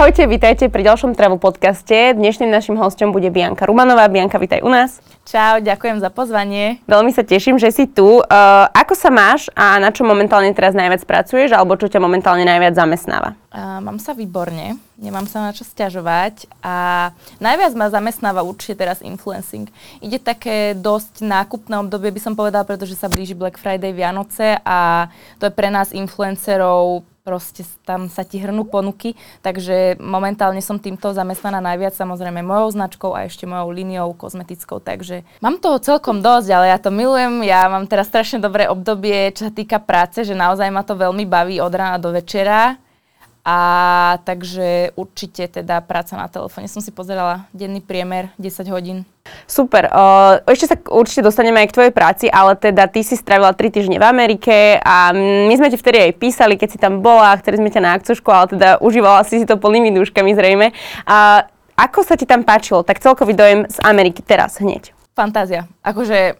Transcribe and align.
Ahojte, 0.00 0.24
vítajte 0.24 0.72
pri 0.72 0.80
ďalšom 0.88 1.12
travel 1.12 1.36
podcaste. 1.36 2.16
Dnešným 2.16 2.48
našim 2.48 2.72
hostom 2.80 3.12
bude 3.12 3.28
Bianka 3.28 3.68
Rumanová. 3.68 4.08
Bianka, 4.08 4.40
vítaj 4.40 4.64
u 4.64 4.72
nás. 4.72 4.96
Čau, 5.28 5.60
ďakujem 5.60 6.00
za 6.00 6.08
pozvanie. 6.08 6.80
Veľmi 6.88 7.12
sa 7.12 7.20
teším, 7.20 7.60
že 7.60 7.68
si 7.68 7.84
tu. 7.84 8.24
Uh, 8.24 8.64
ako 8.72 8.96
sa 8.96 9.12
máš 9.12 9.52
a 9.52 9.76
na 9.76 9.92
čo 9.92 10.08
momentálne 10.08 10.56
teraz 10.56 10.72
najviac 10.72 11.04
pracuješ, 11.04 11.52
alebo 11.52 11.76
čo 11.76 11.92
ťa 11.92 12.00
momentálne 12.00 12.48
najviac 12.48 12.80
zamestnáva? 12.80 13.36
Uh, 13.52 13.84
mám 13.84 14.00
sa 14.00 14.16
výborne, 14.16 14.80
nemám 14.96 15.28
sa 15.28 15.44
na 15.44 15.52
čo 15.52 15.68
stiažovať 15.68 16.48
a 16.64 17.12
najviac 17.36 17.76
ma 17.76 17.92
zamestnáva 17.92 18.40
určite 18.40 18.80
teraz 18.80 19.04
influencing. 19.04 19.68
Ide 20.00 20.16
také 20.16 20.72
dosť 20.80 21.20
nákupné 21.28 21.76
obdobie, 21.76 22.08
by 22.08 22.24
som 22.24 22.32
povedala, 22.32 22.64
pretože 22.64 22.96
sa 22.96 23.12
blíži 23.12 23.36
Black 23.36 23.60
Friday, 23.60 23.92
Vianoce 23.92 24.64
a 24.64 25.12
to 25.36 25.44
je 25.44 25.52
pre 25.52 25.68
nás 25.68 25.92
influencerov 25.92 27.04
proste 27.30 27.62
tam 27.86 28.10
sa 28.10 28.26
ti 28.26 28.42
hrnú 28.42 28.66
ponuky, 28.66 29.14
takže 29.38 30.02
momentálne 30.02 30.58
som 30.58 30.82
týmto 30.82 31.14
zamestnaná 31.14 31.62
najviac, 31.62 31.94
samozrejme 31.94 32.42
mojou 32.42 32.74
značkou 32.74 33.14
a 33.14 33.30
ešte 33.30 33.46
mojou 33.46 33.70
líniou 33.70 34.10
kozmetickou, 34.18 34.82
takže 34.82 35.22
mám 35.38 35.62
toho 35.62 35.78
celkom 35.78 36.18
dosť, 36.18 36.48
ale 36.50 36.74
ja 36.74 36.78
to 36.82 36.90
milujem, 36.90 37.46
ja 37.46 37.70
mám 37.70 37.86
teraz 37.86 38.10
strašne 38.10 38.42
dobré 38.42 38.66
obdobie, 38.66 39.30
čo 39.30 39.46
sa 39.46 39.54
týka 39.54 39.78
práce, 39.78 40.26
že 40.26 40.34
naozaj 40.34 40.74
ma 40.74 40.82
to 40.82 40.98
veľmi 40.98 41.22
baví 41.22 41.62
od 41.62 41.70
rána 41.70 42.02
do 42.02 42.10
večera 42.10 42.74
a 43.50 43.58
takže 44.22 44.94
určite 44.94 45.50
teda 45.50 45.82
práca 45.82 46.14
na 46.14 46.30
telefóne. 46.30 46.70
Som 46.70 46.78
si 46.78 46.94
pozerala 46.94 47.50
denný 47.50 47.82
priemer 47.82 48.30
10 48.38 48.70
hodín. 48.70 49.02
Super. 49.50 49.90
Uh, 49.90 50.38
ešte 50.46 50.70
sa 50.70 50.76
určite 50.86 51.26
dostaneme 51.26 51.58
aj 51.58 51.74
k 51.74 51.76
tvojej 51.76 51.92
práci, 51.94 52.26
ale 52.30 52.54
teda 52.54 52.86
ty 52.86 53.02
si 53.02 53.18
strávila 53.18 53.50
3 53.50 53.74
týždne 53.74 53.98
v 53.98 54.06
Amerike 54.06 54.78
a 54.78 55.10
my 55.50 55.54
sme 55.58 55.66
ti 55.66 55.74
vtedy 55.74 55.98
aj 55.98 56.12
písali, 56.22 56.54
keď 56.54 56.68
si 56.70 56.78
tam 56.78 57.02
bola, 57.02 57.34
chceli 57.42 57.58
sme 57.58 57.74
ťa 57.74 57.82
na 57.82 57.90
akcošku, 57.98 58.30
ale 58.30 58.46
teda 58.54 58.68
užívala 58.78 59.26
si 59.26 59.42
si 59.42 59.46
to 59.50 59.58
plnými 59.58 59.90
dúškami 59.98 60.30
zrejme. 60.30 60.70
A 61.10 61.42
ako 61.74 62.06
sa 62.06 62.14
ti 62.14 62.30
tam 62.30 62.46
páčilo? 62.46 62.86
Tak 62.86 63.02
celkový 63.02 63.34
dojem 63.34 63.66
z 63.66 63.82
Ameriky 63.82 64.22
teraz 64.22 64.62
hneď. 64.62 64.94
Fantázia. 65.18 65.66
Akože 65.82 66.38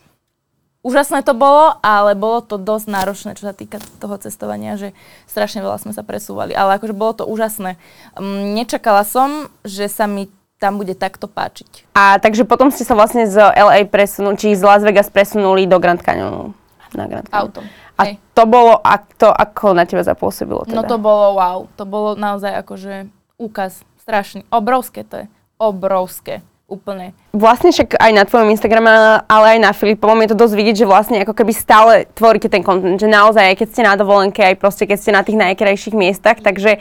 Úžasné 0.80 1.20
to 1.20 1.36
bolo, 1.36 1.76
ale 1.84 2.16
bolo 2.16 2.40
to 2.40 2.56
dosť 2.56 2.86
náročné, 2.88 3.30
čo 3.36 3.44
sa 3.44 3.52
týka 3.52 3.84
toho 4.00 4.16
cestovania, 4.16 4.80
že 4.80 4.96
strašne 5.28 5.60
veľa 5.60 5.76
sme 5.76 5.92
sa 5.92 6.00
presúvali. 6.00 6.56
Ale 6.56 6.80
akože 6.80 6.96
bolo 6.96 7.12
to 7.20 7.24
úžasné. 7.28 7.76
Um, 8.16 8.56
nečakala 8.56 9.04
som, 9.04 9.52
že 9.60 9.92
sa 9.92 10.08
mi 10.08 10.32
tam 10.60 10.76
bude 10.76 10.92
takto 10.92 11.24
páčiť. 11.24 11.88
A 11.96 12.20
takže 12.20 12.44
potom 12.44 12.68
ste 12.68 12.84
sa 12.84 12.92
vlastne 12.92 13.24
z 13.24 13.40
LA 13.40 13.88
presunuli, 13.88 14.36
či 14.36 14.52
z 14.52 14.60
Las 14.60 14.84
Vegas 14.84 15.08
presunuli 15.08 15.64
do 15.64 15.80
Grand 15.80 16.00
Canyonu. 16.00 16.52
Na 16.92 17.08
Grand 17.08 17.24
Canyon. 17.28 17.48
Autom. 17.48 17.64
A 17.96 18.02
Hej. 18.04 18.14
to 18.36 18.44
bolo, 18.44 18.76
a 18.80 19.00
to 19.00 19.28
ako 19.28 19.76
na 19.76 19.84
teba 19.88 20.04
zapôsobilo 20.04 20.64
teda? 20.68 20.80
No 20.80 20.84
to 20.84 20.96
bolo 20.96 21.36
wow. 21.36 21.58
To 21.76 21.84
bolo 21.88 22.16
naozaj 22.16 22.56
akože 22.60 23.08
úkaz. 23.40 23.84
Strašný. 24.04 24.48
Obrovské 24.48 25.04
to 25.04 25.24
je. 25.24 25.26
Obrovské 25.60 26.40
úplne. 26.70 27.12
Vlastne 27.34 27.74
však 27.74 27.98
aj 27.98 28.12
na 28.14 28.22
tvojom 28.22 28.54
Instagrame, 28.54 29.20
ale 29.26 29.46
aj 29.56 29.58
na 29.58 29.74
Filipovom 29.74 30.22
je 30.22 30.30
to 30.30 30.38
dosť 30.38 30.54
vidieť, 30.54 30.76
že 30.80 30.86
vlastne 30.86 31.18
ako 31.26 31.34
keby 31.34 31.52
stále 31.52 31.92
tvoríte 32.14 32.46
ten 32.46 32.62
kontent, 32.62 33.02
že 33.02 33.10
naozaj, 33.10 33.50
aj 33.50 33.56
keď 33.58 33.68
ste 33.74 33.82
na 33.82 33.94
dovolenke, 33.98 34.40
aj 34.40 34.56
proste 34.56 34.86
keď 34.86 34.98
ste 35.02 35.10
na 35.10 35.26
tých 35.26 35.36
najkrajších 35.36 35.98
miestach, 35.98 36.38
takže 36.38 36.78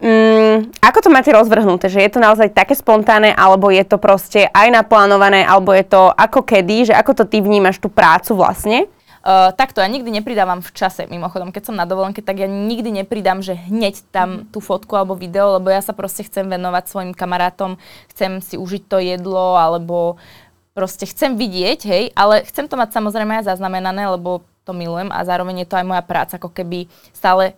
mm, 0.00 0.80
ako 0.80 0.98
to 1.04 1.08
máte 1.12 1.28
rozvrhnuté, 1.28 1.92
že 1.92 2.00
je 2.00 2.10
to 2.10 2.24
naozaj 2.24 2.48
také 2.56 2.72
spontánne, 2.72 3.36
alebo 3.36 3.68
je 3.68 3.84
to 3.84 4.00
proste 4.00 4.48
aj 4.48 4.68
naplánované, 4.72 5.44
alebo 5.44 5.76
je 5.76 5.84
to 5.84 6.08
ako 6.08 6.42
kedy, 6.42 6.88
že 6.90 6.94
ako 6.96 7.22
to 7.22 7.24
ty 7.28 7.44
vnímaš 7.44 7.78
tú 7.78 7.92
prácu 7.92 8.32
vlastne? 8.32 8.88
Uh, 9.22 9.54
takto, 9.54 9.78
ja 9.78 9.86
nikdy 9.86 10.10
nepridávam 10.10 10.58
v 10.58 10.74
čase, 10.74 11.06
mimochodom, 11.06 11.54
keď 11.54 11.70
som 11.70 11.78
na 11.78 11.86
dovolenke, 11.86 12.18
tak 12.26 12.42
ja 12.42 12.50
nikdy 12.50 12.90
nepridám, 12.90 13.38
že 13.38 13.54
hneď 13.54 14.02
tam 14.10 14.28
mhm. 14.28 14.42
tú 14.50 14.58
fotku 14.58 14.98
alebo 14.98 15.14
video, 15.14 15.62
lebo 15.62 15.70
ja 15.70 15.78
sa 15.78 15.94
proste 15.94 16.26
chcem 16.26 16.50
venovať 16.50 16.90
svojim 16.90 17.12
kamarátom, 17.14 17.78
chcem 18.10 18.42
si 18.42 18.58
užiť 18.58 18.82
to 18.90 18.98
jedlo, 18.98 19.54
alebo 19.54 20.18
proste 20.74 21.06
chcem 21.06 21.38
vidieť, 21.38 21.80
hej, 21.86 22.04
ale 22.18 22.42
chcem 22.48 22.66
to 22.66 22.74
mať 22.74 22.98
samozrejme 22.98 23.38
aj 23.38 23.54
zaznamenané, 23.54 24.10
lebo 24.10 24.42
to 24.66 24.74
milujem 24.74 25.10
a 25.10 25.22
zároveň 25.26 25.62
je 25.62 25.68
to 25.70 25.78
aj 25.78 25.86
moja 25.86 26.02
práca, 26.02 26.38
ako 26.38 26.50
keby 26.50 26.86
stále 27.14 27.54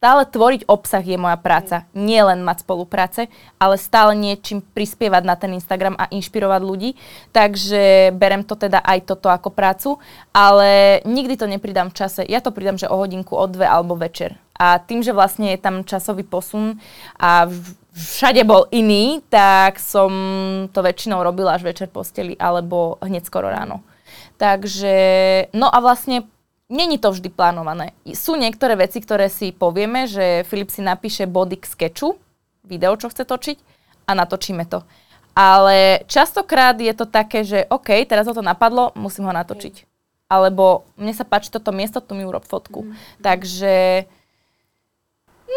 stále 0.00 0.24
tvoriť 0.24 0.64
obsah 0.64 1.04
je 1.04 1.20
moja 1.20 1.36
práca. 1.36 1.84
Nie 1.92 2.24
len 2.24 2.40
mať 2.40 2.64
spolupráce, 2.64 3.28
ale 3.60 3.76
stále 3.76 4.16
niečím 4.16 4.64
prispievať 4.64 5.22
na 5.28 5.36
ten 5.36 5.52
Instagram 5.52 5.92
a 6.00 6.08
inšpirovať 6.08 6.60
ľudí. 6.64 6.96
Takže 7.36 8.08
berem 8.16 8.40
to 8.40 8.56
teda 8.56 8.80
aj 8.80 9.04
toto 9.04 9.28
ako 9.28 9.52
prácu, 9.52 10.00
ale 10.32 11.04
nikdy 11.04 11.36
to 11.36 11.44
nepridám 11.44 11.92
v 11.92 12.00
čase. 12.00 12.24
Ja 12.24 12.40
to 12.40 12.48
pridám, 12.48 12.80
že 12.80 12.88
o 12.88 12.96
hodinku, 12.96 13.36
o 13.36 13.44
dve 13.44 13.68
alebo 13.68 13.92
večer. 13.92 14.40
A 14.56 14.80
tým, 14.80 15.04
že 15.04 15.12
vlastne 15.12 15.52
je 15.52 15.60
tam 15.60 15.84
časový 15.84 16.24
posun 16.24 16.80
a 17.20 17.44
všade 17.92 18.40
bol 18.48 18.72
iný, 18.72 19.20
tak 19.28 19.76
som 19.76 20.08
to 20.72 20.80
väčšinou 20.80 21.20
robila 21.20 21.60
až 21.60 21.68
večer 21.68 21.92
posteli 21.92 22.40
alebo 22.40 22.96
hneď 23.04 23.28
skoro 23.28 23.52
ráno. 23.52 23.84
Takže, 24.40 24.96
no 25.52 25.68
a 25.68 25.76
vlastne 25.84 26.24
Není 26.70 27.02
to 27.02 27.10
vždy 27.10 27.34
plánované. 27.34 27.98
Sú 28.14 28.38
niektoré 28.38 28.78
veci, 28.78 29.02
ktoré 29.02 29.26
si 29.26 29.50
povieme, 29.50 30.06
že 30.06 30.46
Filip 30.46 30.70
si 30.70 30.80
napíše 30.80 31.26
body 31.26 31.58
k 31.58 31.66
sketchu, 31.66 32.14
video, 32.62 32.94
čo 32.94 33.10
chce 33.10 33.26
točiť 33.26 33.58
a 34.06 34.14
natočíme 34.14 34.62
to. 34.70 34.86
Ale 35.34 36.06
častokrát 36.06 36.78
je 36.78 36.94
to 36.94 37.10
také, 37.10 37.42
že 37.42 37.66
OK, 37.66 38.06
teraz 38.06 38.30
ho 38.30 38.34
to 38.34 38.42
napadlo, 38.42 38.94
musím 38.94 39.26
ho 39.26 39.34
natočiť. 39.34 39.82
Alebo 40.30 40.86
mne 40.94 41.10
sa 41.10 41.26
páči 41.26 41.50
toto 41.50 41.74
miesto, 41.74 41.98
tu 41.98 42.14
mi 42.14 42.22
urob 42.22 42.46
fotku. 42.46 42.86
Mm. 42.86 42.94
Takže... 43.18 43.74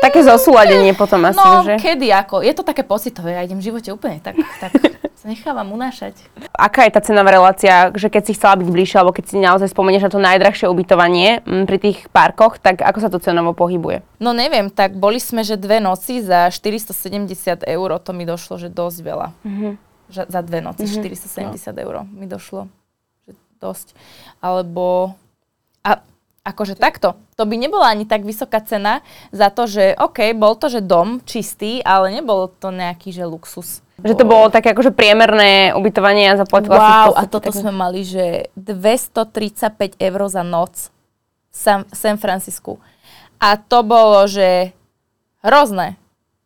Také 0.03 0.19
zosúladenie 0.27 0.91
potom 0.91 1.23
asi, 1.23 1.39
no, 1.39 1.63
že? 1.63 1.79
kedy 1.79 2.11
ako. 2.11 2.43
Je 2.43 2.51
to 2.51 2.67
také 2.67 2.83
pocitové, 2.83 3.39
ja 3.39 3.41
idem 3.47 3.63
v 3.63 3.71
živote 3.71 3.89
úplne 3.95 4.19
tak, 4.19 4.35
tak 4.59 4.75
sa 5.23 5.31
nechávam 5.31 5.71
unášať. 5.71 6.19
Aká 6.51 6.83
je 6.83 6.91
tá 6.91 6.99
cenová 6.99 7.31
relácia, 7.31 7.95
že 7.95 8.11
keď 8.11 8.23
si 8.27 8.35
chcela 8.35 8.59
byť 8.59 8.67
bližšie, 8.67 8.99
alebo 8.99 9.15
keď 9.15 9.25
si 9.31 9.39
naozaj 9.39 9.71
spomenieš 9.71 10.03
na 10.03 10.11
to 10.11 10.19
najdrahšie 10.19 10.67
ubytovanie 10.67 11.39
m, 11.47 11.63
mm, 11.63 11.65
pri 11.71 11.77
tých 11.79 11.97
parkoch, 12.11 12.59
tak 12.59 12.83
ako 12.83 12.99
sa 12.99 13.07
to 13.07 13.23
cenovo 13.23 13.55
pohybuje? 13.55 14.03
No 14.19 14.35
neviem, 14.35 14.67
tak 14.67 14.99
boli 14.99 15.23
sme, 15.23 15.47
že 15.47 15.55
dve 15.55 15.79
noci 15.79 16.19
za 16.19 16.51
470 16.51 17.63
eur, 17.63 17.89
to 18.03 18.11
mi 18.11 18.27
došlo, 18.27 18.59
že 18.59 18.67
dosť 18.67 18.99
veľa. 18.99 19.27
Mm-hmm. 19.47 19.71
Že 20.11 20.21
za 20.27 20.41
dve 20.43 20.59
noci 20.59 20.83
mm-hmm. 20.83 21.55
470 21.55 21.71
no. 21.71 21.79
eur 21.79 21.95
mi 22.11 22.27
došlo, 22.27 22.67
že 23.23 23.31
dosť. 23.63 23.95
Alebo... 24.43 25.15
A 25.87 26.03
akože 26.43 26.75
takto. 26.75 27.15
To 27.39 27.43
by 27.47 27.55
nebola 27.55 27.95
ani 27.95 28.03
tak 28.03 28.27
vysoká 28.27 28.59
cena 28.59 28.99
za 29.31 29.47
to, 29.47 29.63
že 29.63 29.95
OK, 29.95 30.35
bol 30.35 30.59
to, 30.59 30.67
že 30.67 30.83
dom 30.83 31.23
čistý, 31.23 31.79
ale 31.81 32.11
nebol 32.11 32.51
to 32.51 32.69
nejaký, 32.69 33.15
že 33.15 33.23
luxus. 33.23 33.79
Že 34.03 34.19
to 34.19 34.25
bolo 34.27 34.51
také 34.51 34.75
akože 34.75 34.91
priemerné 34.91 35.71
ubytovanie 35.71 36.27
a 36.27 36.35
zaplatila 36.35 36.75
wow, 36.75 37.15
si 37.15 37.23
a 37.23 37.23
toto 37.31 37.49
tak... 37.49 37.55
sme 37.55 37.71
mali, 37.71 38.03
že 38.03 38.51
235 38.59 39.95
eur 39.95 40.21
za 40.27 40.43
noc 40.43 40.91
v 41.49 41.55
San, 41.55 41.81
San 41.95 42.19
Francisku. 42.19 42.83
A 43.39 43.55
to 43.55 43.79
bolo, 43.87 44.27
že 44.27 44.75
hrozné. 45.39 45.95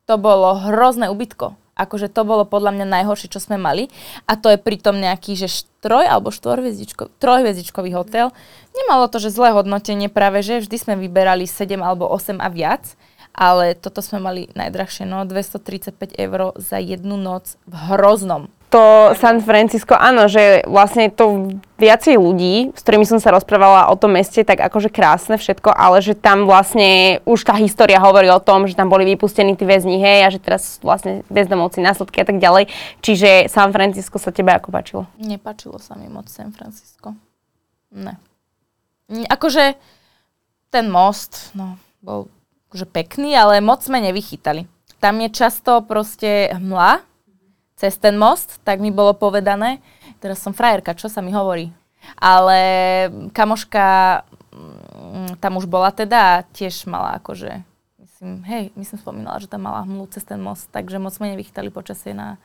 To 0.06 0.22
bolo 0.22 0.62
hrozné 0.62 1.10
ubytko. 1.10 1.58
Akože 1.78 2.10
to 2.10 2.26
bolo 2.26 2.44
podľa 2.44 2.74
mňa 2.74 2.86
najhoršie, 2.90 3.30
čo 3.30 3.38
sme 3.38 3.62
mali. 3.62 3.88
A 4.26 4.34
to 4.34 4.50
je 4.50 4.58
pritom 4.58 4.98
nejaký, 4.98 5.38
že 5.38 5.70
troj 5.80 6.10
alebo 6.10 6.34
trojhviezdičkový 6.34 7.94
hotel. 7.94 8.34
Nemalo 8.74 9.06
to, 9.08 9.22
že 9.22 9.30
zlé 9.30 9.54
hodnotenie 9.54 10.10
práve, 10.10 10.42
že 10.42 10.66
vždy 10.66 10.78
sme 10.82 10.94
vyberali 10.98 11.46
7 11.46 11.78
alebo 11.80 12.10
8 12.10 12.42
a 12.42 12.50
viac 12.50 12.98
ale 13.38 13.78
toto 13.78 14.02
sme 14.02 14.18
mali 14.18 14.50
najdrahšie, 14.58 15.06
no 15.06 15.22
235 15.22 16.18
eur 16.18 16.58
za 16.58 16.82
jednu 16.82 17.22
noc 17.22 17.62
v 17.70 17.94
hroznom. 17.94 18.50
To 18.68 19.16
San 19.16 19.40
Francisco, 19.40 19.96
áno, 19.96 20.28
že 20.28 20.60
vlastne 20.68 21.08
to 21.08 21.56
viacej 21.80 22.20
ľudí, 22.20 22.76
s 22.76 22.84
ktorými 22.84 23.08
som 23.08 23.16
sa 23.16 23.32
rozprávala 23.32 23.88
o 23.88 23.96
tom 23.96 24.20
meste, 24.20 24.44
tak 24.44 24.60
akože 24.60 24.92
krásne 24.92 25.40
všetko, 25.40 25.72
ale 25.72 26.04
že 26.04 26.20
tam 26.20 26.44
vlastne 26.44 27.24
už 27.24 27.48
tá 27.48 27.56
história 27.56 27.96
hovorí 27.96 28.28
o 28.28 28.44
tom, 28.44 28.68
že 28.68 28.76
tam 28.76 28.92
boli 28.92 29.08
vypustení 29.08 29.56
tí 29.56 29.64
väzni, 29.64 30.04
hej, 30.04 30.28
a 30.28 30.30
že 30.36 30.44
teraz 30.44 30.84
vlastne 30.84 31.24
bezdomovci, 31.32 31.80
následky 31.80 32.20
a 32.20 32.28
tak 32.28 32.44
ďalej. 32.44 32.68
Čiže 33.00 33.48
San 33.48 33.72
Francisco 33.72 34.20
sa 34.20 34.36
tebe 34.36 34.52
ako 34.52 34.68
páčilo? 34.68 35.02
Nepačilo 35.16 35.80
sa 35.80 35.96
mi 35.96 36.12
moc 36.12 36.28
San 36.28 36.52
Francisco. 36.52 37.16
Ne. 37.96 38.20
Akože 39.32 39.80
ten 40.76 40.92
most, 40.92 41.56
no, 41.56 41.80
bol 42.04 42.28
akože 42.68 42.84
pekný, 42.92 43.32
ale 43.32 43.64
moc 43.64 43.80
sme 43.80 44.04
nevychytali. 44.04 44.68
Tam 45.00 45.24
je 45.24 45.32
často 45.32 45.88
proste 45.88 46.52
hmla 46.52 47.07
cez 47.78 47.94
ten 48.02 48.18
most, 48.18 48.58
tak 48.66 48.82
mi 48.82 48.90
bolo 48.90 49.14
povedané. 49.14 49.80
Teraz 50.18 50.42
som 50.42 50.52
frajerka, 50.52 50.98
čo 50.98 51.08
sa 51.08 51.22
mi 51.22 51.30
hovorí. 51.30 51.70
Ale 52.18 52.60
kamoška 53.32 53.86
mm, 54.52 55.38
tam 55.38 55.62
už 55.62 55.70
bola 55.70 55.94
teda 55.94 56.18
a 56.18 56.44
tiež 56.44 56.90
mala 56.90 57.22
akože, 57.22 57.62
myslím, 58.02 58.42
hej, 58.50 58.64
myslím 58.74 58.98
spomínala, 58.98 59.38
že 59.38 59.52
tam 59.52 59.70
mala 59.70 59.86
hmlu 59.86 60.10
cez 60.10 60.26
ten 60.26 60.42
most, 60.42 60.74
takže 60.74 60.98
moc 60.98 61.14
sme 61.14 61.38
nevychytali 61.38 61.70
počasie 61.70 62.18
na 62.18 62.42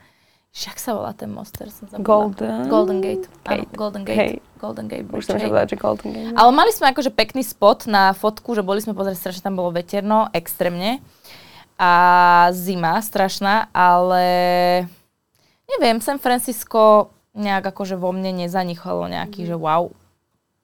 však 0.52 0.76
sa 0.76 0.92
volá 0.92 1.16
ten 1.16 1.32
most, 1.32 1.56
teraz 1.56 1.80
som 1.80 1.88
zabudla. 1.88 2.04
Golden? 2.04 2.68
Golden 2.68 3.00
Gate. 3.00 3.24
Gate. 3.40 3.64
Áno, 3.64 3.72
Golden 3.72 4.04
Gate. 4.04 4.20
Hey. 4.20 4.32
Golden 4.60 4.84
Gate 4.84 5.08
Bridge. 5.08 5.24
Už 5.24 5.32
som 5.32 5.40
povedať, 5.40 5.66
že 5.72 5.76
Golden 5.80 6.08
Gate. 6.12 6.36
Ale 6.36 6.50
mali 6.52 6.70
sme 6.76 6.92
akože 6.92 7.08
pekný 7.08 7.40
spot 7.40 7.88
na 7.88 8.12
fotku, 8.12 8.52
že 8.52 8.60
boli 8.60 8.84
sme 8.84 8.92
pozrieť, 8.92 9.16
strašne 9.16 9.48
tam 9.48 9.56
bolo 9.56 9.72
veterno, 9.72 10.28
extrémne. 10.36 11.00
a 11.80 11.92
zima 12.52 13.00
strašná, 13.00 13.72
ale 13.72 14.22
neviem, 15.76 16.00
San 16.00 16.20
Francisco 16.20 17.12
nejak 17.32 17.72
akože 17.72 17.96
vo 17.96 18.12
mne 18.12 18.44
nezanichalo 18.44 19.08
nejaký, 19.08 19.48
že 19.48 19.56
wow, 19.56 19.92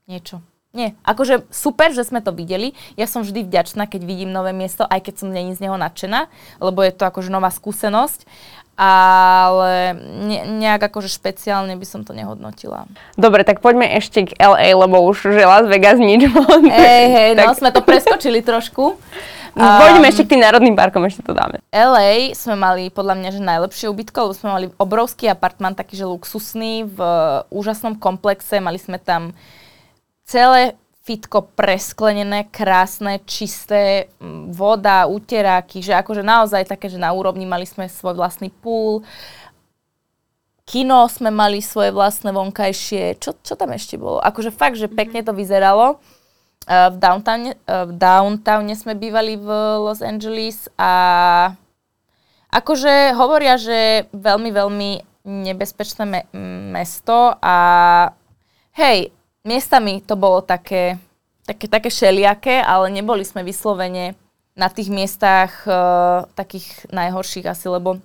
niečo. 0.05 0.45
Nie, 0.77 0.93
akože 1.01 1.49
super, 1.49 1.97
že 1.97 2.05
sme 2.05 2.21
to 2.21 2.29
videli. 2.29 2.77
Ja 2.93 3.09
som 3.09 3.25
vždy 3.25 3.41
vďačná, 3.49 3.89
keď 3.89 4.05
vidím 4.05 4.37
nové 4.37 4.53
miesto, 4.53 4.85
aj 4.85 5.01
keď 5.01 5.15
som 5.25 5.33
není 5.33 5.57
z 5.57 5.65
neho 5.65 5.81
nadšená, 5.81 6.29
lebo 6.61 6.85
je 6.85 6.93
to 6.93 7.09
akože 7.09 7.33
nová 7.33 7.49
skúsenosť 7.49 8.29
ale 8.79 9.99
ne, 9.99 10.47
nejak 10.63 10.87
akože 10.87 11.11
špeciálne 11.11 11.75
by 11.75 11.83
som 11.83 12.07
to 12.07 12.15
nehodnotila. 12.15 12.87
Dobre, 13.19 13.43
tak 13.43 13.59
poďme 13.59 13.91
ešte 13.99 14.31
k 14.31 14.39
LA, 14.39 14.79
lebo 14.79 15.03
už 15.03 15.35
že 15.35 15.43
Las 15.43 15.67
Vegas 15.67 15.99
nič 15.99 16.31
moc. 16.31 16.63
Hej, 16.63 17.05
hej, 17.11 17.31
no 17.43 17.59
sme 17.59 17.75
to 17.75 17.83
preskočili 17.83 18.39
trošku. 18.39 18.95
Poďme 19.59 20.07
um, 20.07 20.11
ešte 20.15 20.23
k 20.23 20.39
tým 20.39 20.43
národným 20.47 20.79
parkom, 20.79 21.03
ešte 21.03 21.27
to 21.27 21.35
dáme. 21.35 21.59
LA 21.75 22.31
sme 22.39 22.55
mali 22.55 22.95
podľa 22.95 23.19
mňa, 23.19 23.31
že 23.35 23.43
najlepšie 23.43 23.91
ubytko, 23.91 24.31
lebo 24.31 24.35
sme 24.39 24.49
mali 24.55 24.67
obrovský 24.79 25.27
apartman, 25.27 25.75
taký, 25.75 25.99
že 25.99 26.07
luxusný, 26.07 26.87
v 26.87 26.99
úžasnom 27.51 27.99
komplexe, 27.99 28.63
mali 28.63 28.79
sme 28.79 29.03
tam 29.03 29.35
celé 30.23 30.79
fitko 31.09 31.49
presklenené, 31.57 32.53
krásne, 32.53 33.25
čisté, 33.25 34.13
voda, 34.53 35.09
uteráky, 35.09 35.81
že 35.81 35.97
akože 35.97 36.21
naozaj 36.21 36.69
také, 36.69 36.93
že 36.93 37.01
na 37.01 37.17
úrovni 37.17 37.49
mali 37.49 37.65
sme 37.65 37.89
svoj 37.89 38.13
vlastný 38.13 38.53
pool, 38.53 39.01
kino 40.69 41.09
sme 41.09 41.33
mali 41.33 41.65
svoje 41.65 41.97
vlastné 41.97 42.29
vonkajšie, 42.29 43.17
čo, 43.17 43.33
čo 43.41 43.57
tam 43.57 43.73
ešte 43.73 43.97
bolo? 43.97 44.21
Akože 44.21 44.53
fakt, 44.53 44.77
že 44.77 44.93
pekne 44.93 45.25
to 45.25 45.33
vyzeralo. 45.33 45.97
Uh, 46.69 46.93
v, 46.93 47.01
downtowne, 47.01 47.57
uh, 47.65 47.89
v 47.89 47.97
downtowne 47.97 48.77
sme 48.77 48.93
bývali 48.93 49.41
v 49.41 49.49
Los 49.81 50.05
Angeles 50.05 50.69
a 50.77 50.93
akože 52.53 53.17
hovoria, 53.17 53.57
že 53.57 54.05
veľmi, 54.13 54.53
veľmi 54.53 54.91
nebezpečné 55.25 56.05
me- 56.05 56.29
mesto 56.77 57.33
a 57.41 57.57
hej, 58.77 59.09
miestami 59.49 60.05
to 60.05 60.12
bolo 60.12 60.45
také, 60.45 61.00
také, 61.49 61.65
také 61.65 61.89
šeliaké, 61.89 62.61
ale 62.61 62.93
neboli 62.93 63.25
sme 63.25 63.41
vyslovene 63.41 64.12
na 64.53 64.69
tých 64.69 64.93
miestach 64.93 65.65
uh, 65.65 66.27
takých 66.37 66.91
najhorších 66.93 67.47
asi, 67.49 67.73
lebo 67.73 68.03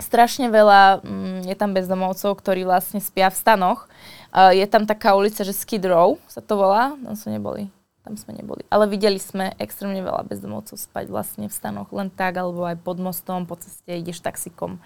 strašne 0.00 0.48
veľa 0.48 1.02
um, 1.02 1.42
je 1.44 1.56
tam 1.58 1.76
bezdomovcov, 1.76 2.38
ktorí 2.40 2.64
vlastne 2.64 3.02
spia 3.02 3.28
v 3.28 3.36
stanoch. 3.36 3.90
Uh, 4.30 4.54
je 4.54 4.64
tam 4.64 4.88
taká 4.88 5.18
ulica, 5.18 5.42
že 5.42 5.52
Skid 5.52 5.84
Row 5.84 6.16
sa 6.30 6.40
to 6.40 6.56
volá, 6.56 6.96
tam 6.96 7.14
sme 7.18 7.36
neboli. 7.36 7.68
Tam 8.06 8.14
sme 8.14 8.38
neboli. 8.38 8.62
Ale 8.70 8.86
videli 8.86 9.18
sme 9.18 9.50
extrémne 9.58 9.98
veľa 9.98 10.30
bezdomovcov 10.30 10.78
spať 10.78 11.10
vlastne 11.10 11.50
v 11.50 11.54
stanoch 11.58 11.90
len 11.90 12.06
tak, 12.06 12.38
alebo 12.38 12.62
aj 12.62 12.78
pod 12.78 13.02
mostom, 13.02 13.42
po 13.50 13.58
ceste 13.58 13.90
ideš 13.90 14.22
taxikom. 14.22 14.78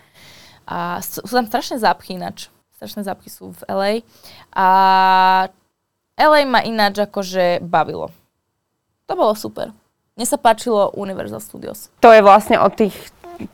A 0.65 1.05
sú 1.05 1.21
tam 1.29 1.45
strašné 1.45 1.85
zápchy 1.85 2.17
ináč. 2.17 2.49
Strašné 2.81 3.05
zápchy 3.05 3.29
sú 3.29 3.53
v 3.53 3.61
LA. 3.69 3.93
A 4.57 4.69
LA 6.21 6.45
ma 6.45 6.61
ináč 6.61 7.01
akože 7.01 7.65
bavilo. 7.65 8.13
To 9.09 9.17
bolo 9.17 9.33
super. 9.33 9.73
Mne 10.21 10.27
sa 10.29 10.37
páčilo 10.37 10.93
Universal 10.93 11.41
Studios. 11.41 11.89
To 12.05 12.13
je 12.13 12.21
vlastne 12.21 12.61
od 12.61 12.77
tých 12.77 12.93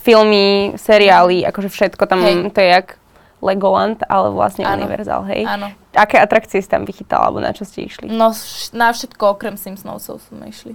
filmy, 0.02 0.74
seriály, 0.74 1.46
akože 1.46 1.70
všetko 1.70 2.10
tam, 2.10 2.26
hej. 2.26 2.50
to 2.50 2.58
je 2.58 2.74
jak 2.74 2.98
Legoland, 3.38 4.02
ale 4.10 4.34
vlastne 4.34 4.66
ano. 4.66 4.82
Universal, 4.82 5.22
hej? 5.30 5.46
Áno. 5.46 5.70
Aké 5.94 6.18
atrakcie 6.18 6.58
si 6.58 6.66
tam 6.66 6.82
vychytala, 6.82 7.30
alebo 7.30 7.38
na 7.38 7.54
čo 7.54 7.62
ste 7.62 7.86
išli? 7.86 8.10
No 8.10 8.34
na 8.74 8.88
všetko 8.90 9.38
okrem 9.38 9.54
Simpsonovcov 9.54 10.18
sme 10.26 10.50
išli. 10.50 10.74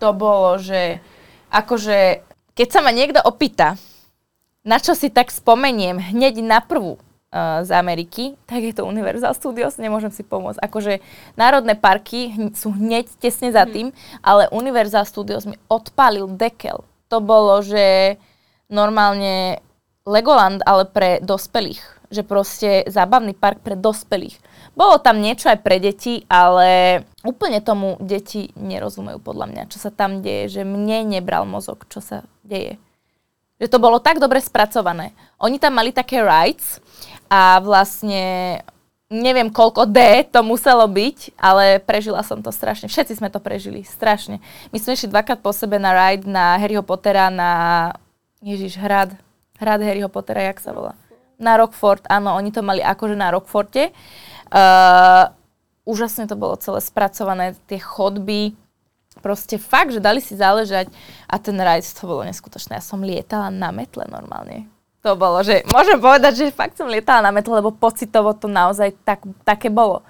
To 0.00 0.16
bolo, 0.16 0.56
že 0.56 1.04
akože 1.52 2.24
keď 2.54 2.68
sa 2.70 2.80
ma 2.80 2.94
niekto 2.94 3.20
opýta, 3.20 3.76
na 4.64 4.80
čo 4.80 4.96
si 4.96 5.12
tak 5.12 5.28
spomeniem 5.28 6.00
hneď 6.00 6.40
na 6.40 6.62
prvú, 6.64 6.96
z 7.34 7.70
Ameriky, 7.74 8.38
tak 8.46 8.62
je 8.62 8.70
to 8.70 8.86
Universal 8.86 9.34
Studios, 9.34 9.74
nemôžem 9.82 10.14
si 10.14 10.22
pomôcť. 10.22 10.62
Akože 10.62 11.02
národné 11.34 11.74
parky 11.74 12.30
sú 12.54 12.70
hneď 12.70 13.10
tesne 13.18 13.50
za 13.50 13.66
tým, 13.66 13.90
ale 14.22 14.46
Universal 14.54 15.02
Studios 15.02 15.42
mi 15.42 15.58
odpálil 15.66 16.30
dekel. 16.30 16.86
To 17.10 17.18
bolo, 17.18 17.58
že 17.58 18.16
normálne 18.70 19.58
Legoland, 20.06 20.62
ale 20.62 20.86
pre 20.86 21.18
dospelých. 21.18 21.82
Že 22.14 22.22
proste 22.22 22.70
zábavný 22.86 23.34
park 23.34 23.66
pre 23.66 23.74
dospelých. 23.74 24.38
Bolo 24.78 25.02
tam 25.02 25.18
niečo 25.18 25.50
aj 25.50 25.58
pre 25.66 25.82
deti, 25.82 26.22
ale 26.30 27.02
úplne 27.26 27.58
tomu 27.58 27.98
deti 27.98 28.54
nerozumejú 28.54 29.18
podľa 29.18 29.50
mňa, 29.50 29.62
čo 29.70 29.82
sa 29.82 29.90
tam 29.90 30.22
deje, 30.22 30.60
že 30.60 30.62
mne 30.62 31.18
nebral 31.18 31.42
mozog, 31.42 31.82
čo 31.90 31.98
sa 31.98 32.22
deje. 32.46 32.78
Že 33.62 33.70
to 33.70 33.78
bolo 33.78 34.02
tak 34.02 34.18
dobre 34.18 34.42
spracované. 34.42 35.14
Oni 35.38 35.62
tam 35.62 35.78
mali 35.78 35.94
také 35.94 36.18
rides, 36.18 36.82
a 37.28 37.58
vlastne 37.62 38.60
neviem 39.12 39.52
koľko 39.52 39.86
D 39.86 40.26
to 40.26 40.40
muselo 40.42 40.84
byť, 40.88 41.36
ale 41.38 41.78
prežila 41.78 42.24
som 42.26 42.40
to 42.40 42.50
strašne. 42.50 42.90
Všetci 42.90 43.20
sme 43.20 43.28
to 43.30 43.38
prežili, 43.38 43.86
strašne. 43.86 44.40
My 44.74 44.78
sme 44.80 44.96
išli 44.96 45.12
dvakrát 45.12 45.38
po 45.44 45.52
sebe 45.54 45.78
na 45.78 45.94
ride 45.94 46.26
na 46.26 46.58
Harryho 46.58 46.82
Pottera 46.82 47.28
na 47.30 47.50
Ježiš, 48.42 48.80
hrad. 48.80 49.14
Hrad 49.60 49.80
Harryho 49.86 50.10
Pottera, 50.10 50.50
jak 50.50 50.58
sa 50.58 50.74
volá? 50.74 50.98
Na 51.38 51.54
Rockford, 51.54 52.06
áno, 52.10 52.34
oni 52.34 52.50
to 52.50 52.62
mali 52.62 52.82
akože 52.82 53.14
na 53.14 53.30
Rockforte. 53.30 53.94
Uh, 54.50 55.30
úžasne 55.86 56.26
to 56.26 56.34
bolo 56.34 56.58
celé 56.58 56.82
spracované, 56.82 57.54
tie 57.70 57.78
chodby, 57.78 58.54
proste 59.22 59.62
fakt, 59.62 59.94
že 59.94 60.02
dali 60.02 60.18
si 60.18 60.34
záležať 60.34 60.90
a 61.30 61.38
ten 61.38 61.54
ride 61.54 61.86
to 61.86 62.04
bolo 62.06 62.26
neskutočné. 62.26 62.78
Ja 62.78 62.84
som 62.84 63.02
lietala 63.04 63.50
na 63.50 63.70
metle 63.70 64.06
normálne 64.10 64.73
to 65.04 65.12
bolo, 65.20 65.44
že 65.44 65.60
môžem 65.68 66.00
povedať, 66.00 66.32
že 66.40 66.56
fakt 66.56 66.80
som 66.80 66.88
lietala 66.88 67.28
na 67.28 67.36
metle, 67.36 67.60
lebo 67.60 67.68
pocitovo 67.68 68.32
to 68.32 68.48
naozaj 68.48 68.96
tak, 69.04 69.20
také 69.44 69.68
bolo. 69.68 70.00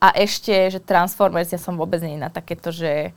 A 0.00 0.16
ešte, 0.16 0.72
že 0.72 0.80
Transformers, 0.80 1.52
ja 1.52 1.60
som 1.60 1.76
vôbec 1.76 2.00
nie 2.00 2.16
na 2.16 2.32
takéto, 2.32 2.72
že 2.72 3.12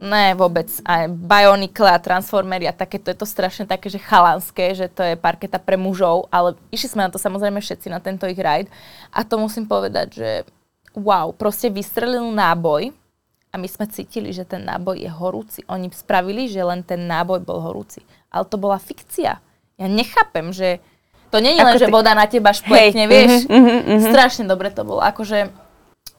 Ne, 0.00 0.32
vôbec. 0.32 0.66
Aj 0.82 1.06
Bionicle 1.06 1.86
a 1.86 2.00
Transformery 2.00 2.66
a 2.66 2.74
takéto, 2.74 3.12
je 3.12 3.20
to 3.20 3.28
strašne 3.28 3.68
také, 3.68 3.92
že 3.92 4.00
chalanské, 4.00 4.72
že 4.74 4.88
to 4.88 5.04
je 5.04 5.14
parketa 5.14 5.60
pre 5.60 5.76
mužov, 5.76 6.26
ale 6.32 6.56
išli 6.72 6.96
sme 6.96 7.06
na 7.06 7.12
to 7.12 7.20
samozrejme 7.20 7.60
všetci, 7.60 7.92
na 7.92 8.00
tento 8.00 8.24
ich 8.24 8.40
ride. 8.40 8.72
A 9.12 9.22
to 9.22 9.36
musím 9.38 9.68
povedať, 9.68 10.08
že 10.10 10.30
wow, 10.96 11.30
proste 11.36 11.68
vystrelil 11.68 12.24
náboj 12.32 12.90
a 13.52 13.54
my 13.60 13.68
sme 13.68 13.86
cítili, 13.92 14.32
že 14.32 14.48
ten 14.48 14.64
náboj 14.64 15.04
je 15.04 15.10
horúci. 15.12 15.60
Oni 15.68 15.92
spravili, 15.92 16.48
že 16.48 16.64
len 16.64 16.80
ten 16.82 17.04
náboj 17.04 17.44
bol 17.44 17.60
horúci. 17.60 18.02
Ale 18.32 18.48
to 18.48 18.56
bola 18.56 18.80
fikcia 18.80 19.38
ja 19.80 19.88
nechápem, 19.88 20.52
že 20.52 20.84
to 21.32 21.40
nie 21.40 21.56
je 21.56 21.62
len, 21.64 21.74
ty... 21.78 21.86
že 21.86 21.88
voda 21.88 22.12
na 22.12 22.28
teba 22.28 22.52
šplekne, 22.52 23.08
hey. 23.08 23.10
vieš. 23.10 23.32
Mm-hmm, 23.48 23.78
mm-hmm. 23.80 24.10
Strašne 24.12 24.44
dobre 24.44 24.68
to 24.68 24.84
bolo. 24.84 25.00
Akože 25.00 25.48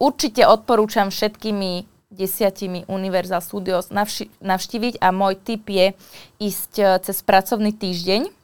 určite 0.01 0.47
odporúčam 0.49 1.13
všetkými 1.13 1.85
desiatimi 2.11 2.83
Universal 2.91 3.39
Studios 3.39 3.87
navši- 3.93 4.31
navštíviť 4.43 4.99
a 4.99 5.15
môj 5.15 5.39
tip 5.39 5.69
je 5.71 5.95
ísť 6.43 6.73
eh, 6.81 6.87
cez 7.05 7.23
pracovný 7.23 7.71
týždeň 7.71 8.40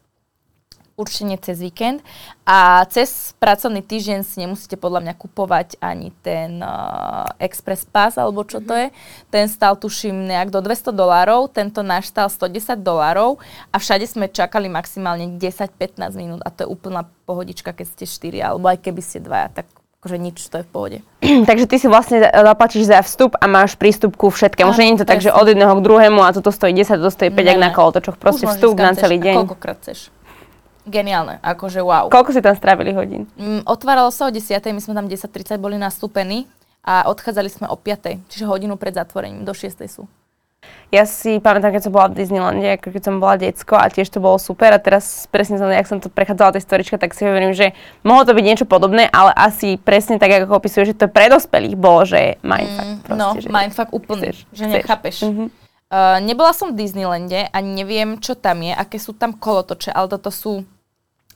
určite 0.98 1.30
nie 1.30 1.38
cez 1.38 1.62
víkend. 1.62 2.02
A 2.44 2.82
cez 2.90 3.38
pracovný 3.38 3.86
týždeň 3.86 4.26
si 4.26 4.42
nemusíte 4.42 4.76
podľa 4.82 5.06
mňa 5.06 5.14
kupovať 5.14 5.78
ani 5.78 6.10
ten 6.26 6.58
uh, 6.60 7.30
Express 7.38 7.86
Pass, 7.86 8.18
alebo 8.18 8.42
čo 8.42 8.58
to 8.60 8.74
mhm. 8.74 8.82
je. 8.82 8.88
Ten 9.30 9.46
stal, 9.46 9.78
tuším, 9.78 10.26
nejak 10.26 10.50
do 10.50 10.60
200 10.60 10.90
dolárov, 10.92 11.54
tento 11.54 11.86
náš 11.86 12.10
stal 12.10 12.28
110 12.28 12.82
dolárov 12.82 13.38
a 13.70 13.78
všade 13.78 14.10
sme 14.10 14.26
čakali 14.28 14.68
maximálne 14.68 15.38
10-15 15.38 16.18
minút 16.18 16.42
a 16.42 16.50
to 16.50 16.66
je 16.66 16.68
úplná 16.68 17.06
pohodička, 17.30 17.72
keď 17.78 17.86
ste 17.94 18.06
4, 18.34 18.50
alebo 18.52 18.66
aj 18.66 18.82
keby 18.82 19.02
ste 19.06 19.22
dvaja, 19.22 19.54
tak 19.54 19.70
akože 20.02 20.18
nič, 20.18 20.38
to 20.50 20.62
je 20.62 20.66
v 20.66 20.72
pohode. 20.72 20.98
Takže 21.50 21.66
ty 21.70 21.78
si 21.78 21.86
vlastne 21.86 22.26
zaplatíš 22.26 22.90
za 22.90 23.06
vstup 23.06 23.38
a 23.38 23.46
máš 23.46 23.78
prístup 23.78 24.18
ku 24.18 24.34
všetkému. 24.34 24.74
Že 24.74 24.82
nie 24.82 24.94
je 24.98 25.02
to 25.06 25.10
tak, 25.10 25.22
že 25.22 25.30
od 25.30 25.46
jedného 25.46 25.78
k 25.78 25.84
druhému 25.86 26.26
a 26.26 26.34
toto 26.34 26.50
stojí 26.50 26.74
10, 26.74 26.98
to 26.98 27.12
stojí 27.14 27.30
5, 27.30 27.54
ak 27.54 27.60
na 27.62 27.70
kolotočoch. 27.70 28.18
Proste 28.18 28.50
vstup 28.50 28.80
na 28.82 28.98
celý 28.98 29.22
deň. 29.22 29.46
koľkokrát 29.46 29.78
chceš 29.84 30.17
geniálne, 30.88 31.44
akože 31.44 31.84
wow. 31.84 32.08
Koľko 32.08 32.32
si 32.34 32.42
tam 32.42 32.56
strávili 32.56 32.96
hodín? 32.96 33.28
Mm, 33.36 33.68
otváralo 33.68 34.10
sa 34.10 34.28
o 34.28 34.32
10, 34.32 34.58
my 34.72 34.82
sme 34.82 34.94
tam 34.96 35.06
10.30 35.06 35.60
boli 35.60 35.76
nastúpení 35.76 36.48
a 36.88 37.06
odchádzali 37.12 37.50
sme 37.52 37.68
o 37.68 37.76
5, 37.76 38.32
čiže 38.32 38.48
hodinu 38.48 38.80
pred 38.80 38.96
zatvorením, 38.96 39.44
do 39.44 39.52
6 39.52 39.84
sú. 39.92 40.08
Ja 40.88 41.04
si 41.04 41.44
pamätám, 41.44 41.76
keď 41.76 41.84
som 41.84 41.92
bola 41.92 42.08
v 42.08 42.24
Disneylande, 42.24 42.80
keď 42.80 43.04
som 43.04 43.20
bola 43.20 43.36
decko 43.36 43.76
a 43.76 43.92
tiež 43.92 44.08
to 44.08 44.24
bolo 44.24 44.40
super 44.40 44.72
a 44.72 44.80
teraz 44.80 45.28
presne 45.28 45.60
som, 45.60 45.68
jak 45.68 45.84
som 45.84 46.00
to 46.00 46.08
prechádzala 46.08 46.56
tej 46.56 46.64
storička, 46.64 46.96
tak 46.96 47.12
si 47.12 47.28
hovorím, 47.28 47.52
že 47.52 47.76
mohlo 48.08 48.24
to 48.24 48.32
byť 48.32 48.46
niečo 48.48 48.64
podobné, 48.64 49.12
ale 49.12 49.36
asi 49.36 49.76
presne 49.76 50.16
tak, 50.16 50.48
ako 50.48 50.64
opisuje, 50.64 50.96
že 50.96 50.96
to 50.96 51.12
pre 51.12 51.28
dospelých 51.28 51.76
bolo, 51.76 52.08
že 52.08 52.40
mindfuck. 52.40 52.88
Mm, 52.88 52.98
proste, 53.04 53.20
no, 53.20 53.28
že 53.36 53.48
mindfuck 53.52 53.90
úplný, 53.92 54.32
chceš, 54.32 54.38
že 54.56 54.64
nechápeš. 54.64 55.16
Mm-hmm. 55.28 55.48
Uh, 55.88 56.20
nebola 56.24 56.52
som 56.56 56.72
v 56.72 56.80
Disneylande 56.80 57.52
a 57.52 57.58
neviem, 57.60 58.20
čo 58.24 58.36
tam 58.40 58.64
je, 58.64 58.72
aké 58.72 58.96
sú 58.96 59.12
tam 59.12 59.36
kolotoče, 59.36 59.92
ale 59.92 60.08
toto 60.08 60.32
sú 60.32 60.64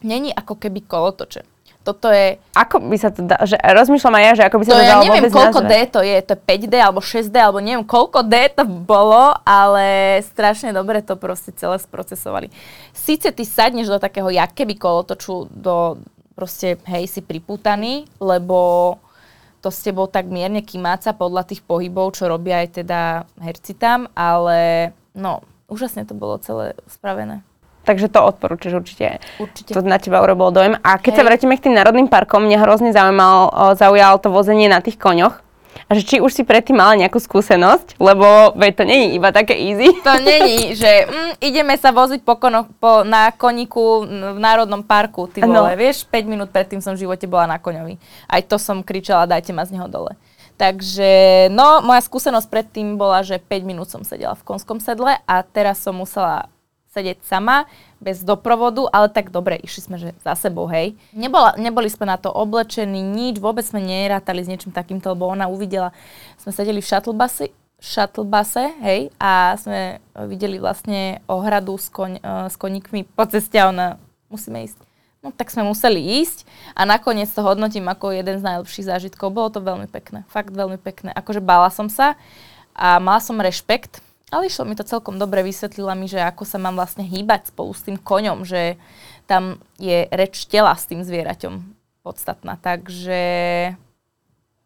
není 0.04 0.34
ako 0.34 0.58
keby 0.58 0.86
kolotoče. 0.86 1.44
Toto 1.82 2.14
je... 2.14 2.38
Ako 2.54 2.78
by 2.78 2.98
sa 3.02 3.10
to 3.10 3.26
dá, 3.26 3.42
že 3.42 3.58
rozmýšľam 3.58 4.14
aj 4.22 4.24
ja, 4.24 4.34
že 4.38 4.44
ako 4.46 4.58
by 4.62 4.64
sa 4.66 4.70
To 4.70 4.78
to, 4.78 4.86
ja 4.86 4.94
dalo 4.94 5.02
neviem, 5.02 5.26
koľko 5.34 5.60
D 5.66 5.74
nazvať. 5.74 5.90
to 5.90 6.00
je, 6.06 6.18
to 6.22 6.32
je 6.38 6.42
5D 6.46 6.74
alebo 6.78 7.00
6D, 7.02 7.36
alebo 7.42 7.58
neviem, 7.58 7.82
koľko 7.82 8.20
D 8.22 8.36
to 8.54 8.64
bolo, 8.70 9.34
ale 9.42 9.86
strašne 10.22 10.70
dobre 10.78 11.02
to 11.02 11.18
proste 11.18 11.58
celé 11.58 11.82
sprocesovali. 11.82 12.54
Sice 12.94 13.34
ty 13.34 13.42
sadneš 13.42 13.90
do 13.90 13.98
takého 13.98 14.30
jak 14.30 14.54
keby 14.54 14.78
kolotoču, 14.78 15.50
do 15.50 15.98
proste, 16.38 16.78
hej, 16.86 17.10
si 17.10 17.26
pripútaný, 17.26 18.06
lebo 18.22 19.02
to 19.66 19.74
s 19.74 19.82
tebou 19.82 20.06
tak 20.06 20.30
mierne 20.30 20.62
kymáca 20.62 21.18
podľa 21.18 21.50
tých 21.50 21.66
pohybov, 21.66 22.14
čo 22.14 22.30
robia 22.30 22.62
aj 22.62 22.82
teda 22.82 23.26
herci 23.42 23.74
tam, 23.74 24.06
ale 24.14 24.90
no, 25.18 25.42
úžasne 25.66 26.06
to 26.06 26.14
bolo 26.14 26.38
celé 26.42 26.78
spravené. 26.90 27.42
Takže 27.92 28.08
to 28.08 28.24
odporúčaš 28.24 28.80
určite. 28.80 29.20
Určite. 29.36 29.76
To 29.76 29.84
na 29.84 30.00
teba 30.00 30.24
urobilo 30.24 30.56
dojem. 30.56 30.80
A 30.80 30.96
keď 30.96 31.20
sa 31.20 31.22
Hej. 31.22 31.28
vrátime 31.28 31.60
k 31.60 31.68
tým 31.68 31.76
národným 31.76 32.08
parkom, 32.08 32.48
mňa 32.48 32.64
hrozne 32.64 32.96
zaujímal, 32.96 33.52
zaujalo 33.76 34.16
to 34.16 34.32
vozenie 34.32 34.72
na 34.72 34.80
tých 34.80 34.96
koňoch. 34.96 35.44
A 35.88 35.96
že 35.96 36.08
či 36.08 36.24
už 36.24 36.32
si 36.32 36.48
predtým 36.48 36.80
mala 36.80 36.96
nejakú 36.96 37.20
skúsenosť, 37.20 38.00
lebo 38.00 38.56
veď 38.56 38.72
to 38.80 38.84
je 38.88 39.12
iba 39.12 39.28
také 39.36 39.60
easy. 39.60 39.92
To 40.04 40.14
není, 40.24 40.72
že 40.80 41.04
mm, 41.04 41.44
ideme 41.44 41.76
sa 41.76 41.92
voziť 41.92 42.24
po 42.24 42.40
kono, 42.40 42.64
po, 42.80 43.04
na 43.04 43.36
koníku 43.36 44.08
v 44.08 44.40
Národnom 44.40 44.88
parku, 44.88 45.28
ty 45.28 45.44
No. 45.44 45.52
vole. 45.68 45.76
Vieš, 45.76 46.08
5 46.08 46.32
minút 46.32 46.48
predtým 46.48 46.80
som 46.80 46.96
v 46.96 47.04
živote 47.04 47.28
bola 47.28 47.44
na 47.44 47.60
koňovi. 47.60 48.00
Aj 48.32 48.40
to 48.40 48.56
som 48.56 48.88
kričala, 48.88 49.28
dajte 49.28 49.52
ma 49.52 49.68
z 49.68 49.76
neho 49.76 49.92
dole. 49.92 50.16
Takže, 50.56 51.50
no, 51.52 51.84
moja 51.84 52.00
skúsenosť 52.00 52.48
predtým 52.48 52.96
bola, 52.96 53.20
že 53.20 53.36
5 53.42 53.68
minút 53.68 53.92
som 53.92 54.06
sedela 54.08 54.38
v 54.40 54.48
konskom 54.48 54.80
sedle 54.80 55.20
a 55.28 55.36
teraz 55.44 55.84
som 55.84 55.92
musela 55.92 56.48
sedieť 56.92 57.24
sama, 57.24 57.66
bez 58.04 58.20
doprovodu, 58.22 58.84
ale 58.92 59.08
tak 59.08 59.32
dobre, 59.32 59.56
išli 59.56 59.82
sme 59.82 59.96
že 59.96 60.12
za 60.20 60.36
sebou, 60.36 60.68
hej. 60.68 60.94
Nebola, 61.16 61.56
neboli 61.56 61.88
sme 61.88 62.04
na 62.04 62.20
to 62.20 62.28
oblečení, 62.28 63.00
nič, 63.00 63.40
vôbec 63.40 63.64
sme 63.64 63.80
nerátali 63.80 64.44
s 64.44 64.52
niečím 64.52 64.76
takýmto, 64.76 65.16
lebo 65.16 65.32
ona 65.32 65.48
uvidela, 65.48 65.96
sme 66.36 66.52
sedeli 66.52 66.84
v 66.84 66.90
shuttlebase, 66.92 67.56
shuttlebase, 67.80 68.76
hej, 68.84 69.02
a 69.16 69.56
sme 69.56 70.04
videli 70.28 70.60
vlastne 70.60 71.24
ohradu 71.32 71.80
s, 71.80 71.88
koň, 71.88 72.20
eh, 72.20 72.48
s 72.52 72.56
koníkmi 72.60 73.08
po 73.16 73.24
ceste 73.24 73.56
a 73.56 73.72
ona, 73.72 73.96
musíme 74.28 74.60
ísť. 74.68 74.92
No 75.22 75.30
tak 75.30 75.54
sme 75.54 75.62
museli 75.62 76.02
ísť 76.26 76.50
a 76.74 76.82
nakoniec 76.82 77.30
to 77.30 77.46
hodnotím 77.46 77.86
ako 77.86 78.10
jeden 78.10 78.42
z 78.42 78.46
najlepších 78.46 78.90
zážitkov. 78.90 79.30
Bolo 79.30 79.54
to 79.54 79.62
veľmi 79.62 79.86
pekné, 79.86 80.26
fakt 80.34 80.50
veľmi 80.50 80.82
pekné. 80.82 81.14
Akože 81.14 81.46
bála 81.46 81.70
som 81.70 81.94
sa 81.94 82.18
a 82.74 82.98
mala 82.98 83.22
som 83.22 83.38
rešpekt, 83.38 84.02
ale 84.32 84.48
išlo 84.48 84.64
mi 84.64 84.80
to 84.80 84.88
celkom 84.88 85.20
dobre, 85.20 85.44
vysvetlila 85.44 85.92
mi, 85.94 86.08
že 86.08 86.24
ako 86.24 86.48
sa 86.48 86.58
mám 86.58 86.80
vlastne 86.80 87.04
hýbať 87.04 87.52
spolu 87.52 87.76
s 87.76 87.84
tým 87.84 88.00
koňom, 88.00 88.48
že 88.48 88.80
tam 89.28 89.60
je 89.76 90.08
reč 90.08 90.48
tela 90.48 90.72
s 90.72 90.88
tým 90.88 91.04
zvieraťom 91.04 91.62
podstatná. 92.02 92.56
Takže 92.58 93.22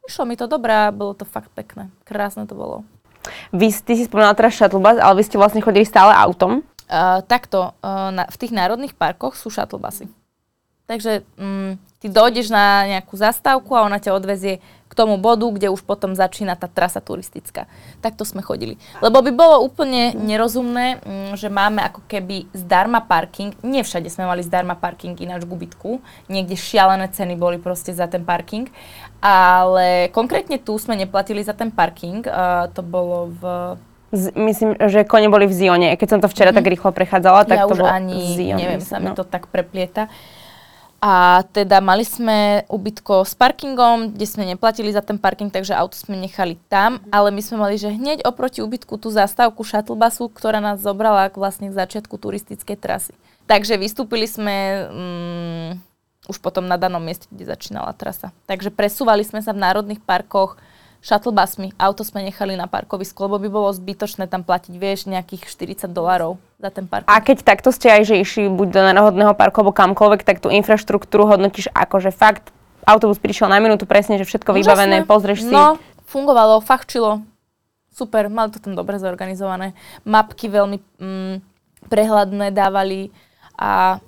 išlo 0.06 0.24
mi 0.30 0.38
to 0.38 0.46
dobre 0.46 0.72
a 0.72 0.94
bolo 0.94 1.18
to 1.18 1.26
fakt 1.26 1.50
pekné. 1.58 1.90
Krásne 2.06 2.46
to 2.46 2.54
bolo. 2.54 2.86
Vy, 3.50 3.74
ty 3.82 3.98
si 3.98 4.06
spomínala 4.06 4.38
teraz 4.38 4.54
shuttle 4.54 4.78
bus, 4.78 5.02
ale 5.02 5.18
vy 5.18 5.24
ste 5.26 5.42
vlastne 5.42 5.66
chodili 5.66 5.84
stále 5.84 6.14
autom. 6.14 6.62
Uh, 6.86 7.26
takto, 7.26 7.74
uh, 7.82 8.14
na, 8.14 8.30
v 8.30 8.38
tých 8.38 8.54
národných 8.54 8.94
parkoch 8.94 9.34
sú 9.34 9.50
shuttlebusy. 9.50 10.06
Takže 10.86 11.26
mm, 11.34 11.82
ty 11.98 12.08
dojdeš 12.14 12.54
na 12.54 12.86
nejakú 12.86 13.18
zastávku 13.18 13.74
a 13.74 13.90
ona 13.90 13.98
ťa 13.98 14.14
odvezie 14.14 14.62
tomu 14.96 15.20
bodu, 15.20 15.44
kde 15.52 15.68
už 15.68 15.84
potom 15.84 16.16
začína 16.16 16.56
tá 16.56 16.72
trasa 16.72 17.04
turistická. 17.04 17.68
Takto 18.00 18.24
sme 18.24 18.40
chodili. 18.40 18.80
Lebo 19.04 19.20
by 19.20 19.32
bolo 19.36 19.62
úplne 19.68 20.16
nerozumné, 20.16 21.04
mm, 21.04 21.36
že 21.36 21.52
máme 21.52 21.84
ako 21.84 22.02
keby 22.08 22.48
zdarma 22.56 23.04
parking. 23.04 23.52
Nie 23.60 23.84
všade 23.84 24.08
sme 24.08 24.26
mali 24.26 24.42
zdarma 24.42 24.80
parking 24.80 25.20
ináč 25.20 25.44
v 25.44 25.52
Gubitku. 25.52 26.00
Niekde 26.32 26.56
šialené 26.56 27.12
ceny 27.12 27.36
boli 27.36 27.60
proste 27.60 27.92
za 27.92 28.08
ten 28.08 28.24
parking. 28.24 28.72
Ale 29.20 30.08
konkrétne 30.16 30.56
tu 30.56 30.80
sme 30.80 30.96
neplatili 30.96 31.44
za 31.44 31.52
ten 31.52 31.70
parking. 31.70 32.24
Uh, 32.24 32.72
to 32.72 32.80
bolo 32.80 33.36
v 33.36 33.44
Z, 34.16 34.32
myslím, 34.38 34.80
že 34.80 35.04
kone 35.04 35.28
boli 35.28 35.44
v 35.44 35.54
Zione. 35.54 35.90
Keď 36.00 36.08
som 36.08 36.20
to 36.24 36.32
včera 36.32 36.56
tak 36.56 36.64
rýchlo 36.64 36.96
prechádzala, 36.96 37.44
tak 37.44 37.58
ja 37.58 37.68
to 37.68 37.76
už 37.76 37.84
bolo 37.84 37.92
ani 37.92 38.38
Zion, 38.38 38.56
neviem, 38.56 38.80
sa 38.80 39.02
mi 39.02 39.12
no. 39.12 39.18
to 39.18 39.28
tak 39.28 39.52
preplieta. 39.52 40.08
A 41.06 41.46
teda 41.54 41.86
mali 41.86 42.02
sme 42.02 42.66
ubytko 42.66 43.30
s 43.30 43.38
parkingom, 43.38 44.18
kde 44.18 44.26
sme 44.26 44.50
neplatili 44.50 44.90
za 44.90 45.06
ten 45.06 45.22
parking, 45.22 45.54
takže 45.54 45.78
auto 45.78 45.94
sme 45.94 46.18
nechali 46.18 46.58
tam, 46.66 46.98
ale 47.14 47.30
my 47.30 47.46
sme 47.46 47.62
mali, 47.62 47.78
že 47.78 47.94
hneď 47.94 48.26
oproti 48.26 48.66
ubytku 48.66 48.98
tú 48.98 49.14
zastávku 49.14 49.62
shuttlebusu, 49.62 50.34
ktorá 50.34 50.58
nás 50.58 50.82
zobrala 50.82 51.30
k 51.30 51.38
vlastne 51.38 51.70
k 51.70 51.78
začiatku 51.78 52.18
turistickej 52.18 52.78
trasy. 52.82 53.14
Takže 53.46 53.78
vystúpili 53.78 54.26
sme 54.26 54.90
mm, 54.90 55.70
už 56.26 56.42
potom 56.42 56.66
na 56.66 56.74
danom 56.74 57.06
mieste, 57.06 57.30
kde 57.30 57.54
začínala 57.54 57.94
trasa. 57.94 58.34
Takže 58.50 58.74
presúvali 58.74 59.22
sme 59.22 59.46
sa 59.46 59.54
v 59.54 59.62
národných 59.62 60.02
parkoch 60.02 60.58
shuttlebusmi. 61.06 61.78
Auto 61.78 62.02
sme 62.02 62.26
nechali 62.26 62.58
na 62.58 62.66
parkovisku, 62.66 63.30
lebo 63.30 63.38
by 63.38 63.50
bolo 63.54 63.70
zbytočné 63.70 64.26
tam 64.26 64.42
platiť, 64.42 64.74
vieš, 64.74 65.06
nejakých 65.06 65.46
40 65.86 65.94
dolarov 65.94 66.42
za 66.58 66.74
ten 66.74 66.90
parking. 66.90 67.06
A 67.06 67.22
keď 67.22 67.46
takto 67.46 67.70
ste 67.70 67.94
aj, 67.94 68.10
že 68.10 68.16
išli 68.18 68.50
buď 68.50 68.68
do 68.74 68.82
národného 68.82 69.38
parku 69.38 69.62
alebo 69.62 69.78
kamkoľvek, 69.78 70.26
tak 70.26 70.42
tú 70.42 70.50
infraštruktúru 70.50 71.30
hodnotíš 71.30 71.70
ako, 71.78 72.02
že 72.02 72.10
fakt 72.10 72.50
autobus 72.90 73.22
prišiel 73.22 73.54
na 73.54 73.62
minútu 73.62 73.86
presne, 73.86 74.18
že 74.18 74.26
všetko 74.26 74.58
vybavené, 74.58 75.06
Úžasné. 75.06 75.10
pozrieš 75.10 75.40
si. 75.46 75.54
No, 75.54 75.78
fungovalo, 76.10 76.58
fachčilo. 76.66 77.22
Super, 77.94 78.28
mali 78.28 78.50
to 78.52 78.58
tam 78.60 78.74
dobre 78.74 78.98
zorganizované. 78.98 79.78
Mapky 80.04 80.50
veľmi 80.50 80.78
mm, 81.00 81.36
prehľadné 81.88 82.50
dávali 82.52 83.14
a 83.56 84.02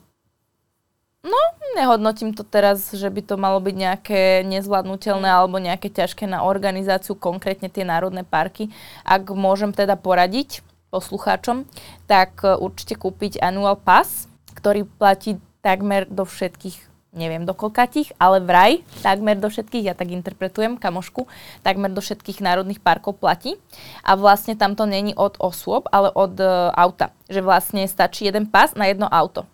no, 1.26 1.42
nehodnotím 1.78 2.34
to 2.34 2.42
teraz, 2.42 2.94
že 2.94 3.08
by 3.08 3.22
to 3.22 3.36
malo 3.38 3.62
byť 3.62 3.76
nejaké 3.76 4.22
nezvládnutelné 4.48 5.30
alebo 5.30 5.62
nejaké 5.62 5.94
ťažké 5.94 6.26
na 6.26 6.42
organizáciu, 6.44 7.14
konkrétne 7.14 7.70
tie 7.70 7.86
národné 7.86 8.26
parky. 8.26 8.74
Ak 9.06 9.30
môžem 9.30 9.72
teda 9.72 9.94
poradiť 10.00 10.66
poslucháčom, 10.90 11.68
tak 12.10 12.42
e, 12.42 12.56
určite 12.58 12.96
kúpiť 12.96 13.44
annual 13.44 13.76
pass, 13.78 14.26
ktorý 14.56 14.88
platí 14.88 15.38
takmer 15.62 16.08
do 16.08 16.24
všetkých 16.24 16.88
neviem 17.18 17.50
do 17.50 17.58
koľkatých, 17.58 18.14
ale 18.22 18.38
vraj 18.46 18.86
takmer 19.02 19.34
do 19.42 19.50
všetkých, 19.50 19.90
ja 19.90 19.98
tak 19.98 20.14
interpretujem 20.14 20.78
kamošku, 20.78 21.26
takmer 21.66 21.90
do 21.90 21.98
všetkých 21.98 22.46
národných 22.46 22.78
parkov 22.78 23.18
platí. 23.18 23.58
A 24.06 24.14
vlastne 24.14 24.54
tam 24.54 24.78
to 24.78 24.86
není 24.86 25.18
od 25.18 25.34
osôb, 25.42 25.90
ale 25.90 26.14
od 26.14 26.38
uh, 26.38 26.70
auta. 26.78 27.10
Že 27.26 27.42
vlastne 27.42 27.82
stačí 27.90 28.30
jeden 28.30 28.46
pás 28.46 28.78
na 28.78 28.86
jedno 28.86 29.10
auto. 29.10 29.50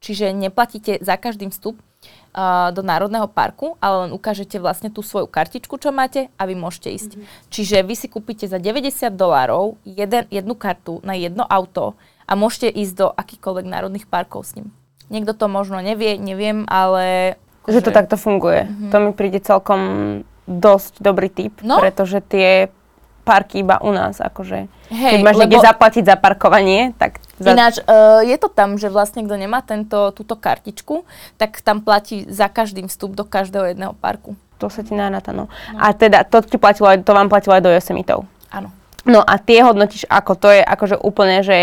Čiže 0.00 0.32
neplatíte 0.32 0.96
za 1.04 1.20
každým 1.20 1.52
vstup 1.52 1.76
uh, 1.76 2.72
do 2.72 2.80
Národného 2.80 3.28
parku, 3.28 3.76
ale 3.84 4.08
len 4.08 4.10
ukážete 4.16 4.56
vlastne 4.56 4.88
tú 4.88 5.04
svoju 5.04 5.28
kartičku, 5.28 5.76
čo 5.76 5.92
máte 5.92 6.32
a 6.40 6.48
vy 6.48 6.56
môžete 6.56 6.88
ísť. 6.88 7.10
Mm-hmm. 7.16 7.48
Čiže 7.52 7.76
vy 7.84 7.94
si 7.94 8.06
kúpite 8.08 8.48
za 8.48 8.56
90 8.56 9.12
dolárov 9.12 9.76
jeden, 9.84 10.24
jednu 10.32 10.56
kartu 10.56 11.04
na 11.04 11.12
jedno 11.12 11.44
auto 11.44 12.00
a 12.24 12.32
môžete 12.32 12.72
ísť 12.72 12.94
do 12.96 13.06
akýchkoľvek 13.12 13.66
národných 13.68 14.06
parkov 14.08 14.48
s 14.48 14.56
ním. 14.56 14.72
Niekto 15.12 15.36
to 15.36 15.46
možno 15.52 15.82
nevie, 15.84 16.16
neviem, 16.16 16.64
ale... 16.70 17.36
Že 17.68 17.90
to 17.90 17.92
takto 17.92 18.16
funguje. 18.16 18.70
To 18.88 18.96
mi 19.04 19.10
príde 19.12 19.42
celkom 19.42 20.22
dosť 20.48 21.02
dobrý 21.02 21.28
tip. 21.28 21.60
No. 21.60 21.76
pretože 21.78 22.24
tie 22.24 22.72
parky 23.22 23.62
iba 23.62 23.78
u 23.84 23.92
nás, 23.92 24.18
akože. 24.18 24.66
Hej, 24.90 25.12
keď 25.16 25.20
máš 25.22 25.36
niekde 25.38 25.58
lebo- 25.60 25.68
zaplatiť 25.68 26.04
za 26.08 26.16
parkovanie, 26.18 26.96
tak... 26.98 27.22
Za... 27.40 27.56
Ináč, 27.56 27.80
uh, 27.84 28.20
je 28.20 28.36
to 28.36 28.52
tam, 28.52 28.76
že 28.76 28.92
vlastne 28.92 29.24
kto 29.24 29.36
nemá 29.38 29.64
tento, 29.64 30.12
túto 30.12 30.36
kartičku, 30.36 31.08
tak 31.40 31.62
tam 31.64 31.80
platí 31.80 32.28
za 32.28 32.50
každým 32.50 32.90
vstup 32.90 33.16
do 33.16 33.24
každého 33.24 33.72
jedného 33.72 33.94
parku. 33.96 34.36
To 34.60 34.68
sa 34.68 34.84
ti 34.84 34.92
naráta, 34.92 35.32
no. 35.32 35.48
A 35.80 35.96
teda, 35.96 36.20
to 36.28 36.44
ti 36.44 36.60
platilo, 36.60 36.92
to 37.00 37.16
vám 37.16 37.32
platilo 37.32 37.56
aj 37.56 37.64
do 37.64 37.72
Yosemitov. 37.72 38.28
Áno. 38.52 38.68
No 39.08 39.24
a 39.24 39.40
tie 39.40 39.64
hodnotíš 39.64 40.04
ako, 40.04 40.36
to 40.36 40.48
je 40.52 40.60
akože 40.60 41.00
úplne, 41.00 41.40
že 41.40 41.58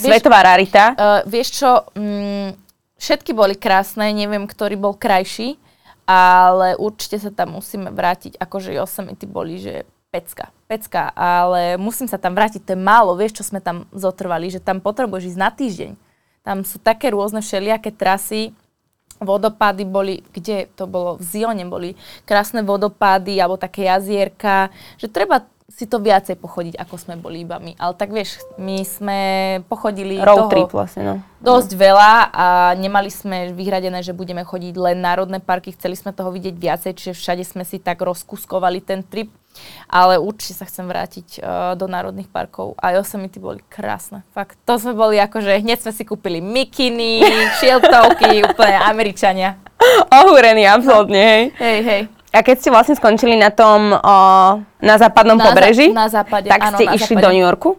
svetová 0.00 0.40
rarita. 0.40 0.96
Uh, 0.96 1.20
vieš 1.28 1.60
čo, 1.60 1.84
mm, 1.92 2.56
všetky 2.96 3.36
boli 3.36 3.56
krásne, 3.60 4.08
neviem, 4.16 4.48
ktorý 4.48 4.80
bol 4.80 4.96
krajší, 4.96 5.60
ale 6.08 6.78
určite 6.78 7.18
sa 7.18 7.34
tam 7.34 7.58
musíme 7.58 7.90
vrátiť, 7.90 8.38
akože 8.38 8.72
Yosemite 8.72 9.26
boli, 9.26 9.58
že 9.60 9.84
pecka, 10.16 10.48
pecka, 10.64 11.12
ale 11.12 11.76
musím 11.76 12.08
sa 12.08 12.16
tam 12.16 12.32
vrátiť, 12.32 12.64
to 12.64 12.72
je 12.72 12.80
málo, 12.80 13.12
vieš, 13.12 13.44
čo 13.44 13.44
sme 13.44 13.60
tam 13.60 13.84
zotrvali, 13.92 14.48
že 14.48 14.64
tam 14.64 14.80
potrebuješ 14.80 15.36
ísť 15.36 15.40
na 15.40 15.50
týždeň. 15.52 15.92
Tam 16.40 16.64
sú 16.64 16.80
také 16.80 17.12
rôzne 17.12 17.44
všelijaké 17.44 17.92
trasy, 17.92 18.56
vodopády 19.20 19.84
boli, 19.84 20.24
kde 20.32 20.68
to 20.72 20.88
bolo, 20.88 21.20
v 21.20 21.24
Zione 21.24 21.64
boli 21.68 21.96
krásne 22.24 22.64
vodopády 22.64 23.36
alebo 23.36 23.60
také 23.60 23.88
jazierka, 23.88 24.72
že 24.96 25.08
treba 25.08 25.44
si 25.66 25.82
to 25.84 25.98
viacej 25.98 26.38
pochodiť, 26.38 26.78
ako 26.78 26.94
sme 26.94 27.14
boli 27.18 27.42
iba 27.42 27.58
my. 27.58 27.74
Ale 27.76 27.92
tak 27.98 28.14
vieš, 28.14 28.38
my 28.54 28.86
sme 28.86 29.18
pochodili 29.66 30.16
Road 30.22 30.46
toho 30.46 30.52
trip 30.54 30.70
vlastne, 30.70 31.02
no. 31.02 31.14
dosť 31.42 31.74
veľa 31.74 32.12
a 32.30 32.46
nemali 32.78 33.10
sme 33.10 33.50
vyhradené, 33.50 34.00
že 34.00 34.14
budeme 34.14 34.46
chodiť 34.46 34.74
len 34.78 35.02
národné 35.02 35.42
parky, 35.42 35.74
chceli 35.74 35.98
sme 35.98 36.14
toho 36.14 36.30
vidieť 36.30 36.54
viacej, 36.54 36.92
čiže 36.94 37.12
všade 37.18 37.44
sme 37.44 37.66
si 37.66 37.82
tak 37.82 37.98
rozkuskovali 37.98 38.78
ten 38.78 39.02
trip. 39.02 39.28
Ale 39.86 40.18
určite 40.18 40.54
sa 40.54 40.64
chcem 40.64 40.84
vrátiť 40.84 41.38
uh, 41.38 41.46
do 41.74 41.86
národných 41.86 42.26
parkov 42.26 42.74
a 42.76 42.92
Yosemite 42.92 43.38
boli 43.38 43.62
krásne. 43.66 44.26
Fakt, 44.30 44.58
to 44.62 44.76
sme 44.76 44.92
boli 44.92 45.16
akože, 45.16 45.62
hneď 45.62 45.78
sme 45.80 45.92
si 45.92 46.02
kúpili 46.02 46.38
mikiny, 46.38 47.22
šiltovky, 47.56 48.42
úplne 48.50 48.76
Američania. 48.82 49.56
Ohúrený, 50.08 50.66
absolútne, 50.66 51.20
hej. 51.20 51.42
Hej, 51.56 51.78
hej. 51.82 52.02
A 52.30 52.44
keď 52.44 52.56
ste 52.58 52.68
vlastne 52.68 52.94
skončili 52.94 53.32
na 53.32 53.48
tom, 53.48 53.92
o, 53.92 54.16
na 54.60 54.96
západnom 54.96 55.34
Na 55.34 55.40
za- 55.40 55.48
pobreží, 55.48 55.86
na 55.88 56.08
západe, 56.08 56.48
tak 56.48 56.60
áno, 56.60 56.76
ste 56.76 56.84
išli 56.92 57.16
západe. 57.16 57.24
do 57.24 57.30
New 57.32 57.44
Yorku? 57.44 57.70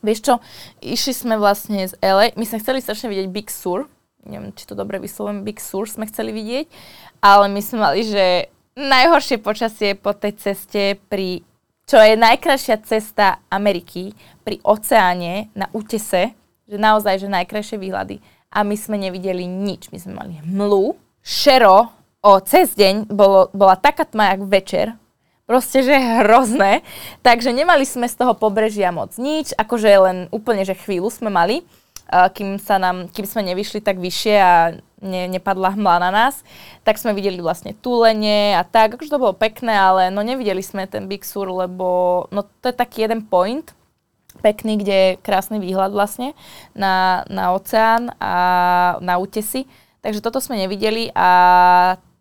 Vieš 0.00 0.20
čo, 0.22 0.34
išli 0.78 1.12
sme 1.12 1.34
vlastne 1.36 1.84
z 1.84 1.98
LA, 1.98 2.32
my 2.32 2.44
sme 2.46 2.62
chceli 2.62 2.78
strašne 2.80 3.10
vidieť 3.10 3.26
Big 3.28 3.50
Sur, 3.50 3.90
neviem, 4.22 4.54
či 4.54 4.64
to 4.64 4.72
dobre 4.72 4.96
vyslovujem, 4.96 5.42
Big 5.42 5.58
Sur 5.58 5.84
sme 5.84 6.06
chceli 6.06 6.30
vidieť, 6.30 6.66
ale 7.20 7.50
my 7.50 7.60
sme 7.60 7.78
mali, 7.82 8.00
že 8.02 8.48
najhoršie 8.76 9.40
počasie 9.40 9.96
po 9.96 10.12
tej 10.12 10.36
ceste 10.36 11.00
pri, 11.08 11.40
čo 11.88 11.96
je 11.96 12.14
najkrajšia 12.14 12.76
cesta 12.84 13.40
Ameriky, 13.48 14.12
pri 14.44 14.60
oceáne 14.62 15.48
na 15.56 15.66
útese, 15.72 16.36
že 16.68 16.76
naozaj, 16.76 17.24
že 17.24 17.32
najkrajšie 17.32 17.80
výhľady. 17.80 18.20
A 18.52 18.62
my 18.62 18.76
sme 18.78 19.00
nevideli 19.00 19.48
nič, 19.48 19.90
my 19.90 19.98
sme 19.98 20.12
mali 20.14 20.32
hmlu, 20.44 20.94
šero, 21.24 21.90
o 22.22 22.32
cez 22.44 22.76
deň 22.78 23.10
bolo, 23.10 23.50
bola 23.50 23.74
taká 23.74 24.06
tma, 24.06 24.36
jak 24.36 24.42
večer, 24.46 24.88
Proste, 25.46 25.86
že 25.86 25.94
hrozné. 25.94 26.82
Takže 27.22 27.54
nemali 27.54 27.86
sme 27.86 28.10
z 28.10 28.18
toho 28.18 28.34
pobrežia 28.34 28.90
moc 28.90 29.14
nič, 29.14 29.54
akože 29.54 29.90
len 29.94 30.18
úplne, 30.34 30.66
že 30.66 30.74
chvíľu 30.74 31.06
sme 31.06 31.30
mali, 31.30 31.62
a 32.10 32.26
kým, 32.30 32.58
sa 32.58 32.82
nám, 32.82 33.06
kým 33.14 33.26
sme 33.26 33.46
nevyšli 33.54 33.78
tak 33.78 34.02
vyššie 34.02 34.36
a 34.42 34.74
ne, 35.02 35.28
nepadla 35.28 35.76
hmla 35.76 35.96
na 36.08 36.10
nás, 36.10 36.40
tak 36.84 36.96
sme 36.96 37.12
videli 37.12 37.40
vlastne 37.40 37.76
túlenie 37.76 38.56
a 38.56 38.64
tak, 38.64 38.96
akože 38.96 39.12
to 39.12 39.22
bolo 39.22 39.34
pekné, 39.36 39.72
ale 39.76 40.08
no 40.08 40.24
nevideli 40.24 40.64
sme 40.64 40.88
ten 40.88 41.04
Big 41.04 41.24
Sur, 41.24 41.48
lebo 41.48 42.24
no 42.32 42.44
to 42.60 42.72
je 42.72 42.76
taký 42.76 43.04
jeden 43.04 43.24
point, 43.24 43.76
pekný, 44.40 44.80
kde 44.80 44.94
je 44.94 45.18
krásny 45.24 45.56
výhľad 45.58 45.92
vlastne 45.92 46.36
na, 46.76 47.24
na 47.32 47.56
oceán 47.56 48.12
a 48.20 48.34
na 49.00 49.16
útesy. 49.16 49.64
Takže 50.04 50.22
toto 50.22 50.38
sme 50.38 50.60
nevideli 50.60 51.10
a 51.16 51.28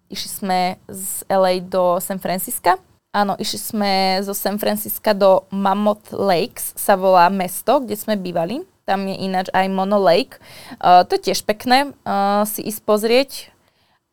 išli 0.09 0.29
sme 0.31 0.59
z 0.89 1.27
LA 1.29 1.61
do 1.61 1.99
San 2.01 2.17
Francisca. 2.17 2.79
Áno, 3.15 3.39
išli 3.39 3.59
sme 3.59 3.91
zo 4.25 4.35
San 4.35 4.59
Francisca 4.59 5.15
do 5.15 5.47
Mammoth 5.47 6.11
Lakes, 6.11 6.75
sa 6.75 6.99
volá 6.99 7.31
mesto, 7.31 7.79
kde 7.79 7.95
sme 7.95 8.19
bývali. 8.19 8.74
Tam 8.85 9.01
je 9.09 9.17
ináč 9.17 9.49
aj 9.49 9.65
Mono 9.73 9.97
Lake. 9.97 10.37
Uh, 10.77 11.01
to 11.09 11.17
je 11.17 11.33
tiež 11.33 11.41
pekné 11.41 11.89
uh, 12.05 12.45
si 12.45 12.61
ísť 12.61 12.81
pozrieť. 12.85 13.31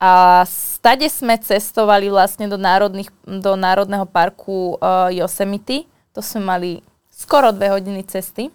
A 0.02 0.42
stade 0.48 1.06
sme 1.06 1.38
cestovali 1.38 2.10
vlastne 2.10 2.50
do, 2.50 2.58
národných, 2.58 3.12
do 3.22 3.54
Národného 3.54 4.08
parku 4.08 4.80
uh, 4.80 5.12
Yosemite. 5.12 5.86
To 6.16 6.24
sme 6.24 6.42
mali 6.42 6.70
skoro 7.12 7.54
dve 7.54 7.70
hodiny 7.70 8.02
cesty, 8.02 8.50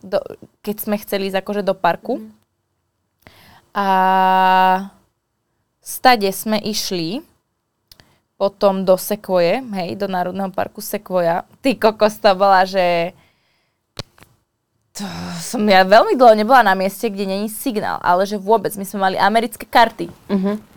do, 0.00 0.22
keď 0.64 0.76
sme 0.80 0.96
chceli 1.02 1.28
ísť 1.28 1.44
akože 1.44 1.62
do 1.66 1.76
parku. 1.76 2.22
Mm. 2.22 2.30
A 3.76 3.88
stade 5.82 6.30
sme 6.32 6.56
išli 6.62 7.20
potom 8.40 8.82
do 8.82 8.96
Sequoie, 8.98 9.60
hej, 9.60 9.94
do 9.98 10.08
Národného 10.08 10.50
parku 10.54 10.80
Sequoia. 10.80 11.44
Ty 11.60 11.76
kokos 11.78 12.16
to 12.18 12.32
bola, 12.32 12.64
že 12.64 13.12
to 14.92 15.04
som 15.40 15.64
ja 15.64 15.88
veľmi 15.88 16.20
dlho 16.20 16.36
nebola 16.36 16.60
na 16.60 16.76
mieste, 16.76 17.08
kde 17.08 17.24
není 17.24 17.48
signál, 17.48 17.96
ale 18.04 18.28
že 18.28 18.36
vôbec, 18.36 18.76
my 18.76 18.84
sme 18.84 18.98
mali 19.00 19.16
americké 19.16 19.64
karty. 19.64 20.12
Mhm. 20.28 20.70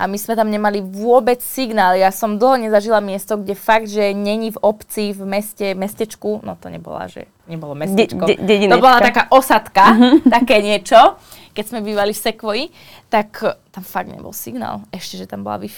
A 0.00 0.08
my 0.08 0.16
sme 0.16 0.32
tam 0.32 0.48
nemali 0.48 0.80
vôbec 0.80 1.44
signál. 1.44 1.92
Ja 1.92 2.08
som 2.08 2.40
dlho 2.40 2.56
nezažila 2.56 3.04
miesto, 3.04 3.36
kde 3.36 3.52
fakt, 3.52 3.84
že 3.84 4.16
není 4.16 4.48
v 4.48 4.56
obci, 4.64 5.12
v 5.12 5.28
meste, 5.28 5.76
mestečku, 5.76 6.40
no 6.40 6.56
to 6.56 6.72
nebola, 6.72 7.04
že 7.04 7.28
nebolo 7.44 7.76
mestečko. 7.76 8.24
De- 8.24 8.40
de- 8.40 8.64
to 8.64 8.80
bola 8.80 8.96
taká 8.96 9.28
osadka, 9.28 9.92
také 10.40 10.64
niečo, 10.64 11.20
keď 11.52 11.64
sme 11.68 11.84
bývali 11.84 12.16
v 12.16 12.22
Sekvoji, 12.24 12.64
tak 13.12 13.44
tam 13.68 13.84
fakt 13.84 14.08
nebol 14.08 14.32
signál. 14.32 14.88
Ešte, 14.88 15.20
že 15.20 15.28
tam 15.28 15.44
bola 15.44 15.60
wi 15.60 15.68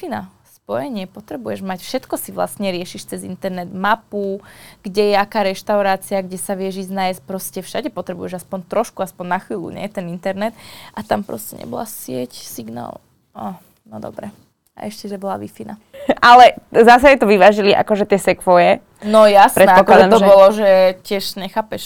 spojenie, 0.62 1.10
potrebuješ 1.10 1.66
mať, 1.66 1.82
všetko 1.82 2.14
si 2.14 2.30
vlastne 2.30 2.70
riešiš 2.70 3.10
cez 3.10 3.20
internet, 3.26 3.66
mapu, 3.74 4.38
kde 4.86 5.10
je 5.10 5.16
aká 5.18 5.42
reštaurácia, 5.42 6.22
kde 6.22 6.38
sa 6.38 6.54
vieš 6.54 6.86
ísť 6.86 6.92
nájsť, 6.94 7.20
proste 7.26 7.60
všade 7.66 7.90
potrebuješ 7.90 8.46
aspoň 8.46 8.70
trošku, 8.70 9.02
aspoň 9.02 9.26
na 9.26 9.38
chvíľu, 9.42 9.74
nie, 9.74 9.90
ten 9.90 10.06
internet. 10.06 10.54
A 10.94 11.02
tam 11.02 11.26
proste 11.26 11.58
nebola 11.58 11.82
sieť, 11.82 12.30
signál. 12.30 13.02
Oh, 13.34 13.58
no 13.90 13.98
dobre. 13.98 14.30
A 14.78 14.86
ešte, 14.86 15.10
že 15.10 15.18
bola 15.18 15.34
wi 15.36 15.50
Ale 16.30 16.56
zase 16.70 17.18
to 17.18 17.26
vyvážili 17.26 17.74
akože 17.74 18.06
tie 18.06 18.22
sekvoje. 18.22 18.78
No 19.02 19.26
jasné, 19.26 19.66
ako 19.66 19.82
Predpokladám, 19.82 20.10
to 20.14 20.18
že- 20.22 20.28
bolo, 20.30 20.46
že 20.54 20.70
tiež 21.02 21.24
nechápeš, 21.42 21.84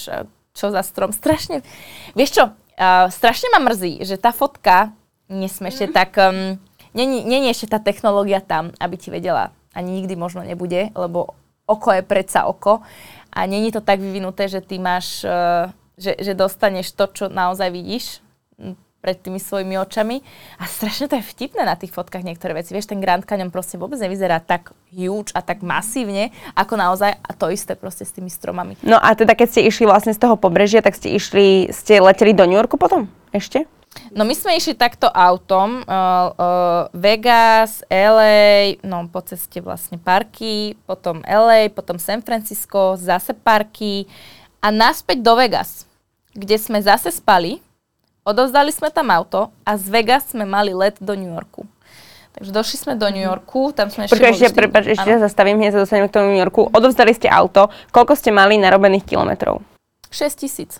čo 0.53 0.69
za 0.69 0.85
strom. 0.85 1.09
Strašne, 1.09 1.65
vieš 2.13 2.37
čo, 2.37 2.43
uh, 2.53 3.09
strašne 3.09 3.49
ma 3.57 3.59
mrzí, 3.65 4.05
že 4.05 4.21
tá 4.21 4.29
fotka, 4.29 4.93
nesme 5.27 5.73
ešte 5.73 5.89
tak, 5.89 6.13
um, 6.21 6.61
není, 6.97 7.21
není 7.21 7.53
ešte 7.53 7.69
tá 7.69 7.77
technológia 7.77 8.41
tam, 8.41 8.73
aby 8.81 8.97
ti 8.97 9.13
vedela, 9.13 9.53
ani 9.77 10.01
nikdy 10.01 10.17
možno 10.17 10.41
nebude, 10.41 10.89
lebo 10.97 11.37
oko 11.69 11.93
je 11.93 12.01
predsa 12.01 12.49
oko 12.49 12.81
a 13.29 13.45
není 13.45 13.69
to 13.69 13.85
tak 13.85 14.01
vyvinuté, 14.01 14.49
že 14.49 14.65
ty 14.65 14.81
máš, 14.81 15.21
uh, 15.21 15.69
že, 15.93 16.17
že 16.17 16.33
dostaneš 16.33 16.97
to, 16.97 17.05
čo 17.13 17.25
naozaj 17.29 17.69
vidíš 17.69 18.25
m, 18.57 18.73
pred 18.97 19.19
tými 19.21 19.37
svojimi 19.37 19.77
očami. 19.77 20.25
A 20.57 20.65
strašne 20.65 21.05
to 21.05 21.15
je 21.21 21.29
vtipné 21.29 21.63
na 21.63 21.77
tých 21.77 21.93
fotkách 21.93 22.25
niektoré 22.25 22.57
veci. 22.57 22.73
Vieš, 22.73 22.89
ten 22.89 22.97
Grand 22.97 23.21
Canyon 23.21 23.53
proste 23.53 23.77
vôbec 23.77 24.01
nevyzerá 24.01 24.41
tak 24.41 24.73
huge 24.89 25.29
a 25.37 25.45
tak 25.45 25.61
masívne, 25.61 26.33
ako 26.57 26.73
naozaj 26.75 27.13
a 27.13 27.31
to 27.37 27.53
isté 27.53 27.77
proste 27.77 28.09
s 28.09 28.15
tými 28.15 28.31
stromami. 28.33 28.73
No 28.81 28.97
a 28.97 29.13
teda 29.13 29.37
keď 29.37 29.47
ste 29.53 29.61
išli 29.69 29.85
vlastne 29.85 30.17
z 30.17 30.19
toho 30.19 30.33
pobrežia, 30.33 30.81
tak 30.81 30.97
ste 30.97 31.13
išli, 31.13 31.69
ste 31.69 32.01
leteli 32.01 32.33
do 32.33 32.49
New 32.49 32.57
Yorku 32.57 32.75
potom? 32.81 33.05
Ešte? 33.29 33.69
No 34.11 34.23
my 34.23 34.33
sme 34.33 34.55
išli 34.55 34.73
takto 34.73 35.11
autom, 35.11 35.83
uh, 35.83 35.89
uh, 35.89 36.81
Vegas, 36.95 37.83
LA, 37.91 38.79
no 38.81 39.05
po 39.11 39.21
ceste 39.21 39.59
vlastne 39.59 39.99
parky, 39.99 40.79
potom 40.87 41.21
LA, 41.27 41.69
potom 41.69 41.99
San 41.99 42.23
Francisco, 42.23 42.95
zase 42.95 43.35
parky 43.35 44.07
a 44.63 44.73
naspäť 44.73 45.21
do 45.21 45.37
Vegas, 45.37 45.85
kde 46.33 46.57
sme 46.57 46.81
zase 46.81 47.13
spali, 47.13 47.61
odovzdali 48.23 48.71
sme 48.71 48.89
tam 48.89 49.13
auto 49.13 49.53
a 49.67 49.75
z 49.75 49.85
Vegas 49.91 50.31
sme 50.31 50.47
mali 50.47 50.73
let 50.73 50.97
do 50.97 51.13
New 51.13 51.29
Yorku. 51.29 51.67
Takže 52.37 52.53
došli 52.53 52.77
sme 52.77 52.93
do 52.93 53.09
New 53.09 53.25
Yorku, 53.25 53.73
tam 53.73 53.89
sme 53.89 54.05
boli 54.05 54.21
ešte, 54.21 54.53
prepáč, 54.53 54.93
ešte 54.93 55.09
sa 55.09 55.25
zastavím, 55.25 55.57
hneď 55.57 55.73
sa 55.73 55.81
dostaneme 55.81 56.05
k 56.05 56.13
tomu 56.13 56.29
New 56.29 56.37
Yorku. 56.37 56.69
Odovzdali 56.69 57.09
ste 57.17 57.25
auto. 57.25 57.73
Koľko 57.89 58.13
ste 58.13 58.29
mali 58.29 58.61
narobených 58.61 59.09
kilometrov? 59.09 59.65
6 60.13 60.45
tisíc. 60.45 60.77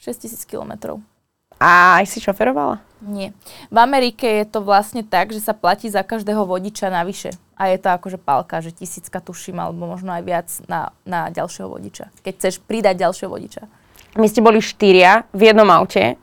6 0.00 0.24
tisíc 0.24 0.48
kilometrov. 0.48 1.04
A 1.60 2.00
aj 2.00 2.08
si 2.08 2.24
šoferovala? 2.24 2.80
Nie. 3.04 3.36
V 3.68 3.78
Amerike 3.80 4.24
je 4.24 4.46
to 4.48 4.64
vlastne 4.64 5.04
tak, 5.04 5.32
že 5.32 5.40
sa 5.40 5.52
platí 5.56 5.88
za 5.92 6.00
každého 6.04 6.44
vodiča 6.44 6.88
navyše. 6.88 7.36
A 7.56 7.68
je 7.68 7.76
to 7.76 7.92
akože 7.92 8.16
palka, 8.16 8.64
že 8.64 8.72
tisícka 8.72 9.20
tuším, 9.20 9.60
alebo 9.60 9.84
možno 9.84 10.12
aj 10.16 10.22
viac 10.24 10.48
na, 10.68 10.92
na 11.04 11.28
ďalšieho 11.28 11.68
vodiča. 11.68 12.08
Keď 12.24 12.32
chceš 12.36 12.54
pridať 12.64 13.04
ďalšieho 13.04 13.28
vodiča. 13.28 13.68
My 14.16 14.26
ste 14.26 14.40
boli 14.40 14.64
štyria 14.64 15.28
v 15.36 15.52
jednom 15.52 15.68
aute. 15.68 16.16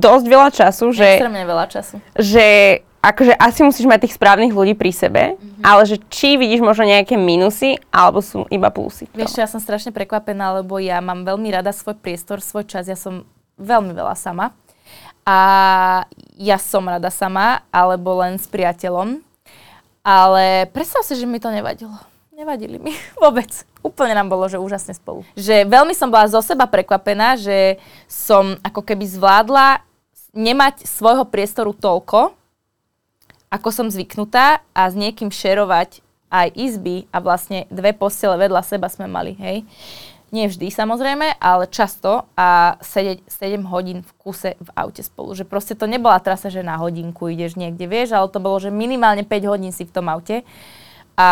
Dosť 0.00 0.26
veľa 0.26 0.48
času, 0.50 0.90
že, 0.90 1.20
Extrémne 1.20 1.44
veľa 1.44 1.66
času. 1.68 2.00
že 2.16 2.46
akože 3.04 3.36
asi 3.36 3.60
musíš 3.62 3.86
mať 3.86 4.08
tých 4.08 4.16
správnych 4.16 4.56
ľudí 4.56 4.72
pri 4.72 4.90
sebe, 4.90 5.22
ale 5.60 5.82
že 5.84 6.00
či 6.08 6.40
vidíš 6.40 6.64
možno 6.64 6.88
nejaké 6.88 7.20
minusy, 7.20 7.76
alebo 7.92 8.24
sú 8.24 8.48
iba 8.48 8.72
plusy. 8.72 9.06
Vieš, 9.12 9.36
čo, 9.36 9.44
ja 9.44 9.48
som 9.48 9.60
strašne 9.60 9.92
prekvapená, 9.92 10.58
lebo 10.64 10.80
ja 10.80 10.98
mám 11.04 11.22
veľmi 11.22 11.52
rada 11.52 11.70
svoj 11.70 12.00
priestor, 12.00 12.40
svoj 12.40 12.64
čas. 12.64 12.88
Ja 12.88 12.96
som 12.96 13.28
veľmi 13.58 13.92
veľa 13.94 14.14
sama. 14.18 14.52
A 15.24 15.38
ja 16.36 16.60
som 16.60 16.84
rada 16.84 17.08
sama, 17.08 17.64
alebo 17.72 18.20
len 18.20 18.36
s 18.36 18.44
priateľom. 18.50 19.24
Ale 20.04 20.68
predstav 20.68 21.00
si, 21.00 21.16
že 21.16 21.24
mi 21.24 21.40
to 21.40 21.48
nevadilo. 21.48 21.96
Nevadili 22.34 22.76
mi 22.76 22.92
vôbec. 23.22 23.48
Úplne 23.80 24.16
nám 24.16 24.28
bolo, 24.28 24.48
že 24.48 24.60
úžasne 24.60 24.92
spolu. 24.92 25.24
Že 25.36 25.64
veľmi 25.64 25.96
som 25.96 26.12
bola 26.12 26.28
zo 26.28 26.44
seba 26.44 26.68
prekvapená, 26.68 27.40
že 27.40 27.80
som 28.08 28.56
ako 28.60 28.84
keby 28.84 29.04
zvládla 29.08 29.80
nemať 30.34 30.84
svojho 30.84 31.24
priestoru 31.24 31.72
toľko, 31.72 32.34
ako 33.48 33.68
som 33.70 33.86
zvyknutá 33.86 34.66
a 34.74 34.82
s 34.90 34.98
niekým 34.98 35.30
šerovať 35.30 36.02
aj 36.26 36.48
izby 36.58 37.06
a 37.14 37.22
vlastne 37.22 37.70
dve 37.70 37.94
postele 37.94 38.34
vedľa 38.34 38.66
seba 38.66 38.90
sme 38.90 39.06
mali, 39.06 39.38
hej. 39.38 39.62
Nie 40.34 40.50
vždy 40.50 40.66
samozrejme, 40.66 41.38
ale 41.38 41.70
často 41.70 42.26
a 42.34 42.74
sedieť 42.82 43.22
7 43.30 43.70
hodín 43.70 44.02
v 44.02 44.10
kuse 44.18 44.58
v 44.58 44.68
aute 44.74 45.06
spolu. 45.06 45.30
Že 45.38 45.46
proste 45.46 45.78
to 45.78 45.86
nebola 45.86 46.18
trasa, 46.18 46.50
že 46.50 46.66
na 46.66 46.74
hodinku 46.74 47.30
ideš 47.30 47.54
niekde, 47.54 47.86
vieš, 47.86 48.18
ale 48.18 48.26
to 48.26 48.42
bolo, 48.42 48.58
že 48.58 48.74
minimálne 48.74 49.22
5 49.22 49.30
hodín 49.46 49.70
si 49.70 49.86
v 49.86 49.94
tom 49.94 50.10
aute. 50.10 50.42
A 51.14 51.30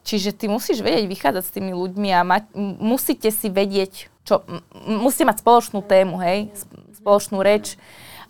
čiže 0.00 0.32
ty 0.32 0.48
musíš 0.48 0.80
vedieť 0.80 1.04
vychádzať 1.04 1.44
s 1.44 1.52
tými 1.52 1.76
ľuďmi 1.76 2.08
a 2.16 2.24
mať, 2.24 2.56
musíte 2.80 3.28
si 3.28 3.52
vedieť, 3.52 4.08
čo, 4.24 4.40
musíte 4.88 5.28
mať 5.28 5.44
spoločnú 5.44 5.84
tému, 5.84 6.16
hej, 6.24 6.48
sp- 6.56 6.72
spoločnú 6.96 7.44
reč. 7.44 7.76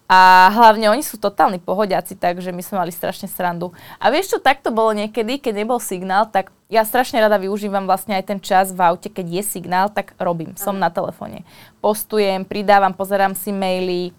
A 0.06 0.54
hlavne 0.54 0.86
oni 0.86 1.02
sú 1.02 1.18
totálni 1.18 1.58
pohodiaci, 1.58 2.14
takže 2.14 2.54
my 2.54 2.62
sme 2.62 2.78
mali 2.78 2.94
strašne 2.94 3.26
srandu. 3.26 3.74
A 3.98 4.06
vieš 4.14 4.34
čo, 4.34 4.38
takto 4.38 4.70
bolo 4.70 4.94
niekedy, 4.94 5.42
keď 5.42 5.66
nebol 5.66 5.82
signál, 5.82 6.30
tak 6.30 6.54
ja 6.70 6.86
strašne 6.86 7.18
rada 7.18 7.34
využívam 7.42 7.90
vlastne 7.90 8.14
aj 8.14 8.30
ten 8.30 8.38
čas 8.38 8.70
v 8.70 8.86
aute, 8.86 9.10
keď 9.10 9.42
je 9.42 9.42
signál, 9.42 9.90
tak 9.90 10.14
robím, 10.22 10.54
som 10.54 10.78
na 10.78 10.94
telefóne. 10.94 11.42
Postujem, 11.82 12.46
pridávam, 12.46 12.94
pozerám 12.94 13.34
si 13.34 13.50
maily, 13.50 14.14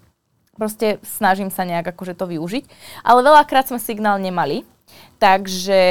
proste 0.60 1.00
snažím 1.00 1.48
sa 1.48 1.64
nejak 1.64 1.96
akože 1.96 2.12
to 2.20 2.28
využiť. 2.28 2.68
Ale 3.00 3.24
veľakrát 3.24 3.72
sme 3.72 3.80
signál 3.80 4.20
nemali, 4.20 4.68
takže 5.16 5.82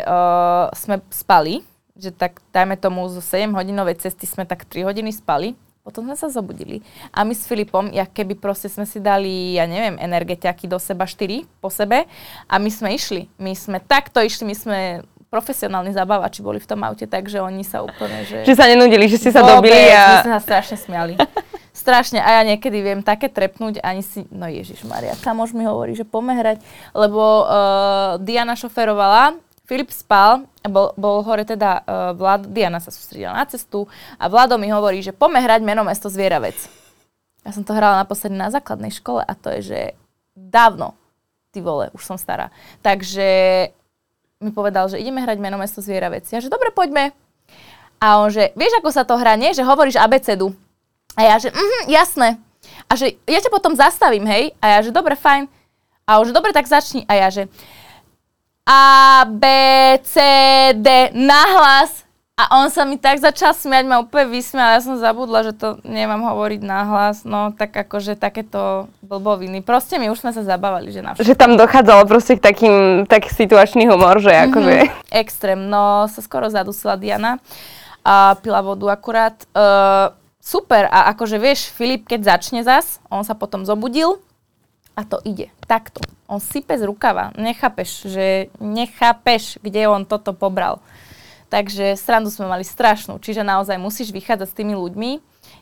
uh, 0.00 0.72
sme 0.72 1.04
spali, 1.12 1.60
že 1.92 2.08
tak 2.08 2.40
dajme 2.56 2.80
tomu 2.80 3.04
zo 3.12 3.20
7 3.20 3.52
hodinovej 3.52 4.00
cesty 4.00 4.24
sme 4.24 4.48
tak 4.48 4.64
3 4.64 4.88
hodiny 4.88 5.12
spali 5.12 5.56
potom 5.86 6.02
sme 6.10 6.18
sa 6.18 6.26
zobudili. 6.26 6.82
A 7.14 7.22
my 7.22 7.30
s 7.30 7.46
Filipom, 7.46 7.94
jak 7.94 8.10
keby 8.10 8.34
proste 8.42 8.66
sme 8.66 8.82
si 8.82 8.98
dali, 8.98 9.54
ja 9.54 9.70
neviem, 9.70 9.94
energetiaky 10.02 10.66
do 10.66 10.82
seba, 10.82 11.06
štyri 11.06 11.46
po 11.62 11.70
sebe 11.70 12.10
a 12.50 12.54
my 12.58 12.66
sme 12.66 12.98
išli. 12.98 13.30
My 13.38 13.54
sme 13.54 13.78
takto 13.78 14.18
išli, 14.18 14.42
my 14.50 14.56
sme 14.58 14.78
profesionálni 15.30 15.94
zabávači 15.94 16.42
boli 16.42 16.58
v 16.58 16.66
tom 16.66 16.82
aute, 16.82 17.06
takže 17.06 17.38
oni 17.38 17.62
sa 17.62 17.86
úplne, 17.86 18.26
že... 18.26 18.42
Že 18.42 18.54
sa 18.58 18.66
nenudili, 18.66 19.06
že 19.06 19.22
ste 19.22 19.30
sa 19.30 19.46
dobili 19.46 19.94
a... 19.94 20.26
My 20.26 20.26
sme 20.26 20.34
sa 20.38 20.42
strašne 20.42 20.76
smiali. 20.78 21.14
strašne. 21.86 22.18
A 22.18 22.40
ja 22.40 22.42
niekedy 22.42 22.82
viem 22.82 23.00
také 23.06 23.30
trepnúť, 23.30 23.78
ani 23.78 24.02
si... 24.02 24.26
No 24.34 24.50
Ježiš 24.50 24.82
Maria, 24.82 25.14
kamož 25.22 25.54
mi 25.54 25.62
hovorí, 25.62 25.94
že 25.94 26.02
pomehrať, 26.02 26.58
lebo 26.90 27.46
uh, 27.46 28.18
Diana 28.18 28.58
šoferovala 28.58 29.38
Filip 29.66 29.90
spal, 29.90 30.46
bol, 30.62 30.94
bol 30.94 31.26
hore 31.26 31.42
teda 31.42 31.82
uh, 31.82 32.14
Vlad, 32.14 32.46
Diana 32.46 32.78
sa 32.78 32.94
sústredila 32.94 33.34
na 33.34 33.42
cestu 33.50 33.90
a 34.14 34.30
Vlado 34.30 34.54
mi 34.62 34.70
hovorí, 34.70 35.02
že 35.02 35.10
poďme 35.10 35.42
hrať 35.42 35.60
meno 35.66 35.82
mesto 35.82 36.06
Zvieravec. 36.06 36.54
Ja 37.42 37.50
som 37.50 37.66
to 37.66 37.74
hrala 37.74 37.98
naposledy 37.98 38.38
na 38.38 38.50
základnej 38.54 38.94
škole 38.94 39.26
a 39.26 39.32
to 39.34 39.50
je, 39.58 39.60
že 39.62 39.80
dávno, 40.38 40.94
ty 41.50 41.58
vole, 41.58 41.90
už 41.98 42.02
som 42.06 42.14
stará. 42.14 42.54
Takže 42.78 43.26
mi 44.38 44.50
povedal, 44.54 44.86
že 44.86 45.02
ideme 45.02 45.18
hrať 45.18 45.38
meno 45.42 45.58
mesto 45.58 45.82
Zvieravec. 45.82 46.30
Ja, 46.30 46.38
že 46.38 46.52
dobre, 46.52 46.70
poďme. 46.70 47.10
A 47.98 48.22
on, 48.22 48.30
že 48.30 48.52
vieš, 48.54 48.78
ako 48.78 48.90
sa 48.94 49.02
to 49.02 49.18
hrá, 49.18 49.34
nie? 49.34 49.56
Že 49.56 49.66
hovoríš 49.66 49.98
abecedu. 49.98 50.52
A 51.16 51.26
ja, 51.26 51.34
že 51.40 51.48
mhm, 51.50 51.88
jasné. 51.88 52.36
A 52.86 52.92
že 52.94 53.16
ja 53.24 53.40
ťa 53.40 53.50
potom 53.50 53.72
zastavím, 53.74 54.28
hej? 54.28 54.52
A 54.60 54.78
ja, 54.78 54.78
že 54.84 54.92
dobre, 54.92 55.16
fajn. 55.16 55.48
A 56.06 56.22
že 56.22 56.30
dobre, 56.36 56.52
tak 56.54 56.68
začni. 56.68 57.08
A 57.08 57.18
ja, 57.18 57.28
že 57.32 57.48
a, 58.66 59.24
B, 59.30 59.44
C, 60.02 60.14
D, 60.74 61.14
nahlas. 61.14 62.04
A 62.36 62.60
on 62.60 62.68
sa 62.68 62.84
mi 62.84 63.00
tak 63.00 63.16
začal 63.16 63.56
smiať, 63.56 63.88
ma 63.88 64.04
úplne 64.04 64.28
vysmial, 64.28 64.76
ja 64.76 64.84
som 64.84 65.00
zabudla, 65.00 65.40
že 65.40 65.56
to 65.56 65.80
nemám 65.88 66.20
hovoriť 66.20 66.60
nahlas, 66.60 67.24
no 67.24 67.56
tak 67.56 67.72
akože 67.72 68.12
takéto 68.12 68.92
blboviny. 69.00 69.64
Proste 69.64 69.96
my 69.96 70.12
už 70.12 70.20
sme 70.20 70.36
sa 70.36 70.44
zabávali, 70.44 70.92
že 70.92 71.00
na 71.00 71.16
Že 71.16 71.32
tam 71.32 71.56
dochádzalo 71.56 72.04
proste 72.04 72.36
k 72.36 72.44
takým, 72.44 73.08
tak 73.08 73.32
situačný 73.32 73.88
humor, 73.88 74.20
že 74.20 74.36
akože... 74.36 74.74
Mm-hmm. 74.84 75.16
Extrém, 75.16 75.56
no 75.64 76.12
sa 76.12 76.20
skoro 76.20 76.52
zadusila 76.52 77.00
Diana 77.00 77.40
a 78.04 78.36
pila 78.36 78.60
vodu 78.60 78.92
akurát. 78.92 79.40
Uh, 79.56 80.12
super, 80.36 80.92
a 80.92 81.16
akože 81.16 81.40
vieš, 81.40 81.72
Filip, 81.72 82.04
keď 82.04 82.36
začne 82.36 82.60
zas, 82.60 83.00
on 83.08 83.24
sa 83.24 83.32
potom 83.32 83.64
zobudil 83.64 84.20
a 84.96 85.04
to 85.04 85.20
ide, 85.28 85.52
takto 85.68 86.00
on 86.26 86.42
sype 86.42 86.74
z 86.74 86.88
rukava. 86.88 87.30
Nechápeš, 87.38 88.10
že 88.10 88.48
nechápeš, 88.58 89.62
kde 89.62 89.86
on 89.86 90.02
toto 90.08 90.34
pobral. 90.34 90.82
Takže 91.46 91.94
srandu 91.94 92.32
sme 92.32 92.50
mali 92.50 92.66
strašnú. 92.66 93.22
Čiže 93.22 93.46
naozaj 93.46 93.78
musíš 93.78 94.10
vychádzať 94.10 94.48
s 94.50 94.58
tými 94.58 94.74
ľuďmi. 94.74 95.10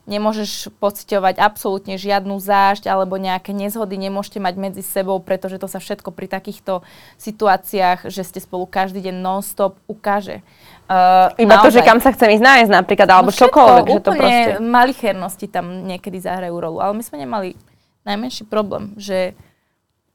Nemôžeš 0.08 0.72
pociťovať 0.80 1.36
absolútne 1.36 2.00
žiadnu 2.00 2.40
zášť 2.40 2.88
alebo 2.88 3.20
nejaké 3.20 3.52
nezhody 3.52 4.00
nemôžete 4.00 4.40
mať 4.40 4.54
medzi 4.56 4.82
sebou, 4.84 5.20
pretože 5.20 5.60
to 5.60 5.68
sa 5.68 5.76
všetko 5.76 6.08
pri 6.08 6.24
takýchto 6.28 6.80
situáciách, 7.20 8.08
že 8.08 8.24
ste 8.24 8.40
spolu 8.40 8.64
každý 8.64 9.04
deň 9.04 9.16
non-stop 9.20 9.76
ukáže. 9.84 10.40
Uh, 10.88 11.32
Iba 11.36 11.60
naozaj. 11.60 11.64
to, 11.68 11.76
že 11.76 11.82
kam 11.84 12.00
sa 12.00 12.12
chcem 12.16 12.32
ísť 12.36 12.44
nájsť 12.44 12.70
napríklad, 12.72 13.08
alebo 13.08 13.32
no 13.32 13.36
čokoľvek. 13.36 13.84
Že 13.84 14.00
to 14.00 14.12
proste... 14.12 14.52
malichernosti 14.60 15.46
tam 15.52 15.66
niekedy 15.84 16.16
zahrajú 16.16 16.56
rolu. 16.56 16.80
Ale 16.80 16.96
my 16.96 17.04
sme 17.04 17.20
nemali 17.24 17.56
najmenší 18.04 18.46
problém, 18.46 18.92
že 18.96 19.32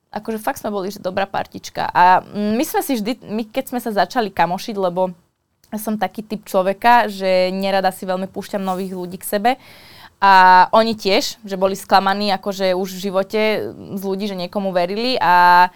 akože 0.10 0.42
fakt 0.42 0.62
sme 0.62 0.74
boli, 0.74 0.90
že 0.90 1.02
dobrá 1.02 1.30
partička. 1.30 1.90
A 1.94 2.26
my 2.26 2.64
sme 2.66 2.82
si 2.82 2.98
vždy, 2.98 3.22
my 3.30 3.46
keď 3.46 3.74
sme 3.74 3.80
sa 3.82 3.94
začali 3.94 4.34
kamošiť, 4.34 4.76
lebo 4.78 5.14
ja 5.70 5.78
som 5.78 6.02
taký 6.02 6.26
typ 6.26 6.50
človeka, 6.50 7.06
že 7.06 7.54
nerada 7.54 7.94
si 7.94 8.10
veľmi 8.10 8.26
púšťam 8.26 8.66
nových 8.66 8.98
ľudí 8.98 9.18
k 9.22 9.30
sebe. 9.30 9.52
A 10.20 10.66
oni 10.76 10.98
tiež, 10.98 11.40
že 11.46 11.56
boli 11.56 11.78
sklamaní 11.78 12.34
akože 12.36 12.76
už 12.76 12.90
v 12.98 13.04
živote 13.08 13.42
z 13.72 14.02
ľudí, 14.04 14.26
že 14.28 14.36
niekomu 14.36 14.74
verili. 14.74 15.16
A 15.22 15.70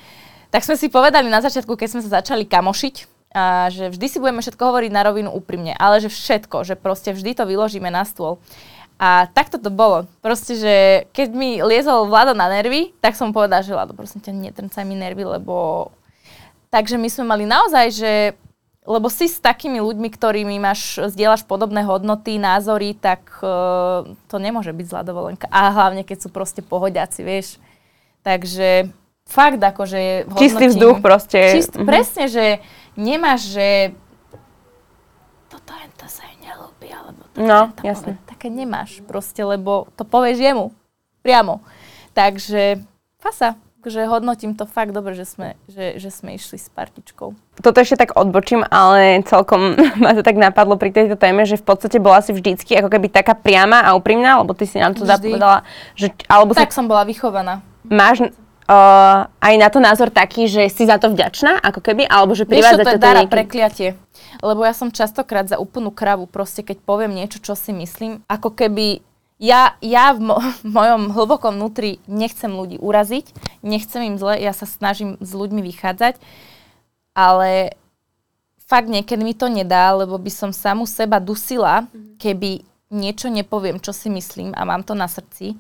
tak 0.50 0.66
sme 0.66 0.76
si 0.76 0.90
povedali 0.90 1.30
na 1.30 1.40
začiatku, 1.40 1.78
keď 1.78 1.88
sme 1.94 2.02
sa 2.02 2.20
začali 2.20 2.44
kamošiť, 2.50 3.14
a 3.34 3.74
že 3.74 3.90
vždy 3.90 4.06
si 4.06 4.22
budeme 4.22 4.46
všetko 4.46 4.62
hovoriť 4.62 4.92
na 4.94 5.02
rovinu 5.10 5.34
úprimne, 5.34 5.74
ale 5.74 5.98
že 5.98 6.14
všetko, 6.14 6.70
že 6.70 6.78
proste 6.78 7.18
vždy 7.18 7.34
to 7.34 7.50
vyložíme 7.50 7.90
na 7.90 8.06
stôl. 8.06 8.38
A 9.04 9.28
takto 9.36 9.60
to 9.60 9.68
bolo. 9.68 10.08
Proste, 10.24 10.56
že 10.56 10.76
keď 11.12 11.28
mi 11.36 11.60
liezol 11.60 12.08
Vlado 12.08 12.32
na 12.32 12.48
nervy, 12.48 12.96
tak 13.04 13.20
som 13.20 13.36
povedala, 13.36 13.60
že 13.60 13.76
Vlado, 13.76 13.92
prosím 13.92 14.24
ťa, 14.24 14.32
netrncaj 14.32 14.88
mi 14.88 14.96
nervy, 14.96 15.28
lebo... 15.28 15.92
Takže 16.72 16.96
my 16.96 17.12
sme 17.12 17.28
mali 17.28 17.44
naozaj, 17.44 17.86
že 17.92 18.12
lebo 18.84 19.08
si 19.08 19.32
s 19.32 19.40
takými 19.40 19.80
ľuďmi, 19.80 20.12
ktorými 20.12 20.56
máš, 20.60 21.00
zdieľaš 21.00 21.48
podobné 21.48 21.88
hodnoty, 21.88 22.36
názory, 22.36 22.92
tak 22.92 23.24
uh, 23.40 24.04
to 24.28 24.36
nemôže 24.40 24.76
byť 24.76 24.86
zlá 24.92 25.02
dovolenka. 25.08 25.48
A 25.48 25.72
hlavne, 25.72 26.04
keď 26.04 26.28
sú 26.28 26.30
proste 26.32 26.60
pohodiaci, 26.60 27.24
vieš. 27.24 27.64
Takže 28.28 28.92
fakt 29.24 29.60
akože 29.64 30.28
hodnotím... 30.28 30.40
Čistý 30.40 30.66
vzduch 30.76 31.00
proste. 31.00 31.40
Čist, 31.56 31.72
mm-hmm. 31.76 31.88
Presne, 31.88 32.24
že 32.28 32.46
nemáš, 33.00 33.56
že 33.56 33.68
toto 35.48 35.72
je 35.80 35.88
to 35.96 36.08
sa 36.12 36.28
nelúbi, 36.44 36.92
alebo 36.92 37.24
to 37.32 37.40
no, 37.40 37.72
jasne. 37.88 38.20
Povie, 38.20 38.33
také 38.44 38.52
nemáš 38.52 39.00
proste, 39.08 39.40
lebo 39.40 39.88
to 39.96 40.04
povieš 40.04 40.44
jemu 40.44 40.76
priamo. 41.24 41.64
Takže 42.12 42.84
fasa, 43.16 43.56
že 43.88 44.04
hodnotím 44.04 44.52
to 44.52 44.68
fakt 44.68 44.92
dobre, 44.92 45.16
že 45.16 45.24
sme, 45.24 45.56
že, 45.72 45.96
že 45.96 46.12
sme 46.12 46.36
išli 46.36 46.60
s 46.60 46.68
partičkou. 46.68 47.32
Toto 47.64 47.80
ešte 47.80 48.04
tak 48.04 48.20
odbočím, 48.20 48.68
ale 48.68 49.24
celkom 49.24 49.80
ma 50.04 50.12
to 50.12 50.28
tak 50.28 50.36
napadlo 50.36 50.76
pri 50.76 50.92
tejto 50.92 51.16
téme, 51.16 51.48
že 51.48 51.56
v 51.56 51.64
podstate 51.64 52.04
bola 52.04 52.20
si 52.20 52.36
vždycky 52.36 52.76
ako 52.76 52.92
keby 52.92 53.08
taká 53.16 53.32
priama 53.32 53.80
a 53.80 53.96
úprimná, 53.96 54.44
lebo 54.44 54.52
ty 54.52 54.68
si 54.68 54.76
nám 54.76 54.92
to 54.92 55.08
zapovedala. 55.08 55.64
Že, 55.96 56.12
alebo 56.28 56.52
tak 56.52 56.76
si, 56.76 56.76
som 56.76 56.92
bola 56.92 57.08
vychovaná. 57.08 57.64
Máš 57.88 58.28
uh, 58.68 59.28
aj 59.28 59.54
na 59.60 59.68
to 59.68 59.80
názor 59.80 60.10
taký, 60.10 60.48
že 60.48 60.68
si 60.72 60.84
za 60.88 61.00
to 61.00 61.12
vďačná, 61.12 61.60
ako 61.60 61.80
keby, 61.84 62.08
alebo 62.08 62.36
že 62.36 62.48
privádzate 62.48 62.98
to, 62.98 63.04
to 63.04 63.08
je 63.08 63.32
prekliatie. 63.32 63.90
Lebo 64.40 64.64
ja 64.64 64.74
som 64.76 64.92
častokrát 64.92 65.48
za 65.48 65.60
úplnú 65.60 65.92
kravu, 65.92 66.28
proste 66.28 66.64
keď 66.64 66.84
poviem 66.84 67.14
niečo, 67.16 67.40
čo 67.40 67.54
si 67.56 67.72
myslím, 67.76 68.24
ako 68.28 68.56
keby 68.56 69.04
ja, 69.42 69.76
ja 69.84 70.16
v, 70.16 70.32
mo- 70.32 70.40
v 70.64 70.70
mojom 70.72 71.12
hlbokom 71.12 71.54
vnútri 71.60 72.00
nechcem 72.08 72.52
ľudí 72.52 72.80
uraziť, 72.80 73.32
nechcem 73.66 74.14
im 74.14 74.16
zle, 74.16 74.40
ja 74.40 74.56
sa 74.56 74.64
snažím 74.64 75.20
s 75.20 75.32
ľuďmi 75.36 75.60
vychádzať, 75.60 76.20
ale 77.14 77.76
fakt 78.64 78.90
niekedy 78.90 79.22
mi 79.22 79.36
to 79.36 79.52
nedá, 79.52 79.94
lebo 79.94 80.16
by 80.18 80.32
som 80.32 80.56
samu 80.56 80.88
seba 80.88 81.20
dusila, 81.20 81.86
mhm. 81.92 82.18
keby 82.18 82.52
niečo 82.94 83.26
nepoviem, 83.28 83.82
čo 83.82 83.90
si 83.90 84.08
myslím 84.14 84.54
a 84.54 84.62
mám 84.64 84.86
to 84.86 84.94
na 84.94 85.10
srdci 85.10 85.58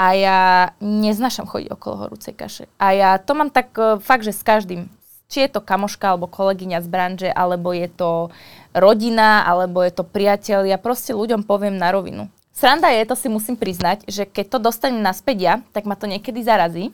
a 0.00 0.16
ja 0.16 0.40
neznašam 0.80 1.44
chodiť 1.44 1.76
okolo 1.76 2.08
horúcej 2.08 2.32
kaše. 2.32 2.64
A 2.80 2.96
ja 2.96 3.10
to 3.20 3.36
mám 3.36 3.52
tak 3.52 3.76
uh, 3.76 4.00
fakt, 4.00 4.24
že 4.24 4.32
s 4.32 4.40
každým. 4.40 4.88
Či 5.28 5.44
je 5.46 5.50
to 5.52 5.60
kamoška 5.60 6.16
alebo 6.16 6.24
kolegyňa 6.24 6.80
z 6.80 6.88
branže, 6.88 7.28
alebo 7.28 7.76
je 7.76 7.86
to 7.92 8.32
rodina, 8.72 9.44
alebo 9.44 9.84
je 9.84 9.92
to 9.92 10.02
priateľ, 10.02 10.64
ja 10.64 10.80
proste 10.80 11.12
ľuďom 11.12 11.44
poviem 11.44 11.76
na 11.76 11.92
rovinu. 11.92 12.32
Sranda 12.56 12.90
je, 12.90 13.06
to 13.06 13.14
si 13.14 13.28
musím 13.30 13.54
priznať, 13.54 14.08
že 14.10 14.26
keď 14.26 14.56
to 14.56 14.58
dostanem 14.58 15.04
naspäť 15.04 15.38
ja, 15.38 15.54
tak 15.70 15.86
ma 15.86 15.94
to 15.94 16.10
niekedy 16.10 16.42
zarazí, 16.42 16.90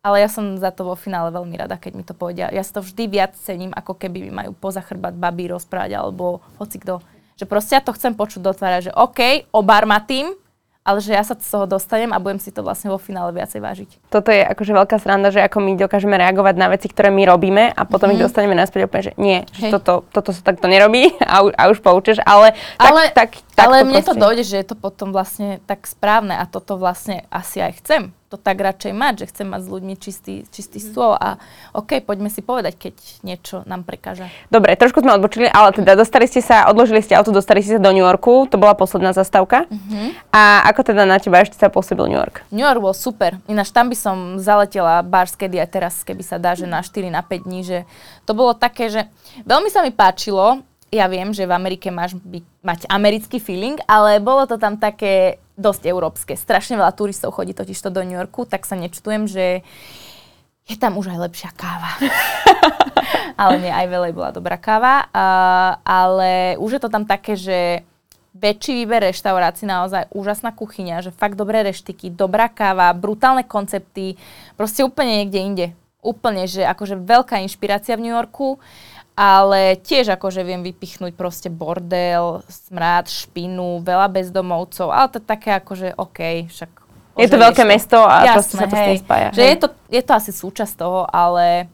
ale 0.00 0.22
ja 0.22 0.30
som 0.30 0.56
za 0.56 0.70
to 0.70 0.86
vo 0.86 0.96
finále 0.96 1.34
veľmi 1.34 1.58
rada, 1.58 1.76
keď 1.76 1.92
mi 1.98 2.04
to 2.06 2.14
povedia. 2.14 2.48
Ja 2.54 2.62
si 2.62 2.72
to 2.72 2.80
vždy 2.80 3.10
viac 3.10 3.34
cením, 3.36 3.74
ako 3.74 3.98
keby 3.98 4.22
mi 4.22 4.32
majú 4.32 4.54
poza 4.54 4.80
chrbát 4.80 5.18
babí 5.18 5.50
rozprávať, 5.50 5.98
alebo 5.98 6.40
hoci 6.56 6.78
kto. 6.78 7.02
Že 7.36 7.44
proste 7.44 7.76
ja 7.76 7.82
to 7.84 7.92
chcem 7.92 8.16
počuť 8.16 8.40
do 8.40 8.54
tvára, 8.54 8.80
že 8.80 8.94
OK, 8.94 9.50
obar 9.52 9.84
tým, 10.08 10.32
ale 10.86 11.02
že 11.02 11.10
ja 11.10 11.26
sa 11.26 11.34
z 11.34 11.50
toho 11.50 11.66
dostanem 11.66 12.14
a 12.14 12.22
budem 12.22 12.38
si 12.38 12.54
to 12.54 12.62
vlastne 12.62 12.94
vo 12.94 13.02
finále 13.02 13.34
viacej 13.34 13.58
vážiť. 13.58 13.90
Toto 14.06 14.30
je 14.30 14.46
akože 14.46 14.70
veľká 14.70 14.96
sranda, 15.02 15.34
že 15.34 15.42
ako 15.42 15.58
my 15.58 15.74
dokážeme 15.74 16.14
reagovať 16.14 16.54
na 16.54 16.70
veci, 16.70 16.86
ktoré 16.86 17.10
my 17.10 17.26
robíme 17.26 17.74
a 17.74 17.82
potom 17.82 18.08
mm. 18.08 18.14
ich 18.14 18.20
mhm. 18.22 18.26
dostaneme 18.30 18.54
naspäť 18.54 18.86
úplne, 18.86 19.02
že 19.02 19.12
nie, 19.18 19.38
že 19.50 19.74
toto, 19.74 20.06
toto 20.14 20.30
sa 20.30 20.46
takto 20.46 20.70
nerobí 20.70 21.10
a, 21.34 21.42
a 21.50 21.62
už 21.74 21.82
poučíš, 21.82 22.22
ale, 22.22 22.54
ale 22.78 23.10
tak, 23.10 23.42
tak, 23.58 23.66
ale 23.66 23.82
mne 23.82 24.06
proste. 24.06 24.10
to 24.14 24.22
dojde, 24.22 24.44
že 24.46 24.56
je 24.62 24.66
to 24.70 24.76
potom 24.78 25.10
vlastne 25.10 25.58
tak 25.66 25.82
správne 25.90 26.38
a 26.38 26.46
toto 26.46 26.78
vlastne 26.78 27.26
asi 27.34 27.58
aj 27.58 27.82
chcem 27.82 28.02
to 28.36 28.44
tak 28.44 28.60
radšej 28.60 28.92
mať, 28.92 29.14
že 29.24 29.26
chcem 29.32 29.48
mať 29.48 29.60
s 29.64 29.68
ľuďmi 29.72 29.94
čistý, 29.96 30.34
čistý 30.52 30.78
mm. 30.78 30.84
stôl 30.84 31.16
a 31.16 31.40
OK, 31.72 32.04
poďme 32.04 32.28
si 32.28 32.44
povedať, 32.44 32.76
keď 32.76 32.94
niečo 33.24 33.64
nám 33.64 33.88
prekáža. 33.88 34.28
Dobre, 34.52 34.76
trošku 34.76 35.00
sme 35.00 35.16
odbočili, 35.16 35.48
ale 35.48 35.72
teda 35.72 35.96
dostali 35.96 36.28
ste 36.28 36.44
sa, 36.44 36.68
odložili 36.68 37.00
ste 37.00 37.16
auto, 37.16 37.32
dostali 37.32 37.64
ste 37.64 37.76
sa 37.76 37.82
do 37.82 37.88
New 37.96 38.04
Yorku, 38.04 38.44
to 38.52 38.60
bola 38.60 38.76
posledná 38.76 39.16
zastávka. 39.16 39.64
Mm-hmm. 39.72 40.36
A 40.36 40.68
ako 40.68 40.92
teda 40.92 41.08
na 41.08 41.16
teba 41.16 41.40
ešte 41.40 41.56
sa 41.56 41.72
pôsobil 41.72 42.12
New 42.12 42.20
York? 42.20 42.44
New 42.52 42.62
York 42.62 42.80
bol 42.84 42.92
super, 42.92 43.40
ináč 43.48 43.72
tam 43.72 43.88
by 43.88 43.96
som 43.96 44.16
zaletela 44.36 45.00
bars 45.00 45.32
kedy 45.32 45.56
aj 45.56 45.68
teraz, 45.72 45.94
keby 46.04 46.20
sa 46.20 46.36
dá, 46.36 46.52
že 46.52 46.68
na 46.68 46.84
4 46.84 47.08
na 47.08 47.24
5 47.24 47.48
dní, 47.48 47.64
že 47.64 47.78
to 48.28 48.36
bolo 48.36 48.52
také, 48.52 48.92
že 48.92 49.08
veľmi 49.48 49.72
sa 49.72 49.80
mi 49.80 49.94
páčilo, 49.94 50.60
ja 50.94 51.06
viem, 51.10 51.34
že 51.34 51.48
v 51.48 51.56
Amerike 51.56 51.90
máš 51.90 52.14
byť, 52.18 52.44
mať 52.62 52.80
americký 52.86 53.42
feeling, 53.42 53.78
ale 53.90 54.22
bolo 54.22 54.46
to 54.46 54.56
tam 54.56 54.78
také 54.78 55.42
dosť 55.58 55.88
európske. 55.88 56.32
Strašne 56.38 56.78
veľa 56.78 56.94
turistov 56.94 57.34
chodí 57.34 57.56
totiž 57.56 57.76
to 57.80 57.90
do 57.90 58.04
New 58.06 58.14
Yorku, 58.14 58.46
tak 58.46 58.68
sa 58.68 58.78
nečutujem, 58.78 59.26
že 59.26 59.66
je 60.66 60.76
tam 60.78 60.98
už 60.98 61.14
aj 61.14 61.30
lepšia 61.30 61.50
káva. 61.54 61.94
ale 63.42 63.54
nie, 63.62 63.72
aj 63.72 63.86
veľa 63.86 64.08
bola 64.14 64.30
dobrá 64.34 64.58
káva. 64.58 65.06
Uh, 65.14 65.78
ale 65.86 66.58
už 66.58 66.78
je 66.78 66.80
to 66.82 66.90
tam 66.90 67.06
také, 67.06 67.38
že 67.38 67.86
väčší 68.36 68.84
výber 68.84 69.00
reštaurácií, 69.08 69.64
naozaj 69.64 70.12
úžasná 70.12 70.52
kuchyňa, 70.52 71.08
že 71.08 71.14
fakt 71.14 71.40
dobré 71.40 71.64
reštiky, 71.64 72.12
dobrá 72.12 72.52
káva, 72.52 72.92
brutálne 72.92 73.48
koncepty, 73.48 74.20
proste 74.60 74.84
úplne 74.84 75.24
niekde 75.24 75.40
inde. 75.40 75.66
Úplne, 76.04 76.44
že 76.44 76.62
akože 76.62 77.00
veľká 77.00 77.40
inšpirácia 77.42 77.96
v 77.96 78.06
New 78.06 78.14
Yorku, 78.14 78.60
ale 79.16 79.80
tiež 79.80 80.12
akože 80.20 80.44
viem 80.44 80.60
vypichnúť 80.60 81.16
proste 81.16 81.48
bordel, 81.48 82.44
smrad, 82.52 83.08
špinu, 83.08 83.80
veľa 83.80 84.12
bezdomovcov, 84.12 84.92
ale 84.92 85.08
to 85.08 85.18
také 85.24 85.56
akože 85.56 85.96
OK, 85.96 86.52
však 86.52 86.70
je 87.16 87.28
to 87.32 87.40
veľké 87.40 87.64
to. 87.64 87.70
mesto 87.72 87.98
a 88.04 88.28
Jasné, 88.28 88.36
proste 88.36 88.54
sa 88.60 88.66
to 88.68 88.76
hej, 88.76 88.84
s 88.84 88.88
tým 88.92 89.00
spája. 89.00 89.28
Že 89.32 89.44
je 89.48 89.56
to, 89.56 89.68
je 89.88 90.02
to 90.04 90.12
asi 90.12 90.32
súčasť 90.36 90.74
toho, 90.76 91.08
ale 91.08 91.64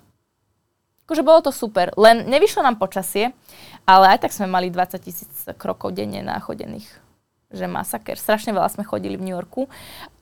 akože 1.11 1.23
bolo 1.27 1.43
to 1.43 1.51
super. 1.51 1.91
Len 1.99 2.31
nevyšlo 2.31 2.63
nám 2.63 2.79
počasie, 2.79 3.35
ale 3.83 4.15
aj 4.15 4.23
tak 4.23 4.31
sme 4.31 4.47
mali 4.47 4.71
20 4.71 5.03
tisíc 5.03 5.35
krokov 5.59 5.99
denne 5.99 6.23
nachodených 6.23 7.03
že 7.53 7.69
masaker. 7.69 8.17
Strašne 8.17 8.57
veľa 8.57 8.73
sme 8.73 8.81
chodili 8.81 9.21
v 9.21 9.29
New 9.29 9.37
Yorku, 9.37 9.69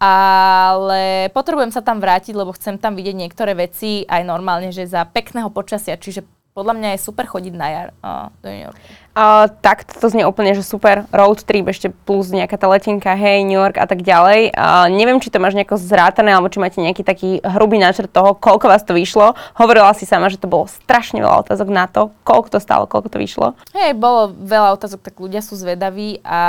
ale 0.02 1.30
potrebujem 1.30 1.70
sa 1.70 1.78
tam 1.78 2.02
vrátiť, 2.02 2.34
lebo 2.34 2.50
chcem 2.58 2.74
tam 2.74 2.98
vidieť 2.98 3.14
niektoré 3.14 3.54
veci 3.54 4.02
aj 4.10 4.26
normálne, 4.26 4.74
že 4.74 4.82
za 4.90 5.06
pekného 5.06 5.46
počasia, 5.54 5.94
čiže 5.94 6.26
podľa 6.50 6.74
mňa 6.76 6.88
je 6.94 7.04
super 7.06 7.24
chodiť 7.30 7.54
na 7.54 7.66
jar 7.70 7.88
uh, 8.02 8.28
do 8.42 8.50
New 8.50 8.64
Yorku. 8.66 8.80
Uh, 9.10 9.50
tak 9.62 9.86
to 9.86 10.06
znie 10.06 10.26
úplne, 10.26 10.54
že 10.54 10.66
super 10.66 11.06
road 11.10 11.42
trip, 11.42 11.66
ešte 11.70 11.90
plus 11.90 12.30
nejaká 12.30 12.58
tá 12.58 12.66
letenka, 12.70 13.14
hej, 13.14 13.46
New 13.46 13.58
York 13.58 13.78
a 13.78 13.86
tak 13.86 14.02
ďalej. 14.02 14.54
Uh, 14.54 14.86
neviem, 14.90 15.18
či 15.22 15.30
to 15.30 15.42
máš 15.42 15.54
nejako 15.54 15.78
zrátané, 15.78 16.34
alebo 16.34 16.50
či 16.50 16.62
máte 16.62 16.78
nejaký 16.82 17.02
taký 17.02 17.30
hrubý 17.42 17.78
náčrt 17.78 18.10
toho, 18.10 18.34
koľko 18.38 18.66
vás 18.70 18.82
to 18.82 18.94
vyšlo. 18.94 19.38
Hovorila 19.58 19.94
si 19.94 20.06
sama, 20.06 20.30
že 20.30 20.38
to 20.38 20.50
bolo 20.50 20.66
strašne 20.66 21.22
veľa 21.22 21.46
otázok 21.46 21.68
na 21.70 21.86
to, 21.90 22.10
koľko 22.26 22.54
to 22.54 22.58
stalo, 22.58 22.86
koľko 22.90 23.08
to 23.14 23.18
vyšlo. 23.18 23.54
Hej, 23.74 23.98
bolo 23.98 24.30
veľa 24.30 24.74
otázok, 24.74 25.06
tak 25.06 25.14
ľudia 25.18 25.42
sú 25.42 25.54
zvedaví 25.54 26.22
a... 26.26 26.42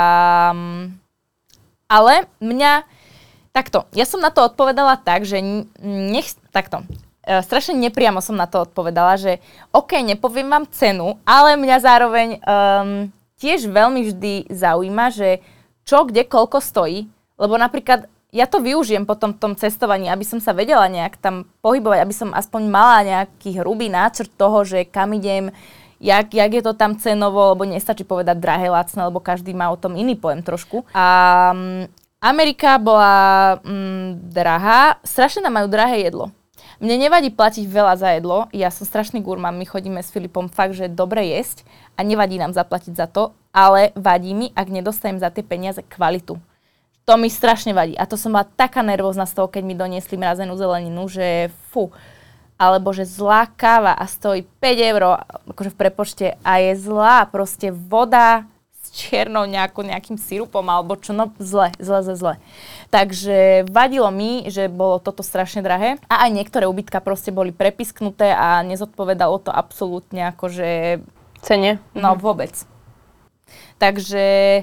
Ale 1.92 2.24
mňa... 2.40 2.88
Takto, 3.52 3.84
ja 3.92 4.08
som 4.08 4.24
na 4.24 4.32
to 4.32 4.48
odpovedala 4.48 4.96
tak, 4.96 5.28
že 5.28 5.44
nech... 5.84 6.32
Takto, 6.48 6.88
strašne 7.22 7.78
nepriamo 7.78 8.18
som 8.18 8.34
na 8.34 8.50
to 8.50 8.66
odpovedala, 8.66 9.14
že 9.14 9.38
OK, 9.70 10.02
nepoviem 10.02 10.50
vám 10.50 10.66
cenu, 10.74 11.18
ale 11.22 11.54
mňa 11.54 11.76
zároveň 11.78 12.28
um, 12.42 13.08
tiež 13.38 13.70
veľmi 13.70 14.10
vždy 14.10 14.50
zaujíma, 14.50 15.14
že 15.14 15.38
čo, 15.86 16.06
kde, 16.06 16.26
koľko 16.26 16.58
stojí, 16.62 17.06
lebo 17.38 17.54
napríklad 17.58 18.06
ja 18.32 18.48
to 18.48 18.64
využijem 18.64 19.04
potom 19.04 19.36
v 19.36 19.40
tom 19.44 19.52
cestovaní, 19.52 20.08
aby 20.08 20.24
som 20.24 20.40
sa 20.40 20.56
vedela 20.56 20.88
nejak 20.88 21.20
tam 21.20 21.44
pohybovať, 21.60 21.98
aby 22.00 22.14
som 22.16 22.30
aspoň 22.32 22.62
mala 22.64 22.98
nejaký 23.04 23.60
hrubý 23.60 23.92
náčrt 23.92 24.32
toho, 24.40 24.64
že 24.64 24.88
kam 24.88 25.12
idem, 25.12 25.52
jak, 26.00 26.32
jak 26.32 26.50
je 26.50 26.62
to 26.64 26.72
tam 26.72 26.96
cenovo, 26.96 27.52
lebo 27.52 27.68
nestačí 27.68 28.08
povedať 28.08 28.40
drahé, 28.40 28.72
lacné, 28.72 29.04
lebo 29.04 29.20
každý 29.20 29.52
má 29.52 29.68
o 29.68 29.76
tom 29.76 30.00
iný 30.00 30.16
pojem 30.16 30.40
trošku. 30.40 30.88
A 30.96 31.52
Amerika 32.24 32.80
bola 32.80 33.58
um, 33.60 34.16
drahá, 34.32 34.96
strašne 35.04 35.44
nám 35.44 35.60
majú 35.60 35.68
drahé 35.68 36.08
jedlo. 36.08 36.32
Mne 36.82 36.98
nevadí 36.98 37.30
platiť 37.30 37.62
veľa 37.70 37.94
za 37.94 38.10
jedlo, 38.18 38.50
ja 38.50 38.66
som 38.74 38.82
strašný 38.82 39.22
gurmán, 39.22 39.54
my 39.54 39.62
chodíme 39.62 40.02
s 40.02 40.10
Filipom 40.10 40.50
fakt, 40.50 40.74
že 40.74 40.90
dobre 40.90 41.30
jesť 41.30 41.62
a 41.94 42.02
nevadí 42.02 42.42
nám 42.42 42.50
zaplatiť 42.58 42.98
za 42.98 43.06
to, 43.06 43.30
ale 43.54 43.94
vadí 43.94 44.34
mi, 44.34 44.50
ak 44.50 44.66
nedostajem 44.66 45.22
za 45.22 45.30
tie 45.30 45.46
peniaze 45.46 45.78
kvalitu. 45.86 46.42
To 47.06 47.14
mi 47.14 47.30
strašne 47.30 47.70
vadí 47.70 47.94
a 47.94 48.02
to 48.02 48.18
som 48.18 48.34
bola 48.34 48.50
taká 48.58 48.82
nervózna 48.82 49.30
z 49.30 49.38
toho, 49.38 49.46
keď 49.46 49.62
mi 49.62 49.78
doniesli 49.78 50.18
mrazenú 50.18 50.58
zeleninu, 50.58 51.06
že 51.06 51.54
fu, 51.70 51.94
alebo 52.58 52.90
že 52.90 53.06
zlá 53.06 53.46
káva 53.46 53.94
a 53.94 54.02
stojí 54.02 54.42
5 54.58 54.90
eur, 54.90 55.22
akože 55.54 55.70
v 55.70 55.78
prepočte 55.78 56.26
a 56.42 56.58
je 56.58 56.82
zlá, 56.82 57.30
proste 57.30 57.70
voda, 57.70 58.42
čiernou 58.92 59.48
nejakou, 59.48 59.80
nejakým 59.80 60.20
sirupom 60.20 60.62
alebo 60.68 61.00
čo, 61.00 61.16
no 61.16 61.32
zle, 61.40 61.72
zle, 61.80 62.04
zle, 62.04 62.14
zle. 62.14 62.34
Takže 62.92 63.64
vadilo 63.72 64.12
mi, 64.12 64.46
že 64.52 64.68
bolo 64.68 65.00
toto 65.00 65.24
strašne 65.24 65.64
drahé 65.64 65.96
a 66.12 66.28
aj 66.28 66.30
niektoré 66.30 66.68
ubytka 66.68 67.00
proste 67.00 67.32
boli 67.32 67.50
prepisknuté 67.50 68.30
a 68.36 68.60
nezodpovedalo 68.62 69.40
to 69.40 69.50
absolútne 69.50 70.28
akože... 70.36 71.00
Cene? 71.42 71.82
No 71.96 72.14
mhm. 72.14 72.20
vôbec. 72.22 72.54
Takže, 73.82 74.62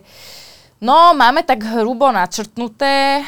no 0.80 1.12
máme 1.12 1.44
tak 1.44 1.60
hrubo 1.66 2.08
načrtnuté 2.14 3.26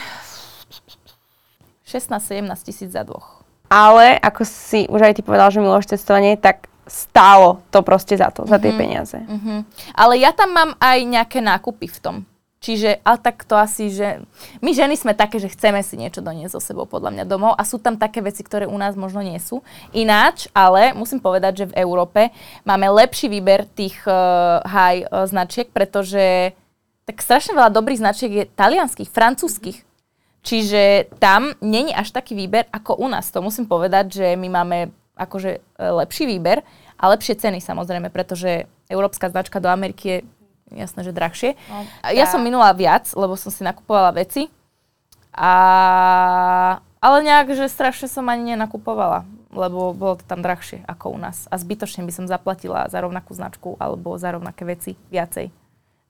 16-17 1.83 2.47
tisíc 2.63 2.95
za 2.95 3.03
dvoch. 3.03 3.43
Ale 3.67 4.15
ako 4.19 4.47
si 4.47 4.87
už 4.87 4.99
aj 5.03 5.13
ty 5.19 5.21
povedal, 5.23 5.51
že 5.51 5.59
miluješ 5.59 5.95
cestovanie, 5.95 6.39
tak 6.39 6.70
stálo 6.91 7.63
to 7.71 7.80
proste 7.88 8.19
za 8.19 8.27
to, 8.36 8.43
za 8.43 8.60
tie 8.60 8.75
mm-hmm. 8.75 8.82
peniaze. 8.84 9.15
Mm-hmm. 9.15 9.60
Ale 9.95 10.19
ja 10.19 10.36
tam 10.36 10.51
mám 10.51 10.71
aj 10.75 10.99
nejaké 11.08 11.39
nákupy 11.39 11.88
v 11.88 11.99
tom. 12.04 12.15
Čiže, 12.62 13.01
ale 13.01 13.17
tak 13.17 13.41
to 13.41 13.58
asi, 13.58 13.89
že 13.89 14.21
my 14.62 14.69
ženy 14.69 14.93
sme 14.93 15.17
také, 15.17 15.41
že 15.41 15.49
chceme 15.49 15.82
si 15.82 15.97
niečo 15.97 16.21
doniesť 16.21 16.54
so 16.54 16.62
sebou 16.62 16.86
podľa 16.86 17.10
mňa 17.10 17.25
domov 17.25 17.58
a 17.58 17.65
sú 17.65 17.82
tam 17.82 17.97
také 17.97 18.21
veci, 18.21 18.45
ktoré 18.45 18.69
u 18.69 18.77
nás 18.77 18.93
možno 18.93 19.25
nie 19.25 19.41
sú. 19.41 19.65
Ináč, 19.97 20.45
ale 20.54 20.93
musím 20.93 21.17
povedať, 21.17 21.65
že 21.65 21.69
v 21.73 21.82
Európe 21.82 22.30
máme 22.62 22.86
lepší 22.93 23.34
výber 23.34 23.65
tých 23.65 23.97
uh, 24.06 24.62
high 24.62 25.10
uh, 25.10 25.25
značiek, 25.25 25.73
pretože 25.73 26.54
tak 27.10 27.17
strašne 27.17 27.58
veľa 27.58 27.73
dobrých 27.73 27.97
značiek 27.97 28.30
je 28.30 28.43
talianských, 28.54 29.10
francúzskych. 29.10 29.82
Čiže 30.45 31.10
tam 31.17 31.58
není 31.65 31.97
až 31.97 32.13
taký 32.13 32.38
výber 32.38 32.69
ako 32.69 33.01
u 33.01 33.10
nás. 33.10 33.34
To 33.34 33.41
musím 33.41 33.65
povedať, 33.65 34.21
že 34.21 34.27
my 34.38 34.49
máme 34.54 34.77
akože 35.17 35.51
e, 35.54 35.60
lepší 35.77 36.25
výber 36.25 36.65
a 37.01 37.03
lepšie 37.09 37.41
ceny 37.41 37.57
samozrejme, 37.57 38.13
pretože 38.13 38.69
európska 38.85 39.33
značka 39.33 39.57
do 39.57 39.73
Ameriky 39.73 40.05
je 40.05 40.17
jasné, 40.77 41.01
že 41.01 41.11
drahšie. 41.11 41.57
No, 41.65 41.81
ja 42.13 42.29
som 42.29 42.45
minula 42.45 42.69
viac, 42.77 43.09
lebo 43.17 43.33
som 43.33 43.49
si 43.49 43.65
nakupovala 43.65 44.13
veci. 44.13 44.53
A... 45.33 45.51
Ale 47.01 47.17
nejak, 47.25 47.57
že 47.57 47.65
strašne 47.65 48.05
som 48.05 48.29
ani 48.29 48.53
nenakupovala, 48.53 49.25
lebo 49.49 49.89
bolo 49.97 50.21
to 50.21 50.25
tam 50.29 50.45
drahšie 50.45 50.85
ako 50.85 51.17
u 51.17 51.17
nás. 51.17 51.49
A 51.49 51.57
zbytočne 51.57 52.05
by 52.05 52.13
som 52.13 52.29
zaplatila 52.29 52.85
za 52.93 53.01
rovnakú 53.01 53.33
značku 53.33 53.73
alebo 53.81 54.13
za 54.21 54.29
rovnaké 54.37 54.69
veci 54.69 54.93
viacej 55.09 55.61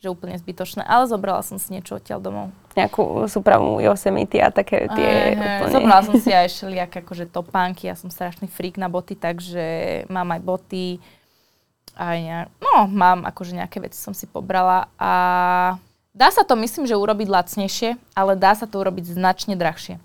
že 0.02 0.10
úplne 0.10 0.34
zbytočné, 0.34 0.82
ale 0.82 1.06
zobrala 1.06 1.46
som 1.46 1.62
si 1.62 1.70
niečo 1.78 2.02
odtiaľ 2.02 2.18
domov. 2.18 2.48
Nejakú 2.74 3.30
súpravu 3.30 3.78
Yosemite 3.78 4.42
a 4.42 4.50
také 4.50 4.90
tie 4.90 5.10
aj, 5.14 5.34
úplne... 5.38 5.74
Zobrala 5.78 6.02
som 6.02 6.18
si 6.18 6.34
aj 6.34 6.50
všelijaké 6.50 7.06
akože 7.06 7.30
topánky, 7.30 7.86
ja 7.86 7.94
som 7.94 8.10
strašný 8.10 8.50
freak 8.50 8.82
na 8.82 8.90
boty, 8.90 9.14
takže 9.14 9.62
mám 10.10 10.34
aj 10.34 10.42
boty, 10.42 10.98
aj 11.94 12.18
nejak, 12.18 12.48
no 12.66 12.90
mám 12.90 13.30
akože 13.30 13.54
nejaké 13.54 13.78
veci 13.78 14.02
som 14.02 14.18
si 14.18 14.26
pobrala 14.26 14.90
a 14.98 15.12
dá 16.18 16.34
sa 16.34 16.42
to 16.42 16.58
myslím, 16.58 16.90
že 16.90 16.98
urobiť 16.98 17.30
lacnejšie, 17.30 17.94
ale 18.18 18.34
dá 18.34 18.58
sa 18.58 18.66
to 18.66 18.82
urobiť 18.82 19.06
značne 19.06 19.54
drahšie. 19.54 20.02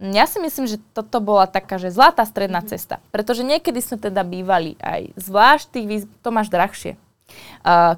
Ja 0.00 0.24
si 0.24 0.40
myslím, 0.40 0.70
že 0.70 0.80
toto 0.96 1.20
bola 1.20 1.44
taká, 1.44 1.76
že 1.76 1.92
zlatá 1.92 2.24
stredná 2.24 2.64
cesta, 2.64 2.96
pretože 3.12 3.44
niekedy 3.44 3.82
sme 3.84 4.00
teda 4.00 4.24
bývali 4.24 4.80
aj 4.80 5.12
zvlášť 5.20 5.64
tých 5.68 6.08
to 6.24 6.32
máš 6.32 6.48
drahšie 6.48 6.96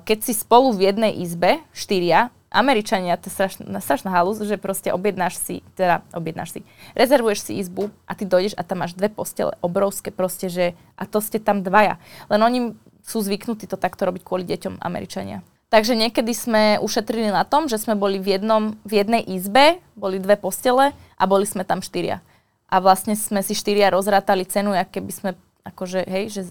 keď 0.05 0.19
si 0.21 0.33
spolu 0.35 0.75
v 0.75 0.91
jednej 0.91 1.13
izbe, 1.23 1.63
štyria, 1.75 2.31
Američania, 2.51 3.15
to 3.15 3.31
je 3.31 3.35
strašná, 3.39 3.79
strašná 3.79 4.11
halus, 4.11 4.43
že 4.43 4.59
proste 4.59 4.91
objednáš 4.91 5.39
si, 5.39 5.63
teda 5.79 6.03
objednáš 6.11 6.59
si, 6.59 6.61
rezervuješ 6.99 7.47
si 7.47 7.63
izbu 7.63 7.95
a 8.11 8.19
ty 8.19 8.27
dojdeš 8.27 8.59
a 8.59 8.67
tam 8.67 8.83
máš 8.83 8.99
dve 8.99 9.07
postele, 9.07 9.55
obrovské 9.63 10.11
proste, 10.11 10.51
že 10.51 10.75
a 10.99 11.07
to 11.07 11.23
ste 11.23 11.39
tam 11.39 11.63
dvaja. 11.63 12.03
Len 12.27 12.43
oni 12.43 12.61
sú 13.07 13.23
zvyknutí 13.23 13.71
to 13.71 13.79
takto 13.79 14.03
robiť 14.03 14.27
kvôli 14.27 14.43
deťom 14.51 14.83
Američania. 14.83 15.47
Takže 15.71 15.95
niekedy 15.95 16.35
sme 16.35 16.63
ušetrili 16.83 17.31
na 17.31 17.47
tom, 17.47 17.71
že 17.71 17.79
sme 17.79 17.95
boli 17.95 18.19
v, 18.19 18.35
jednom, 18.35 18.75
v 18.83 18.93
jednej 18.99 19.23
izbe, 19.23 19.79
boli 19.95 20.19
dve 20.19 20.35
postele 20.35 20.91
a 21.15 21.23
boli 21.31 21.47
sme 21.47 21.63
tam 21.63 21.79
štyria. 21.79 22.19
A 22.67 22.83
vlastne 22.83 23.15
sme 23.15 23.47
si 23.47 23.55
štyria 23.55 23.95
rozrátali 23.95 24.43
cenu, 24.43 24.75
aké 24.75 24.99
by 24.99 25.13
sme 25.15 25.31
akože, 25.63 26.03
hej, 26.11 26.25
že 26.35 26.43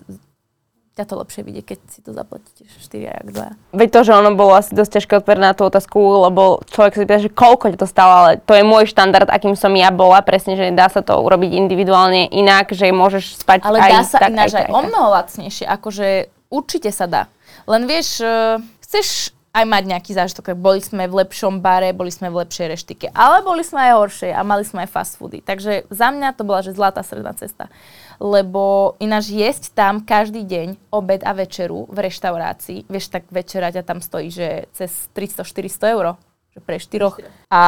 ťa 0.99 1.07
to 1.07 1.15
lepšie 1.15 1.41
vidie, 1.47 1.63
keď 1.63 1.79
si 1.87 2.03
to 2.03 2.11
zaplatíte 2.11 2.67
4 2.67 3.07
jak 3.07 3.27
2. 3.31 3.79
Veď 3.79 3.87
to, 3.95 3.99
že 4.03 4.11
ono 4.11 4.35
bolo 4.35 4.51
asi 4.59 4.75
dosť 4.75 4.99
ťažké 4.99 5.13
odpovedať 5.23 5.39
na 5.39 5.55
tú 5.55 5.63
otázku, 5.63 5.95
lebo 6.27 6.59
človek 6.67 6.99
si 6.99 7.07
pýta, 7.07 7.23
že 7.23 7.31
koľko 7.31 7.71
to 7.79 7.87
stalo, 7.87 8.11
ale 8.11 8.31
to 8.43 8.51
je 8.51 8.67
môj 8.67 8.91
štandard, 8.91 9.31
akým 9.31 9.55
som 9.55 9.71
ja 9.79 9.87
bola, 9.95 10.19
presne, 10.19 10.59
že 10.59 10.75
dá 10.75 10.91
sa 10.91 10.99
to 10.99 11.15
urobiť 11.15 11.55
individuálne 11.55 12.27
inak, 12.35 12.75
že 12.75 12.91
môžeš 12.91 13.47
spať 13.47 13.63
ale 13.63 13.79
aj 13.79 13.91
dá 13.95 14.03
sa 14.03 14.17
tak, 14.19 14.35
ináč 14.35 14.51
aj, 14.51 14.67
aj, 14.67 14.75
o 14.75 14.79
mnoho 14.83 15.07
lacnejšie, 15.15 15.65
akože 15.71 16.07
určite 16.51 16.91
sa 16.91 17.07
dá. 17.07 17.23
Len 17.63 17.87
vieš, 17.87 18.19
uh, 18.19 18.59
chceš 18.83 19.31
aj 19.49 19.65
mať 19.65 19.83
nejaký 19.89 20.11
zážitok. 20.13 20.53
Boli 20.53 20.77
sme 20.77 21.09
v 21.09 21.25
lepšom 21.25 21.57
bare, 21.57 21.89
boli 21.89 22.13
sme 22.13 22.29
v 22.29 22.45
lepšej 22.45 22.67
reštike, 22.69 23.07
ale 23.17 23.41
boli 23.41 23.65
sme 23.65 23.81
aj 23.89 23.93
horšie 23.97 24.29
a 24.29 24.45
mali 24.45 24.61
sme 24.61 24.85
aj 24.85 24.89
fast 24.93 25.17
foody. 25.17 25.41
Takže 25.41 25.89
za 25.89 26.13
mňa 26.13 26.37
to 26.37 26.45
bola 26.45 26.61
že 26.61 26.77
zlatá 26.77 27.01
stredná 27.01 27.33
cesta 27.33 27.71
lebo 28.19 28.95
ináč 28.99 29.31
jesť 29.31 29.71
tam 29.71 30.03
každý 30.03 30.43
deň 30.43 30.91
obed 30.91 31.23
a 31.23 31.31
večeru 31.31 31.87
v 31.87 32.11
reštaurácii, 32.11 32.91
vieš, 32.91 33.07
tak 33.09 33.25
večera 33.31 33.71
ťa 33.71 33.83
tam 33.87 34.03
stojí, 34.03 34.27
že 34.27 34.67
cez 34.75 34.91
300-400 35.15 35.95
eur. 35.95 36.05
že 36.51 36.59
pre 36.59 36.77
štyroch. 36.77 37.23
A 37.47 37.63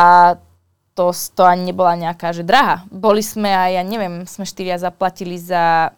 to, 0.92 1.16
to 1.16 1.44
ani 1.48 1.72
nebola 1.72 1.96
nejaká, 1.96 2.36
že 2.36 2.44
drahá. 2.44 2.84
Boli 2.92 3.24
sme 3.24 3.48
aj, 3.48 3.72
ja 3.80 3.84
neviem, 3.88 4.28
sme 4.28 4.44
štyria 4.44 4.76
zaplatili 4.76 5.40
za, 5.40 5.96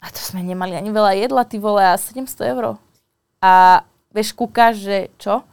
a 0.00 0.06
to 0.08 0.20
sme 0.20 0.40
nemali 0.40 0.72
ani 0.72 0.88
veľa 0.88 1.12
jedla, 1.20 1.44
ty 1.44 1.60
vole, 1.60 1.84
a 1.84 2.00
700 2.00 2.52
eur. 2.56 2.80
A 3.44 3.84
vieš, 4.08 4.32
kúkaš, 4.32 4.80
že 4.80 4.96
čo? 5.20 5.44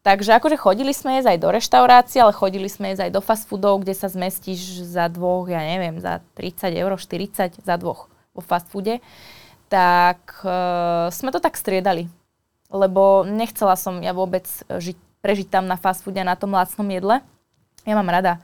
Takže 0.00 0.32
akože 0.40 0.56
chodili 0.56 0.96
sme 0.96 1.20
jesť 1.20 1.36
aj 1.36 1.38
do 1.44 1.48
reštaurácie, 1.52 2.18
ale 2.24 2.32
chodili 2.32 2.72
sme 2.72 2.92
jesť 2.92 3.08
aj 3.08 3.12
do 3.12 3.20
fast 3.20 3.44
foodov, 3.44 3.84
kde 3.84 3.92
sa 3.92 4.08
zmestíš 4.08 4.80
za 4.88 5.12
dvoch, 5.12 5.44
ja 5.44 5.60
neviem, 5.60 6.00
za 6.00 6.24
30 6.40 6.72
eur, 6.72 6.96
40 6.96 7.60
za 7.60 7.74
dvoch 7.76 8.08
vo 8.32 8.40
fast 8.40 8.64
foode. 8.72 9.04
Tak 9.68 10.40
uh, 10.40 11.12
sme 11.12 11.28
to 11.28 11.36
tak 11.36 11.52
striedali, 11.60 12.08
lebo 12.72 13.28
nechcela 13.28 13.76
som 13.76 14.00
ja 14.00 14.16
vôbec 14.16 14.48
žiť, 14.72 14.96
prežiť 15.20 15.52
tam 15.52 15.68
na 15.68 15.76
fast 15.76 16.00
foode, 16.00 16.24
na 16.24 16.32
tom 16.32 16.56
lacnom 16.56 16.88
jedle. 16.88 17.20
Ja 17.84 17.92
mám 17.92 18.08
rada 18.08 18.40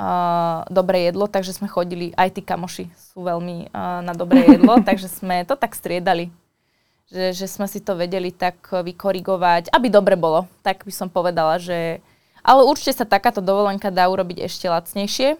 uh, 0.00 0.64
dobré 0.72 1.12
jedlo, 1.12 1.28
takže 1.28 1.52
sme 1.52 1.68
chodili, 1.68 2.16
aj 2.16 2.40
tí 2.40 2.40
kamoši 2.40 2.88
sú 3.12 3.20
veľmi 3.20 3.68
uh, 3.68 4.00
na 4.00 4.16
dobré 4.16 4.48
jedlo, 4.48 4.80
takže 4.88 5.12
sme 5.12 5.44
to 5.44 5.60
tak 5.60 5.76
striedali 5.76 6.32
že, 7.10 7.32
že 7.34 7.46
sme 7.46 7.66
si 7.70 7.82
to 7.82 7.94
vedeli 7.94 8.30
tak 8.34 8.58
vykorigovať, 8.70 9.70
aby 9.70 9.86
dobre 9.90 10.14
bolo. 10.14 10.46
Tak 10.66 10.86
by 10.86 10.92
som 10.92 11.08
povedala, 11.10 11.58
že... 11.58 12.02
Ale 12.46 12.62
určite 12.62 13.02
sa 13.02 13.06
takáto 13.06 13.42
dovolenka 13.42 13.90
dá 13.90 14.06
urobiť 14.06 14.46
ešte 14.46 14.70
lacnejšie, 14.70 15.34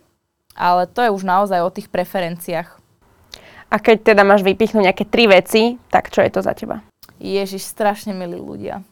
ale 0.58 0.90
to 0.90 1.06
je 1.06 1.14
už 1.14 1.22
naozaj 1.22 1.62
o 1.62 1.70
tých 1.70 1.86
preferenciách. 1.86 2.82
A 3.70 3.76
keď 3.78 4.14
teda 4.14 4.22
máš 4.26 4.42
vypichnúť 4.46 4.90
nejaké 4.90 5.04
tri 5.06 5.30
veci, 5.30 5.78
tak 5.90 6.10
čo 6.10 6.22
je 6.22 6.30
to 6.30 6.42
za 6.42 6.54
teba? 6.54 6.82
Ježiš, 7.18 7.66
strašne 7.66 8.14
milí 8.14 8.38
ľudia 8.38 8.82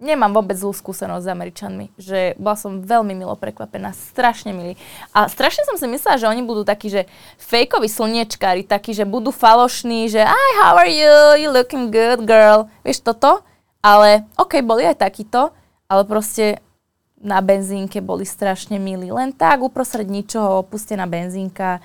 nemám 0.00 0.32
vôbec 0.32 0.56
zlú 0.56 0.72
skúsenosť 0.72 1.24
s 1.28 1.30
Američanmi. 1.30 1.86
Že 2.00 2.40
bola 2.40 2.56
som 2.56 2.80
veľmi 2.80 3.12
milo 3.12 3.36
prekvapená, 3.36 3.92
strašne 3.92 4.56
milí. 4.56 4.74
A 5.12 5.28
strašne 5.28 5.62
som 5.68 5.76
si 5.76 5.86
myslela, 5.86 6.16
že 6.16 6.26
oni 6.26 6.42
budú 6.42 6.64
takí, 6.64 6.88
že 6.88 7.04
fejkoví 7.36 7.86
slniečkári, 7.86 8.64
takí, 8.64 8.96
že 8.96 9.04
budú 9.04 9.28
falošní, 9.30 10.08
že 10.08 10.24
hi, 10.24 10.50
how 10.64 10.80
are 10.80 10.90
you, 10.90 11.46
you 11.46 11.48
looking 11.52 11.92
good, 11.92 12.24
girl. 12.24 12.66
Vieš 12.82 13.04
toto? 13.04 13.44
Ale 13.84 14.24
OK, 14.40 14.64
boli 14.64 14.88
aj 14.88 15.04
takíto, 15.04 15.52
ale 15.86 16.02
proste 16.08 16.64
na 17.20 17.44
benzínke 17.44 18.00
boli 18.00 18.24
strašne 18.24 18.80
milí. 18.80 19.12
Len 19.12 19.36
tak 19.36 19.60
uprostred 19.60 20.08
ničoho, 20.08 20.64
opustená 20.64 21.04
benzínka 21.04 21.84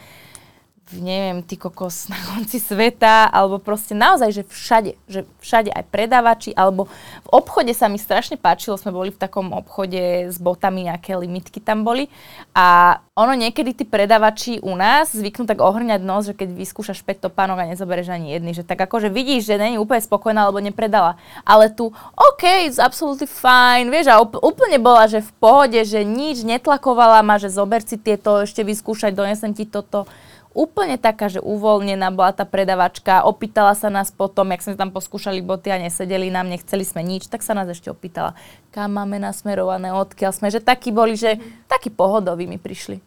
neviem, 0.94 1.42
ty 1.42 1.58
kokos 1.58 2.06
na 2.14 2.18
konci 2.30 2.62
sveta, 2.62 3.26
alebo 3.34 3.58
proste 3.58 3.98
naozaj, 3.98 4.30
že 4.30 4.44
všade, 4.46 4.92
že 5.10 5.26
všade 5.42 5.74
aj 5.74 5.84
predávači, 5.90 6.52
alebo 6.54 6.86
v 7.26 7.30
obchode 7.34 7.74
sa 7.74 7.90
mi 7.90 7.98
strašne 7.98 8.38
páčilo, 8.38 8.78
sme 8.78 8.94
boli 8.94 9.10
v 9.10 9.18
takom 9.18 9.50
obchode 9.50 10.30
s 10.30 10.38
botami, 10.38 10.86
aké 10.86 11.18
limitky 11.18 11.58
tam 11.58 11.82
boli 11.82 12.06
a 12.54 13.00
ono 13.16 13.32
niekedy 13.32 13.72
tí 13.72 13.88
predávači 13.88 14.60
u 14.60 14.76
nás 14.76 15.16
zvyknú 15.16 15.48
tak 15.48 15.64
ohrňať 15.64 16.04
nos, 16.04 16.28
že 16.28 16.36
keď 16.36 16.52
vyskúšaš 16.52 17.00
5 17.00 17.32
topánok 17.32 17.64
a 17.64 17.70
nezoberieš 17.72 18.12
ani 18.12 18.36
jedný, 18.36 18.52
že 18.52 18.68
tak 18.68 18.84
akože 18.84 19.08
vidíš, 19.08 19.48
že 19.48 19.56
není 19.56 19.80
úplne 19.80 20.04
spokojná, 20.04 20.44
alebo 20.44 20.60
nepredala. 20.60 21.16
Ale 21.48 21.72
tu, 21.72 21.96
OK, 22.12 22.68
it's 22.68 22.76
absolutely 22.76 23.24
fine, 23.24 23.88
vieš, 23.88 24.12
a 24.12 24.20
úplne 24.20 24.84
bola, 24.84 25.08
že 25.08 25.24
v 25.24 25.32
pohode, 25.40 25.80
že 25.88 26.04
nič 26.04 26.44
netlakovala 26.44 27.24
ma, 27.24 27.40
že 27.40 27.48
zober 27.48 27.80
si 27.88 27.96
tieto, 27.96 28.44
ešte 28.44 28.68
vyskúšať, 28.68 29.16
donesem 29.16 29.56
ti 29.56 29.64
toto 29.64 30.12
úplne 30.56 30.96
taká, 30.96 31.28
že 31.28 31.44
uvoľnená 31.44 32.16
bola 32.16 32.32
tá 32.32 32.48
predavačka, 32.48 33.28
opýtala 33.28 33.76
sa 33.76 33.92
nás 33.92 34.10
potom, 34.10 34.48
jak 34.56 34.64
sme 34.64 34.80
tam 34.80 34.90
poskúšali 34.90 35.44
boty 35.44 35.70
a 35.70 35.78
nesedeli 35.78 36.32
nám, 36.32 36.48
nechceli 36.48 36.88
sme 36.88 37.04
nič, 37.04 37.28
tak 37.28 37.44
sa 37.44 37.52
nás 37.52 37.68
ešte 37.68 37.92
opýtala, 37.92 38.34
kam 38.72 38.96
máme 38.96 39.20
nasmerované, 39.20 39.92
odkiaľ 39.92 40.32
sme, 40.32 40.48
že 40.48 40.64
takí 40.64 40.96
boli, 40.96 41.20
že 41.20 41.38
takí 41.68 41.92
pohodoví 41.92 42.48
mi 42.48 42.56
prišli. 42.56 43.04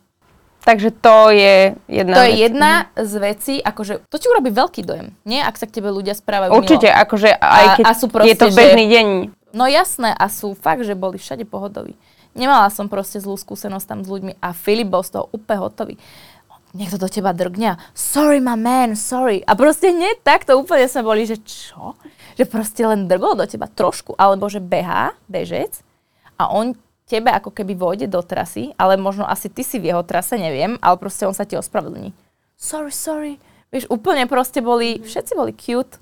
Takže 0.69 0.93
to 1.01 1.33
je 1.33 1.73
jedna 1.89 2.15
To 2.15 2.23
vec. 2.23 2.29
je 2.29 2.35
jedna 2.45 2.73
z 2.93 3.13
vecí, 3.17 3.55
akože 3.65 4.05
to 4.05 4.17
ti 4.21 4.27
urobí 4.29 4.53
veľký 4.53 4.85
dojem, 4.85 5.17
nie? 5.25 5.41
Ak 5.41 5.57
sa 5.57 5.65
k 5.65 5.81
tebe 5.81 5.89
ľudia 5.89 6.13
správajú 6.13 6.53
Určite, 6.53 6.93
milo. 6.93 7.01
akože 7.09 7.31
aj 7.41 7.67
keď 7.81 7.85
a 7.89 7.93
sú 7.97 8.07
proste, 8.13 8.29
je 8.29 8.37
to 8.37 8.49
bežný 8.53 8.85
že, 8.85 8.93
deň. 8.93 9.07
No 9.57 9.65
jasné, 9.65 10.13
a 10.13 10.29
sú 10.29 10.53
fakt, 10.53 10.85
že 10.85 10.93
boli 10.93 11.17
všade 11.17 11.49
pohodoví. 11.49 11.97
Nemala 12.37 12.69
som 12.69 12.85
proste 12.93 13.17
zlú 13.17 13.41
skúsenosť 13.41 13.87
tam 13.89 14.01
s 14.05 14.13
ľuďmi 14.13 14.37
a 14.45 14.53
Filip 14.53 14.93
bol 14.93 15.01
z 15.01 15.17
toho 15.17 15.33
úplne 15.33 15.59
hotový 15.65 15.95
niekto 16.77 17.01
do 17.01 17.09
teba 17.09 17.33
drgňa, 17.33 17.95
sorry 17.97 18.41
my 18.41 18.57
man, 18.57 18.99
sorry. 18.99 19.41
A 19.45 19.57
proste 19.57 19.93
hneď 19.93 20.21
takto 20.21 20.57
úplne 20.57 20.89
sme 20.89 21.07
boli, 21.07 21.25
že 21.25 21.41
čo? 21.45 21.97
Že 22.37 22.45
proste 22.49 22.83
len 22.85 23.09
drgol 23.09 23.37
do 23.39 23.47
teba 23.49 23.69
trošku, 23.69 24.17
alebo 24.17 24.49
že 24.53 24.61
behá, 24.61 25.17
bežec 25.29 25.81
a 26.39 26.53
on 26.53 26.79
tebe 27.09 27.33
ako 27.33 27.51
keby 27.51 27.73
vôjde 27.75 28.07
do 28.07 28.21
trasy, 28.21 28.77
ale 28.77 29.01
možno 29.01 29.25
asi 29.25 29.49
ty 29.49 29.65
si 29.65 29.81
v 29.81 29.91
jeho 29.91 30.05
trase, 30.05 30.37
neviem, 30.37 30.77
ale 30.85 31.01
proste 31.01 31.25
on 31.25 31.33
sa 31.33 31.49
ti 31.49 31.57
ospravedlní. 31.57 32.13
Sorry, 32.61 32.93
sorry. 32.93 33.35
Vieš, 33.73 33.89
úplne 33.89 34.29
proste 34.29 34.61
boli, 34.61 35.01
všetci 35.01 35.33
boli 35.33 35.53
cute. 35.57 35.97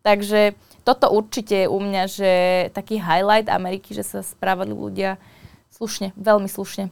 Takže 0.00 0.56
toto 0.86 1.10
určite 1.10 1.66
je 1.66 1.68
u 1.68 1.78
mňa, 1.82 2.02
že 2.06 2.32
taký 2.72 3.02
highlight 3.02 3.50
Ameriky, 3.50 3.90
že 3.90 4.06
sa 4.06 4.22
správali 4.22 4.70
ľudia 4.70 5.18
slušne, 5.74 6.14
veľmi 6.16 6.46
slušne. 6.46 6.88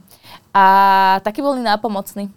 A 0.51 0.63
taký 1.23 1.39
boli 1.39 1.63
nápomocní 1.63 2.29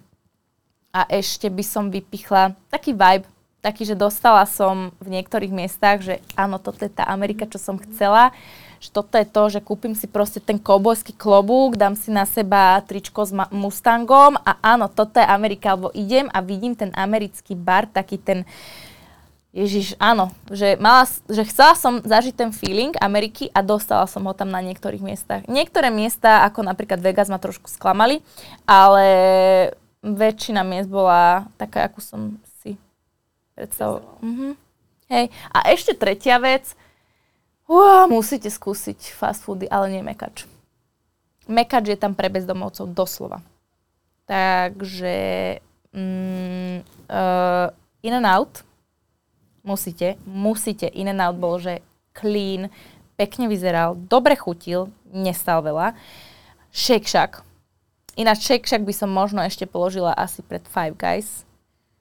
a 0.92 1.04
ešte 1.12 1.52
by 1.52 1.64
som 1.64 1.92
vypichla 1.92 2.56
taký 2.72 2.96
vibe, 2.96 3.28
taký, 3.60 3.84
že 3.84 3.98
dostala 3.98 4.46
som 4.46 4.94
v 5.02 5.18
niektorých 5.18 5.52
miestach, 5.52 6.00
že 6.00 6.22
áno, 6.38 6.56
toto 6.62 6.86
je 6.86 6.92
tá 6.92 7.04
Amerika, 7.10 7.44
čo 7.44 7.58
som 7.58 7.76
chcela, 7.76 8.30
že 8.78 8.94
toto 8.94 9.18
je 9.18 9.26
to, 9.26 9.42
že 9.50 9.60
kúpim 9.60 9.92
si 9.98 10.06
proste 10.06 10.38
ten 10.38 10.56
koubojský 10.56 11.12
klobúk, 11.18 11.74
dám 11.74 11.98
si 11.98 12.14
na 12.14 12.22
seba 12.22 12.78
tričko 12.86 13.26
s 13.26 13.34
Mustangom 13.50 14.38
a 14.38 14.54
áno, 14.62 14.86
toto 14.86 15.18
je 15.18 15.26
Amerika, 15.26 15.74
alebo 15.74 15.90
idem 15.92 16.30
a 16.30 16.38
vidím 16.38 16.78
ten 16.78 16.94
americký 16.94 17.58
bar, 17.58 17.90
taký 17.90 18.22
ten, 18.22 18.46
Ježiš, 19.50 19.98
áno, 19.98 20.30
že, 20.46 20.78
mala, 20.78 21.10
že 21.26 21.42
chcela 21.50 21.74
som 21.74 21.98
zažiť 21.98 22.34
ten 22.38 22.50
feeling 22.54 22.94
Ameriky 23.02 23.50
a 23.50 23.66
dostala 23.66 24.06
som 24.06 24.22
ho 24.22 24.32
tam 24.36 24.54
na 24.54 24.62
niektorých 24.62 25.02
miestach. 25.02 25.42
Niektoré 25.50 25.90
miesta, 25.90 26.46
ako 26.46 26.62
napríklad 26.62 27.02
Vegas, 27.02 27.26
ma 27.26 27.42
trošku 27.42 27.66
sklamali, 27.66 28.22
ale 28.62 29.04
väčšina 30.02 30.62
miest 30.62 30.90
bola 30.90 31.46
taká, 31.58 31.90
ako 31.90 31.98
som 32.02 32.20
si 32.62 32.78
predstavovala. 33.58 34.18
Mm-hmm. 34.22 34.52
Hej. 35.08 35.26
A 35.50 35.58
ešte 35.72 35.92
tretia 35.96 36.36
vec, 36.38 36.76
uh, 37.66 38.04
musíte 38.06 38.52
skúsiť 38.52 39.12
fast 39.16 39.42
foody, 39.42 39.66
ale 39.66 39.90
nie 39.90 40.02
mekač. 40.04 40.44
Mekač 41.48 41.88
je 41.88 41.98
tam 41.98 42.12
pre 42.12 42.28
bezdomovcov 42.28 42.92
doslova. 42.92 43.40
Takže 44.28 45.16
mm, 45.96 46.76
uh, 47.08 47.72
in 48.04 48.14
and 48.20 48.28
out 48.28 48.60
musíte, 49.64 50.20
musíte. 50.28 50.92
In 50.92 51.08
and 51.08 51.24
out 51.24 51.40
bol, 51.40 51.56
že 51.56 51.80
clean, 52.12 52.68
pekne 53.16 53.48
vyzeral, 53.48 53.96
dobre 53.96 54.36
chutil, 54.36 54.92
nestal 55.08 55.64
veľa. 55.64 55.96
Shake 56.68 57.08
Shack, 57.08 57.40
Ináč 58.18 58.50
Shake 58.50 58.66
Shack 58.66 58.82
by 58.82 58.90
som 58.90 59.14
možno 59.14 59.38
ešte 59.46 59.62
položila 59.62 60.10
asi 60.10 60.42
pred 60.42 60.66
Five 60.66 60.98
Guys, 60.98 61.46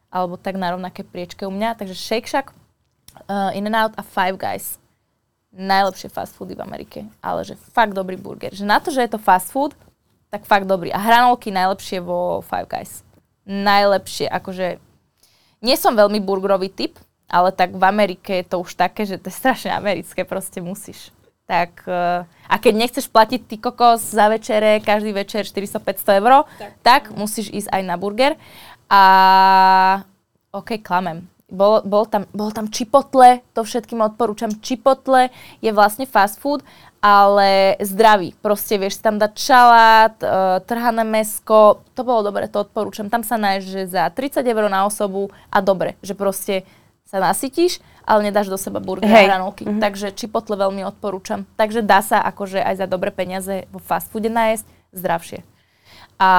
alebo 0.10 0.34
tak 0.34 0.58
na 0.58 0.74
rovnaké 0.74 1.06
priečke 1.06 1.46
u 1.46 1.54
mňa. 1.54 1.78
Takže 1.78 1.94
Shake 1.94 2.26
Shack, 2.26 2.58
uh, 3.30 3.54
In 3.54 3.70
and 3.70 3.78
Out 3.78 3.94
a 3.94 4.04
Five 4.04 4.42
Guys. 4.42 4.82
Najlepšie 5.54 6.10
fast 6.10 6.34
foody 6.34 6.58
v 6.58 6.66
Amerike, 6.66 7.06
ale 7.22 7.46
že 7.46 7.54
fakt 7.54 7.94
dobrý 7.94 8.18
burger. 8.18 8.50
Že 8.50 8.66
na 8.66 8.82
to, 8.82 8.90
že 8.90 9.06
je 9.06 9.14
to 9.14 9.22
fast 9.22 9.54
food, 9.54 9.78
tak 10.34 10.42
fakt 10.50 10.66
dobrý. 10.66 10.90
A 10.90 10.98
hranolky 10.98 11.54
najlepšie 11.54 12.02
vo 12.02 12.42
Five 12.42 12.66
Guys. 12.66 13.06
Najlepšie, 13.46 14.26
akože... 14.26 14.82
Nie 15.62 15.78
som 15.78 15.94
veľmi 15.94 16.18
burgerový 16.18 16.74
typ, 16.74 16.98
ale 17.30 17.54
tak 17.54 17.78
v 17.78 17.84
Amerike 17.86 18.42
je 18.42 18.46
to 18.50 18.66
už 18.66 18.74
také, 18.74 19.06
že 19.06 19.22
to 19.22 19.30
je 19.30 19.38
strašne 19.38 19.70
americké, 19.70 20.26
proste 20.26 20.66
musíš 20.66 21.14
tak 21.48 21.88
uh, 21.88 22.28
a 22.28 22.56
keď 22.60 22.74
nechceš 22.76 23.08
platiť 23.08 23.42
ty 23.48 23.56
kokos 23.56 24.04
za 24.04 24.28
večere, 24.28 24.84
každý 24.84 25.16
večer 25.16 25.48
400-500 25.48 26.20
eur, 26.20 26.44
tak, 26.60 26.72
tak 26.84 27.04
musíš 27.16 27.48
ísť 27.56 27.72
aj 27.72 27.82
na 27.88 27.96
burger. 27.96 28.36
A 28.92 29.04
OK, 30.52 30.80
klamem. 30.84 31.24
Bol, 31.48 31.80
bol, 31.88 32.04
tam, 32.04 32.28
bol 32.36 32.52
tam 32.52 32.68
čipotle, 32.68 33.40
to 33.56 33.64
všetkým 33.64 34.04
odporúčam. 34.04 34.52
Čipotle 34.52 35.32
je 35.64 35.72
vlastne 35.72 36.04
fast 36.04 36.44
food, 36.44 36.60
ale 37.00 37.80
zdravý. 37.80 38.36
Proste 38.44 38.76
vieš 38.76 39.00
tam 39.00 39.16
dať 39.16 39.32
šalát, 39.32 40.16
uh, 40.20 40.60
trhané 40.68 41.08
mesko, 41.08 41.80
to 41.96 42.04
bolo 42.04 42.28
dobre, 42.28 42.52
to 42.52 42.68
odporúčam. 42.68 43.08
Tam 43.08 43.24
sa 43.24 43.40
náješ, 43.40 43.72
že 43.72 43.82
za 43.96 44.12
30 44.12 44.44
eur 44.44 44.68
na 44.68 44.84
osobu 44.84 45.32
a 45.48 45.64
dobre, 45.64 45.96
že 46.04 46.12
proste 46.12 46.68
sa 47.08 47.24
nasytíš, 47.24 47.80
ale 48.04 48.28
nedáš 48.28 48.52
do 48.52 48.60
seba 48.60 48.84
burger 48.84 49.08
a 49.08 49.24
hranolky. 49.24 49.64
Mm-hmm. 49.64 49.80
Takže 49.80 50.12
Chipotle 50.12 50.60
veľmi 50.60 50.84
odporúčam. 50.84 51.48
Takže 51.56 51.80
dá 51.80 52.04
sa 52.04 52.20
akože 52.20 52.60
aj 52.60 52.84
za 52.84 52.88
dobré 52.88 53.16
peniaze 53.16 53.64
vo 53.72 53.80
fast 53.80 54.12
foode 54.12 54.28
nájsť 54.28 54.68
zdravšie. 54.92 55.40
A, 56.20 56.32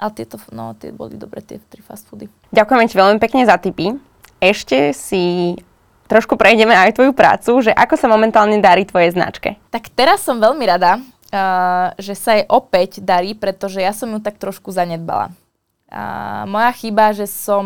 a 0.00 0.04
tieto, 0.10 0.42
no, 0.50 0.74
tie 0.74 0.90
boli 0.90 1.14
dobre, 1.14 1.44
tie 1.46 1.62
tri 1.70 1.84
fast 1.86 2.10
foody. 2.10 2.26
Ďakujeme 2.50 2.84
ti 2.90 2.96
veľmi 2.98 3.18
pekne 3.22 3.46
za 3.46 3.54
tipy. 3.62 3.94
Ešte 4.42 4.90
si 4.90 5.54
trošku 6.10 6.34
prejdeme 6.34 6.74
aj 6.74 6.98
tvoju 6.98 7.14
prácu, 7.14 7.70
že 7.70 7.70
ako 7.70 7.94
sa 7.94 8.10
momentálne 8.10 8.58
darí 8.58 8.82
tvojej 8.82 9.14
značke. 9.14 9.54
Tak 9.70 9.94
teraz 9.94 10.26
som 10.26 10.42
veľmi 10.42 10.66
rada, 10.66 10.98
uh, 10.98 11.94
že 12.00 12.18
sa 12.18 12.34
jej 12.34 12.48
opäť 12.50 12.98
darí, 12.98 13.38
pretože 13.38 13.78
ja 13.78 13.94
som 13.94 14.10
ju 14.10 14.18
tak 14.18 14.40
trošku 14.40 14.74
zanedbala. 14.74 15.30
Uh, 15.86 16.48
moja 16.50 16.72
chyba, 16.74 17.14
že 17.14 17.30
som 17.30 17.62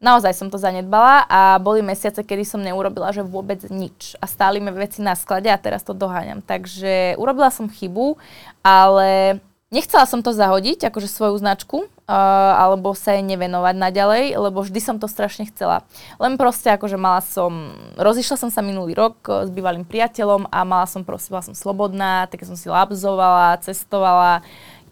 naozaj 0.00 0.32
som 0.32 0.48
to 0.48 0.56
zanedbala 0.56 1.28
a 1.28 1.60
boli 1.60 1.84
mesiace, 1.84 2.24
kedy 2.24 2.42
som 2.48 2.64
neurobila, 2.64 3.12
že 3.12 3.20
vôbec 3.20 3.60
nič. 3.68 4.16
A 4.18 4.24
stáli 4.24 4.58
mi 4.58 4.72
veci 4.72 5.04
na 5.04 5.12
sklade 5.12 5.52
a 5.52 5.60
teraz 5.60 5.84
to 5.84 5.92
doháňam. 5.92 6.40
Takže 6.40 7.20
urobila 7.20 7.52
som 7.52 7.68
chybu, 7.68 8.16
ale 8.64 9.38
nechcela 9.68 10.08
som 10.08 10.24
to 10.24 10.32
zahodiť, 10.32 10.88
akože 10.88 11.04
svoju 11.04 11.36
značku, 11.36 11.84
uh, 11.84 12.52
alebo 12.56 12.96
sa 12.96 13.12
jej 13.12 13.22
nevenovať 13.22 13.76
naďalej, 13.76 14.24
lebo 14.40 14.64
vždy 14.64 14.80
som 14.80 14.96
to 14.96 15.04
strašne 15.04 15.44
chcela. 15.52 15.84
Len 16.16 16.40
proste 16.40 16.72
akože 16.72 16.96
mala 16.96 17.20
som, 17.20 17.76
rozišla 18.00 18.40
som 18.40 18.50
sa 18.50 18.64
minulý 18.64 18.96
rok 18.96 19.20
s 19.28 19.52
bývalým 19.52 19.84
priateľom 19.84 20.48
a 20.48 20.64
mala 20.64 20.88
som 20.88 21.04
proste, 21.04 21.28
bola 21.28 21.44
som 21.44 21.52
slobodná, 21.52 22.24
tak 22.32 22.40
som 22.48 22.56
si 22.56 22.72
labzovala, 22.72 23.60
cestovala, 23.60 24.40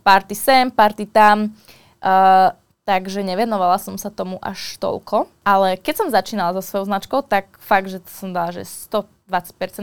party 0.05 0.37
sem, 0.37 0.69
party 0.69 1.09
tam. 1.09 1.57
Uh, 1.99 2.53
takže 2.89 3.21
nevenovala 3.21 3.77
som 3.77 4.01
sa 4.01 4.09
tomu 4.09 4.41
až 4.41 4.81
toľko. 4.81 5.29
Ale 5.45 5.77
keď 5.77 5.95
som 6.01 6.09
začínala 6.09 6.57
so 6.57 6.65
svojou 6.65 6.89
značkou, 6.89 7.21
tak 7.21 7.61
fakt, 7.61 7.93
že 7.93 8.01
som 8.09 8.33
dala, 8.33 8.49
že 8.49 8.65
120% 8.65 9.29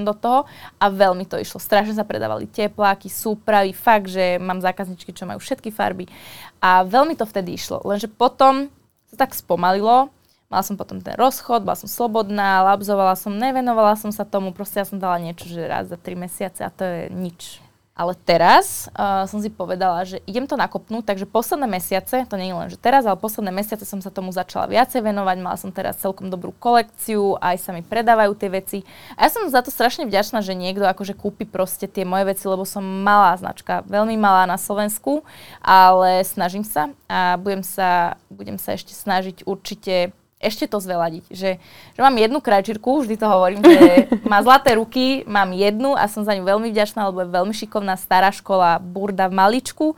do 0.02 0.18
toho 0.18 0.50
a 0.82 0.86
veľmi 0.90 1.30
to 1.30 1.38
išlo. 1.38 1.62
Strašne 1.62 1.94
sa 1.94 2.02
predávali 2.02 2.50
tepláky, 2.50 3.06
súpravy, 3.06 3.78
fakt, 3.78 4.10
že 4.10 4.42
mám 4.42 4.58
zákazničky, 4.58 5.14
čo 5.14 5.30
majú 5.30 5.38
všetky 5.38 5.70
farby 5.70 6.10
a 6.58 6.82
veľmi 6.82 7.14
to 7.14 7.30
vtedy 7.30 7.54
išlo. 7.54 7.86
Lenže 7.86 8.10
potom 8.10 8.74
sa 9.14 9.22
tak 9.22 9.38
spomalilo, 9.38 10.10
Mala 10.46 10.62
som 10.62 10.78
potom 10.78 11.02
ten 11.02 11.18
rozchod, 11.18 11.66
bola 11.66 11.74
som 11.74 11.90
slobodná, 11.90 12.62
labzovala 12.62 13.18
som, 13.18 13.34
nevenovala 13.34 13.98
som 13.98 14.14
sa 14.14 14.30
tomu, 14.30 14.54
proste 14.54 14.78
ja 14.78 14.86
som 14.86 15.02
dala 15.02 15.18
niečo, 15.18 15.50
že 15.50 15.66
raz 15.66 15.90
za 15.90 15.98
tri 15.98 16.14
mesiace 16.14 16.62
a 16.62 16.70
to 16.70 16.86
je 16.86 17.02
nič. 17.10 17.65
Ale 17.96 18.12
teraz 18.28 18.92
uh, 18.92 19.24
som 19.24 19.40
si 19.40 19.48
povedala, 19.48 20.04
že 20.04 20.20
idem 20.28 20.44
to 20.44 20.60
nakopnúť, 20.60 21.08
takže 21.08 21.24
posledné 21.24 21.64
mesiace, 21.64 22.28
to 22.28 22.36
nie 22.36 22.52
je 22.52 22.60
len, 22.60 22.68
že 22.68 22.76
teraz, 22.76 23.08
ale 23.08 23.16
posledné 23.16 23.56
mesiace 23.56 23.88
som 23.88 24.04
sa 24.04 24.12
tomu 24.12 24.36
začala 24.36 24.68
viacej 24.68 25.00
venovať, 25.00 25.38
mala 25.40 25.56
som 25.56 25.72
teraz 25.72 26.04
celkom 26.04 26.28
dobrú 26.28 26.52
kolekciu, 26.60 27.40
aj 27.40 27.56
sa 27.56 27.72
mi 27.72 27.80
predávajú 27.80 28.36
tie 28.36 28.52
veci. 28.52 28.80
A 29.16 29.26
ja 29.26 29.30
som 29.32 29.48
za 29.48 29.64
to 29.64 29.72
strašne 29.72 30.04
vďačná, 30.12 30.44
že 30.44 30.60
niekto 30.60 30.84
akože 30.84 31.16
kúpi 31.16 31.48
proste 31.48 31.88
tie 31.88 32.04
moje 32.04 32.28
veci, 32.36 32.44
lebo 32.52 32.68
som 32.68 32.84
malá 32.84 33.32
značka, 33.40 33.88
veľmi 33.88 34.20
malá 34.20 34.44
na 34.44 34.60
Slovensku, 34.60 35.24
ale 35.64 36.28
snažím 36.28 36.68
sa 36.68 36.92
a 37.08 37.40
budem 37.40 37.64
sa, 37.64 38.20
budem 38.28 38.60
sa 38.60 38.76
ešte 38.76 38.92
snažiť 38.92 39.48
určite 39.48 40.12
ešte 40.46 40.70
to 40.70 40.78
zveladiť. 40.78 41.26
Že, 41.34 41.52
že 41.98 42.00
mám 42.00 42.14
jednu 42.14 42.38
krajčírku, 42.38 43.02
vždy 43.02 43.18
to 43.18 43.26
hovorím, 43.26 43.66
že 43.66 44.06
má 44.32 44.46
zlaté 44.46 44.78
ruky, 44.78 45.26
mám 45.26 45.50
jednu 45.50 45.98
a 45.98 46.06
som 46.06 46.22
za 46.22 46.38
ňu 46.38 46.46
veľmi 46.46 46.70
vďačná, 46.70 47.10
lebo 47.10 47.26
je 47.26 47.34
veľmi 47.34 47.54
šikovná 47.58 47.98
stará 47.98 48.30
škola 48.30 48.78
Burda 48.78 49.26
v 49.26 49.38
Maličku, 49.42 49.98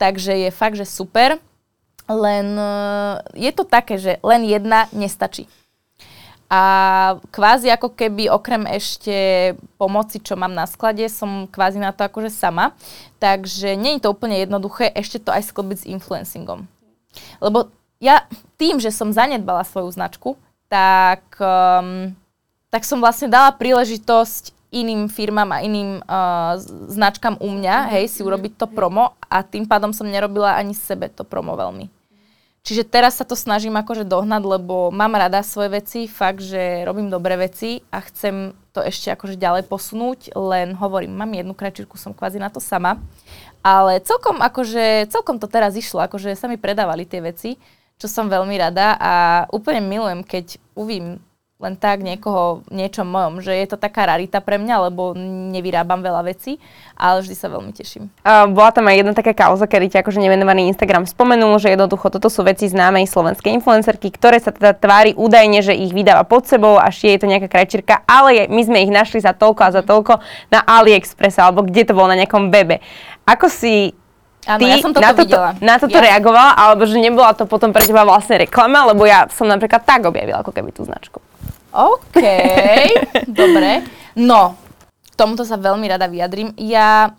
takže 0.00 0.48
je 0.48 0.50
fakt, 0.50 0.80
že 0.80 0.88
super. 0.88 1.36
Len 2.08 2.48
eh, 2.56 3.14
je 3.36 3.52
to 3.52 3.68
také, 3.68 4.00
že 4.00 4.16
len 4.24 4.48
jedna 4.48 4.88
nestačí. 4.90 5.46
A 6.52 7.16
kvázi 7.32 7.72
ako 7.72 7.96
keby 7.96 8.28
okrem 8.28 8.68
ešte 8.68 9.16
pomoci, 9.80 10.20
čo 10.20 10.36
mám 10.36 10.52
na 10.52 10.68
sklade, 10.68 11.08
som 11.08 11.48
kvázi 11.48 11.80
na 11.80 11.96
to 11.96 12.04
akože 12.04 12.28
sama. 12.28 12.76
Takže 13.16 13.72
nie 13.72 13.96
je 13.96 14.04
to 14.04 14.12
úplne 14.12 14.36
jednoduché 14.36 14.92
ešte 14.92 15.16
to 15.16 15.32
aj 15.32 15.48
sklbiť 15.48 15.78
s 15.80 15.88
influencingom. 15.88 16.68
Lebo 17.40 17.72
ja 18.02 18.26
tým, 18.58 18.82
že 18.82 18.90
som 18.90 19.14
zanedbala 19.14 19.62
svoju 19.62 19.94
značku, 19.94 20.34
tak, 20.66 21.22
um, 21.38 22.10
tak 22.74 22.82
som 22.82 22.98
vlastne 22.98 23.30
dala 23.30 23.54
príležitosť 23.54 24.50
iným 24.74 25.06
firmám 25.06 25.54
a 25.54 25.62
iným 25.62 26.02
uh, 26.02 26.58
značkám 26.90 27.38
u 27.38 27.48
mňa, 27.52 27.94
hej, 27.94 28.10
si 28.10 28.24
urobiť 28.24 28.58
to 28.58 28.66
promo 28.66 29.14
a 29.30 29.46
tým 29.46 29.68
pádom 29.68 29.94
som 29.94 30.08
nerobila 30.08 30.58
ani 30.58 30.74
sebe 30.74 31.06
to 31.12 31.22
promo 31.22 31.54
veľmi. 31.54 31.86
Čiže 32.62 32.86
teraz 32.86 33.18
sa 33.18 33.26
to 33.26 33.34
snažím 33.34 33.74
akože 33.74 34.06
dohnať, 34.06 34.42
lebo 34.46 34.94
mám 34.94 35.18
rada 35.18 35.42
svoje 35.42 35.82
veci, 35.82 36.00
fakt, 36.06 36.46
že 36.46 36.86
robím 36.86 37.10
dobré 37.10 37.34
veci 37.34 37.82
a 37.90 37.98
chcem 37.98 38.54
to 38.70 38.78
ešte 38.78 39.10
akože 39.10 39.34
ďalej 39.34 39.66
posunúť, 39.66 40.30
len 40.38 40.78
hovorím, 40.78 41.10
mám 41.10 41.34
jednu 41.34 41.58
kračírku, 41.58 41.98
som 41.98 42.14
kvázi 42.14 42.38
na 42.38 42.54
to 42.54 42.62
sama, 42.62 43.02
ale 43.66 43.98
celkom 44.06 44.38
akože, 44.38 45.10
celkom 45.10 45.42
to 45.42 45.50
teraz 45.50 45.74
išlo, 45.74 46.06
akože 46.06 46.38
sa 46.38 46.46
mi 46.46 46.54
predávali 46.54 47.02
tie 47.02 47.18
veci, 47.18 47.58
čo 48.02 48.10
som 48.10 48.26
veľmi 48.26 48.58
rada 48.58 48.98
a 48.98 49.12
úplne 49.54 49.86
milujem, 49.86 50.26
keď 50.26 50.58
uvím 50.74 51.22
len 51.62 51.78
tak 51.78 52.02
niekoho 52.02 52.66
niečom 52.74 53.06
mojom, 53.06 53.38
že 53.38 53.54
je 53.54 53.66
to 53.70 53.78
taká 53.78 54.10
rarita 54.10 54.42
pre 54.42 54.58
mňa, 54.58 54.90
lebo 54.90 55.14
nevyrábam 55.54 56.02
veľa 56.02 56.26
vecí, 56.26 56.58
ale 56.98 57.22
vždy 57.22 57.34
sa 57.38 57.46
veľmi 57.46 57.70
teším. 57.70 58.10
Uh, 58.26 58.50
bola 58.50 58.74
tam 58.74 58.90
aj 58.90 58.98
jedna 58.98 59.14
taká 59.14 59.30
kauza, 59.30 59.70
kedy 59.70 59.94
ti 59.94 59.96
akože 60.02 60.18
nevenovaný 60.18 60.66
Instagram 60.74 61.06
spomenul, 61.06 61.54
že 61.62 61.70
jednoducho 61.70 62.10
toto 62.10 62.26
sú 62.26 62.42
veci 62.42 62.66
známej 62.66 63.06
slovenskej 63.06 63.54
influencerky, 63.62 64.10
ktoré 64.10 64.42
sa 64.42 64.50
teda 64.50 64.74
tvári 64.74 65.14
údajne, 65.14 65.62
že 65.62 65.78
ich 65.78 65.94
vydáva 65.94 66.26
pod 66.26 66.50
sebou 66.50 66.82
a 66.82 66.90
šie 66.90 67.14
je 67.14 67.22
to 67.22 67.30
nejaká 67.30 67.46
krajčírka, 67.46 68.02
ale 68.10 68.50
my 68.50 68.62
sme 68.66 68.82
ich 68.82 68.90
našli 68.90 69.22
za 69.22 69.30
toľko 69.30 69.62
a 69.62 69.70
za 69.70 69.82
toľko 69.86 70.18
na 70.50 70.66
AliExpress 70.66 71.38
alebo 71.38 71.62
kde 71.62 71.86
to 71.86 71.94
bolo 71.94 72.10
na 72.10 72.18
nejakom 72.18 72.50
webe. 72.50 72.82
Ako 73.22 73.46
si 73.46 73.94
Áno, 74.42 74.66
ja 74.66 74.82
som 74.82 74.90
toto 74.90 75.06
na 75.06 75.14
toto, 75.14 75.22
videla. 75.22 75.50
na 75.62 75.74
toto 75.78 75.94
ja... 75.94 76.02
reagovala, 76.02 76.58
alebo 76.58 76.82
že 76.82 76.98
nebola 76.98 77.30
to 77.30 77.46
potom 77.46 77.70
pre 77.70 77.86
teba 77.86 78.02
vlastne 78.02 78.42
reklama, 78.42 78.90
lebo 78.90 79.06
ja 79.06 79.30
som 79.30 79.46
napríklad 79.46 79.86
tak 79.86 80.02
objavila 80.02 80.42
ako 80.42 80.50
keby 80.50 80.74
tú 80.74 80.82
značku. 80.82 81.22
OK, 81.70 82.18
dobre. 83.30 83.86
No, 84.18 84.58
k 84.82 85.14
tomuto 85.14 85.46
sa 85.46 85.54
veľmi 85.54 85.86
rada 85.86 86.10
vyjadrím. 86.10 86.50
Ja 86.58 87.14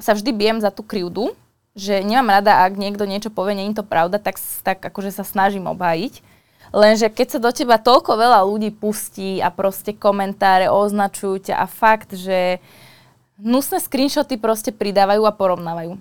sa 0.00 0.16
vždy 0.16 0.32
bijem 0.32 0.58
za 0.64 0.72
tú 0.72 0.80
krivdu, 0.80 1.36
že 1.76 2.00
nemám 2.00 2.40
rada, 2.40 2.64
ak 2.64 2.80
niekto 2.80 3.04
niečo 3.04 3.28
povie, 3.28 3.52
nie 3.52 3.68
je 3.68 3.84
to 3.84 3.86
pravda, 3.86 4.16
tak, 4.16 4.40
tak 4.64 4.80
akože 4.80 5.12
sa 5.12 5.28
snažím 5.28 5.68
obhájiť. 5.68 6.24
Lenže 6.72 7.12
keď 7.12 7.36
sa 7.36 7.38
do 7.38 7.52
teba 7.52 7.76
toľko 7.76 8.16
veľa 8.16 8.48
ľudí 8.48 8.72
pustí 8.72 9.44
a 9.44 9.52
proste 9.52 9.92
komentáre 9.92 10.72
označujú 10.72 11.52
ťa 11.52 11.60
a 11.60 11.68
fakt, 11.68 12.16
že 12.16 12.64
hnusné 13.36 13.76
screenshoty 13.76 14.40
proste 14.40 14.72
pridávajú 14.72 15.20
a 15.28 15.36
porovnávajú 15.36 16.00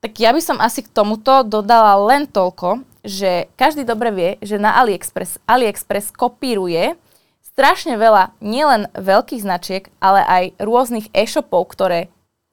tak 0.00 0.16
ja 0.16 0.32
by 0.32 0.40
som 0.40 0.58
asi 0.58 0.80
k 0.80 0.92
tomuto 0.92 1.44
dodala 1.44 1.96
len 2.08 2.24
toľko, 2.24 2.84
že 3.04 3.48
každý 3.56 3.84
dobre 3.84 4.12
vie, 4.12 4.30
že 4.40 4.60
na 4.60 4.76
AliExpress 4.80 5.40
AliExpress 5.44 6.12
kopíruje 6.12 6.96
strašne 7.44 8.00
veľa 8.00 8.32
nielen 8.40 8.88
veľkých 8.96 9.44
značiek, 9.44 9.84
ale 10.00 10.24
aj 10.24 10.44
rôznych 10.60 11.12
e-shopov, 11.12 11.68
ktoré 11.68 12.08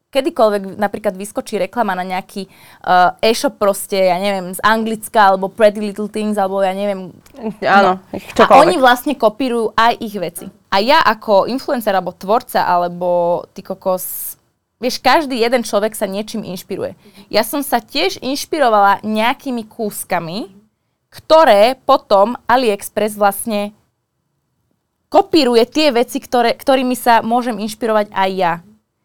kedykoľvek 0.07 0.79
napríklad 0.79 1.19
vyskočí 1.19 1.59
reklama 1.59 1.91
na 1.91 2.07
nejaký 2.07 2.47
uh, 2.47 3.19
e-shop 3.19 3.59
proste, 3.59 3.99
ja 3.99 4.15
neviem, 4.17 4.55
z 4.55 4.59
Anglicka, 4.63 5.35
alebo 5.35 5.51
Pretty 5.51 5.83
Little 5.83 6.07
Things, 6.07 6.39
alebo 6.39 6.63
ja 6.63 6.71
neviem. 6.71 7.11
Áno, 7.61 7.99
no. 7.99 8.43
A 8.47 8.63
oni 8.63 8.79
vlastne 8.79 9.13
kopírujú 9.19 9.75
aj 9.75 9.93
ich 9.99 10.15
veci. 10.15 10.47
A 10.71 10.79
ja 10.79 11.03
ako 11.03 11.51
influencer, 11.51 11.91
alebo 11.91 12.15
tvorca, 12.15 12.63
alebo 12.63 13.43
ty 13.51 13.61
kokos, 13.61 14.36
Vieš, 14.77 15.01
každý 15.01 15.41
jeden 15.41 15.65
človek 15.65 15.97
sa 15.97 16.05
niečím 16.05 16.45
inšpiruje. 16.45 16.93
Ja 17.33 17.41
som 17.41 17.65
sa 17.65 17.81
tiež 17.81 18.21
inšpirovala 18.21 19.01
nejakými 19.01 19.65
kúskami, 19.65 20.53
ktoré 21.09 21.73
potom 21.81 22.37
AliExpress 22.45 23.17
vlastne 23.17 23.73
kopíruje 25.09 25.65
tie 25.65 25.89
veci, 25.89 26.21
ktoré, 26.21 26.53
ktorými 26.53 26.93
sa 26.93 27.25
môžem 27.25 27.57
inšpirovať 27.57 28.13
aj 28.13 28.29
ja. 28.37 28.53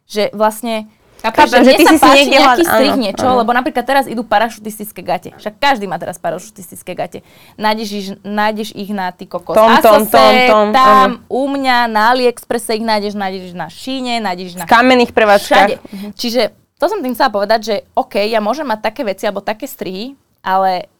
Že 0.05 0.37
vlastne 0.37 0.93
Chápeš, 1.23 1.63
že, 1.63 1.73
ty 1.79 1.85
sa 1.87 2.11
si 2.19 2.27
si 2.27 2.35
nejaký 2.35 2.63
strih 2.67 2.95
niečo, 2.99 3.31
áno. 3.31 3.39
lebo 3.47 3.55
napríklad 3.55 3.87
teraz 3.87 4.11
idú 4.11 4.27
parašutistické 4.27 5.07
gate. 5.07 5.31
Však 5.39 5.55
každý 5.63 5.87
má 5.87 5.95
teraz 5.95 6.19
parašutistické 6.19 6.99
gate. 6.99 7.23
Nájdeš 7.55 7.89
ich, 7.95 8.09
nájdeš 8.27 8.75
ich 8.75 8.91
na 8.91 9.15
ty 9.15 9.31
kokos 9.31 9.55
tom, 9.55 9.71
Asose, 9.71 10.11
tom, 10.11 10.11
tom, 10.11 10.35
tom, 10.51 10.67
tam, 10.75 11.09
áno. 11.15 11.31
u 11.31 11.43
mňa, 11.47 11.87
na 11.87 12.11
AliExpresse 12.11 12.75
ich 12.75 12.83
nájdeš, 12.83 13.15
nájdeš 13.15 13.55
na 13.55 13.71
Šíne, 13.71 14.19
nájdeš 14.19 14.59
na... 14.59 14.67
V 14.67 14.75
kamenných 14.75 15.15
prevádzkach. 15.15 15.79
Mhm. 15.79 16.09
Čiže 16.19 16.43
to 16.83 16.91
som 16.91 16.99
tým 16.99 17.15
chcela 17.15 17.31
povedať, 17.31 17.61
že 17.63 17.75
OK, 17.95 18.19
ja 18.27 18.43
môžem 18.43 18.67
mať 18.67 18.83
také 18.83 19.07
veci 19.07 19.23
alebo 19.31 19.39
také 19.39 19.71
strihy, 19.71 20.19
ale 20.43 20.91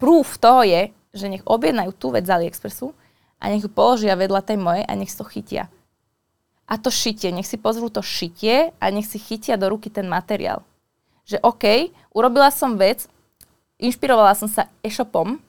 proof 0.00 0.40
toho 0.40 0.64
je, 0.64 0.88
že 1.12 1.28
nech 1.28 1.44
objednajú 1.44 1.92
tú 1.92 2.08
vec 2.16 2.24
z 2.24 2.32
AliExpressu 2.32 2.96
a 3.36 3.52
nech 3.52 3.60
ju 3.60 3.68
položia 3.68 4.16
vedľa 4.16 4.40
tej 4.40 4.56
mojej 4.56 4.88
a 4.88 4.92
nech 4.96 5.12
to 5.12 5.28
chytia 5.28 5.68
a 6.68 6.74
to 6.76 6.92
šitie. 6.92 7.32
Nech 7.32 7.48
si 7.48 7.56
pozrú 7.56 7.88
to 7.88 8.04
šitie 8.04 8.76
a 8.76 8.84
nech 8.92 9.08
si 9.08 9.16
chytia 9.16 9.56
do 9.56 9.72
ruky 9.72 9.88
ten 9.88 10.04
materiál. 10.04 10.60
Že 11.24 11.40
OK, 11.40 11.64
urobila 12.12 12.52
som 12.52 12.76
vec, 12.76 13.08
inšpirovala 13.80 14.36
som 14.36 14.46
sa 14.52 14.68
e-shopom 14.84 15.40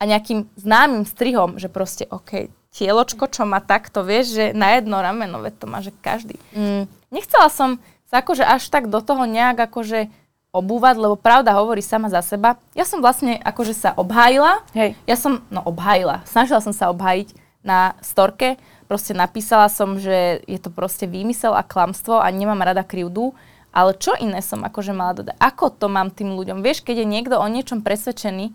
a 0.00 0.02
nejakým 0.08 0.48
známym 0.56 1.04
strihom, 1.04 1.60
že 1.60 1.68
proste 1.68 2.08
OK, 2.08 2.48
tieločko, 2.72 3.28
čo 3.28 3.44
má 3.44 3.60
takto, 3.60 4.04
vieš, 4.04 4.36
že 4.36 4.44
na 4.56 4.76
jedno 4.76 5.00
rameno, 5.00 5.40
veď 5.44 5.54
to 5.60 5.66
má, 5.68 5.84
že 5.84 5.92
každý. 6.00 6.36
Mm. 6.52 6.88
Nechcela 7.12 7.48
som 7.52 7.80
sa 8.08 8.20
akože 8.20 8.44
až 8.44 8.68
tak 8.68 8.88
do 8.92 9.00
toho 9.00 9.24
nejak 9.24 9.68
akože 9.68 10.08
obúvať, 10.56 10.96
lebo 10.96 11.20
pravda 11.20 11.52
hovorí 11.52 11.84
sama 11.84 12.08
za 12.08 12.24
seba. 12.24 12.56
Ja 12.72 12.88
som 12.88 13.04
vlastne 13.04 13.36
akože 13.44 13.76
sa 13.76 13.92
obhájila. 13.92 14.64
Hej. 14.72 14.96
Ja 15.04 15.16
som, 15.20 15.44
no 15.52 15.60
obhájila, 15.64 16.24
snažila 16.24 16.64
som 16.64 16.72
sa 16.72 16.88
obhájiť 16.88 17.45
na 17.66 17.98
storke, 17.98 18.56
proste 18.86 19.12
napísala 19.12 19.66
som, 19.66 19.98
že 19.98 20.40
je 20.46 20.58
to 20.62 20.70
proste 20.70 21.10
výmysel 21.10 21.52
a 21.52 21.66
klamstvo 21.66 22.22
a 22.22 22.30
nemám 22.30 22.62
rada 22.62 22.86
krivdu, 22.86 23.34
ale 23.76 23.92
čo 23.98 24.16
iné 24.16 24.40
som 24.40 24.64
akože 24.64 24.96
mala 24.96 25.12
dodať? 25.12 25.36
Ako 25.36 25.74
to 25.74 25.90
mám 25.90 26.08
tým 26.08 26.32
ľuďom? 26.32 26.64
Vieš, 26.64 26.80
keď 26.80 27.04
je 27.04 27.12
niekto 27.12 27.36
o 27.36 27.44
niečom 27.44 27.84
presvedčený, 27.84 28.54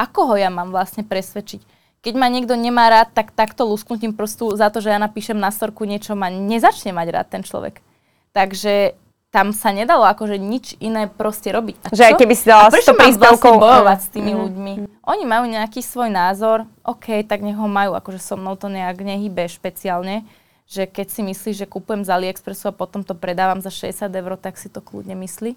ako 0.00 0.32
ho 0.32 0.34
ja 0.40 0.48
mám 0.48 0.72
vlastne 0.72 1.04
presvedčiť? 1.04 1.60
Keď 2.02 2.14
ma 2.18 2.26
niekto 2.32 2.56
nemá 2.56 2.88
rád, 2.88 3.14
tak 3.14 3.36
takto 3.36 3.68
lusknutím 3.68 4.16
prstu 4.16 4.50
za 4.56 4.72
to, 4.72 4.82
že 4.82 4.90
ja 4.90 4.98
napíšem 4.98 5.36
na 5.36 5.52
storku 5.52 5.84
niečo, 5.84 6.16
ma 6.16 6.32
nezačne 6.32 6.90
mať 6.90 7.08
rád 7.12 7.26
ten 7.30 7.42
človek. 7.44 7.84
Takže 8.32 8.96
tam 9.32 9.50
sa 9.50 9.72
nedalo 9.72 10.04
akože 10.04 10.36
nič 10.36 10.76
iné 10.78 11.08
proste 11.08 11.48
robiť. 11.48 11.88
A 11.88 11.96
Že 11.96 12.04
aj 12.04 12.14
čo? 12.14 12.20
keby 12.20 12.34
si 12.36 12.44
dala 12.44 12.62
A 12.62 12.70
prečo 12.70 12.92
100 12.92 12.94
mám 12.94 13.00
príspevkov- 13.00 13.56
vlastne 13.56 13.64
bojovať 13.64 13.98
s 13.98 14.08
tými 14.12 14.32
Mhm. 14.32 14.38
ľuďmi? 14.38 14.72
Oni 15.02 15.24
majú 15.24 15.44
nejaký 15.46 15.80
svoj 15.80 16.08
názor, 16.08 16.58
OK, 16.84 17.24
tak 17.24 17.40
nech 17.40 17.56
ho 17.56 17.64
majú, 17.64 17.96
akože 17.96 18.20
so 18.20 18.36
mnou 18.36 18.54
to 18.54 18.68
nejak 18.68 19.00
nehybe 19.00 19.48
špeciálne, 19.48 20.22
že 20.68 20.84
keď 20.84 21.06
si 21.08 21.20
myslíš, 21.22 21.56
že 21.58 21.66
kúpujem 21.66 22.04
z 22.04 22.12
AliExpressu 22.12 22.68
a 22.68 22.76
potom 22.76 23.00
to 23.00 23.12
predávam 23.12 23.58
za 23.58 23.72
60 23.72 24.12
eur, 24.12 24.36
tak 24.36 24.60
si 24.60 24.68
to 24.68 24.78
kľudne 24.78 25.16
myslí. 25.16 25.56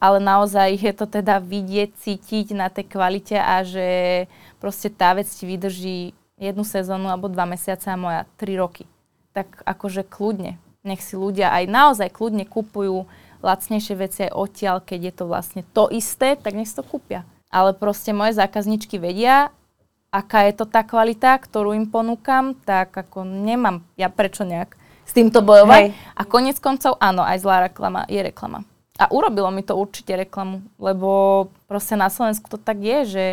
Ale 0.00 0.16
naozaj 0.16 0.80
je 0.80 0.92
to 0.92 1.04
teda 1.04 1.38
vidieť, 1.38 1.92
cítiť 1.92 2.56
na 2.56 2.72
tej 2.72 2.88
kvalite 2.88 3.36
a 3.36 3.60
že 3.60 3.86
proste 4.56 4.88
tá 4.88 5.12
vec 5.12 5.28
ti 5.28 5.44
vydrží 5.44 5.98
jednu 6.40 6.64
sezónu 6.64 7.12
alebo 7.12 7.28
dva 7.28 7.44
mesiace 7.44 7.92
a 7.92 8.00
moja 8.00 8.24
tri 8.40 8.56
roky. 8.56 8.88
Tak 9.36 9.60
akože 9.60 10.08
kľudne. 10.08 10.56
Nech 10.80 11.04
si 11.04 11.12
ľudia 11.12 11.52
aj 11.52 11.64
naozaj 11.68 12.08
kľudne 12.08 12.48
kupujú 12.48 13.04
lacnejšie 13.44 13.94
veci 13.96 14.20
aj 14.28 14.32
odtiaľ, 14.36 14.76
keď 14.84 15.00
je 15.10 15.14
to 15.16 15.24
vlastne 15.28 15.62
to 15.72 15.88
isté, 15.92 16.36
tak 16.36 16.56
nech 16.56 16.68
si 16.68 16.76
to 16.76 16.84
kúpia. 16.84 17.24
Ale 17.48 17.76
proste 17.76 18.12
moje 18.12 18.36
zákazničky 18.36 19.00
vedia, 19.00 19.52
aká 20.12 20.48
je 20.48 20.54
to 20.56 20.64
tá 20.68 20.84
kvalita, 20.84 21.36
ktorú 21.40 21.72
im 21.76 21.88
ponúkam, 21.88 22.56
tak 22.64 22.92
ako 22.92 23.24
nemám 23.24 23.84
ja 23.96 24.08
prečo 24.08 24.44
nejak 24.44 24.76
s 25.04 25.12
týmto 25.12 25.42
bojovať. 25.42 25.90
Hej. 25.90 25.96
A 26.14 26.22
konec 26.24 26.56
koncov, 26.62 26.94
áno, 27.02 27.26
aj 27.26 27.42
zlá 27.42 27.66
reklama 27.66 28.06
je 28.06 28.20
reklama. 28.22 28.62
A 29.00 29.08
urobilo 29.08 29.48
mi 29.48 29.64
to 29.64 29.74
určite 29.74 30.12
reklamu, 30.12 30.60
lebo 30.76 31.48
proste 31.64 31.96
na 31.96 32.12
Slovensku 32.12 32.46
to 32.52 32.60
tak 32.60 32.78
je, 32.84 32.98
že 33.08 33.24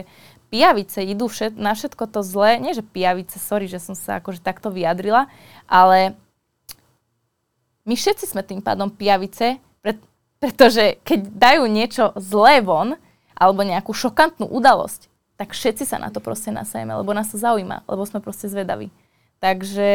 pijavice 0.48 1.04
idú 1.04 1.28
všet, 1.28 1.60
na 1.60 1.76
všetko 1.76 2.08
to 2.08 2.24
zlé. 2.24 2.58
Nie, 2.58 2.72
že 2.72 2.82
pijavice, 2.82 3.38
sorry, 3.38 3.68
že 3.68 3.84
som 3.84 3.94
sa 3.94 4.24
akože 4.24 4.40
takto 4.40 4.72
vyjadrila, 4.72 5.28
ale 5.68 6.16
my 7.88 7.96
všetci 7.96 8.36
sme 8.36 8.44
tým 8.44 8.60
pádom 8.60 8.92
pijavice, 8.92 9.64
pre, 9.80 9.96
pretože 10.44 11.00
keď 11.08 11.20
dajú 11.32 11.64
niečo 11.72 12.12
zlé 12.20 12.60
von, 12.60 13.00
alebo 13.32 13.64
nejakú 13.64 13.96
šokantnú 13.96 14.52
udalosť, 14.52 15.08
tak 15.40 15.54
všetci 15.54 15.88
sa 15.88 16.02
na 16.02 16.12
to 16.12 16.20
proste 16.20 16.52
nasajeme, 16.52 16.92
lebo 16.98 17.16
nás 17.16 17.32
to 17.32 17.40
zaujíma, 17.40 17.88
lebo 17.88 18.04
sme 18.04 18.20
proste 18.20 18.50
zvedaví. 18.50 18.92
Takže 19.38 19.90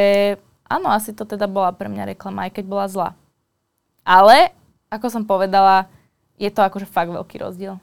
áno, 0.71 0.89
asi 0.95 1.11
to 1.13 1.27
teda 1.27 1.51
bola 1.51 1.75
pre 1.75 1.91
mňa 1.91 2.15
reklama, 2.15 2.47
aj 2.49 2.57
keď 2.57 2.65
bola 2.65 2.87
zlá. 2.87 3.11
Ale, 4.07 4.55
ako 4.89 5.07
som 5.11 5.23
povedala, 5.27 5.91
je 6.39 6.49
to 6.49 6.63
akože 6.63 6.87
fakt 6.87 7.11
veľký 7.11 7.43
rozdiel. 7.43 7.77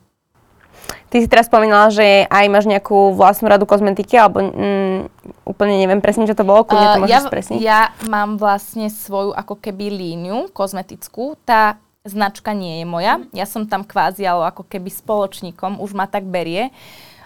Ty 1.09 1.17
si 1.25 1.27
teraz 1.27 1.49
spomínala, 1.49 1.89
že 1.89 2.29
aj 2.29 2.45
máš 2.53 2.69
nejakú 2.69 3.17
vlastnú 3.17 3.49
radu 3.49 3.65
kozmetiky, 3.65 4.13
alebo 4.13 4.45
mm, 4.45 4.99
úplne 5.41 5.81
neviem 5.81 6.05
presne, 6.05 6.29
čo 6.29 6.37
to 6.37 6.45
bolo, 6.45 6.61
kľudne 6.61 6.85
to 6.85 6.97
Uh, 6.99 7.01
môžeš 7.01 7.17
ja, 7.17 7.21
spresniť. 7.25 7.59
ja 7.59 7.81
mám 8.05 8.37
vlastne 8.37 8.93
svoju 8.93 9.33
ako 9.33 9.57
keby 9.57 9.89
líniu 9.89 10.53
kozmetickú. 10.53 11.33
Tá 11.41 11.81
značka 12.05 12.53
nie 12.53 12.81
je 12.81 12.85
moja. 12.85 13.25
Ja 13.33 13.49
som 13.49 13.65
tam 13.65 13.81
kvázi 13.81 14.21
ale 14.23 14.53
ako 14.53 14.69
keby 14.69 14.93
spoločníkom, 14.93 15.81
už 15.81 15.97
ma 15.97 16.05
tak 16.05 16.29
berie. 16.29 16.69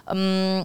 Um, 0.07 0.63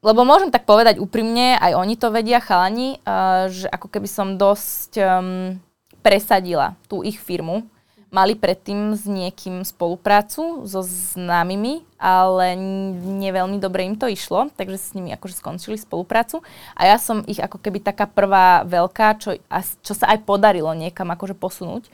lebo 0.00 0.24
môžem 0.24 0.48
tak 0.52 0.64
povedať 0.64 0.96
úprimne, 0.96 1.60
aj 1.60 1.76
oni 1.76 1.96
to 1.96 2.08
vedia, 2.12 2.40
chalani, 2.40 3.00
uh, 3.04 3.48
že 3.48 3.68
ako 3.68 3.88
keby 3.88 4.08
som 4.08 4.36
dosť 4.40 5.00
um, 5.00 5.56
presadila 6.00 6.76
tú 6.88 7.04
ich 7.04 7.20
firmu. 7.20 7.64
Mali 8.10 8.34
predtým 8.34 8.98
s 8.98 9.06
niekým 9.06 9.62
spoluprácu, 9.62 10.66
so 10.66 10.82
známymi, 10.82 11.86
ale 11.94 12.58
n- 12.58 13.22
nie 13.22 13.30
veľmi 13.30 13.62
dobre 13.62 13.86
im 13.86 13.94
to 13.94 14.10
išlo, 14.10 14.50
takže 14.58 14.78
s 14.82 14.90
nimi 14.98 15.14
akože 15.14 15.38
skončili 15.38 15.78
spoluprácu. 15.78 16.42
A 16.74 16.90
ja 16.90 16.98
som 16.98 17.22
ich 17.30 17.38
ako 17.38 17.62
keby 17.62 17.78
taká 17.78 18.10
prvá 18.10 18.66
veľká, 18.66 19.14
čo, 19.22 19.38
a 19.46 19.62
čo 19.62 19.94
sa 19.94 20.10
aj 20.10 20.26
podarilo 20.26 20.74
niekam 20.74 21.06
akože 21.14 21.38
posunúť 21.38 21.86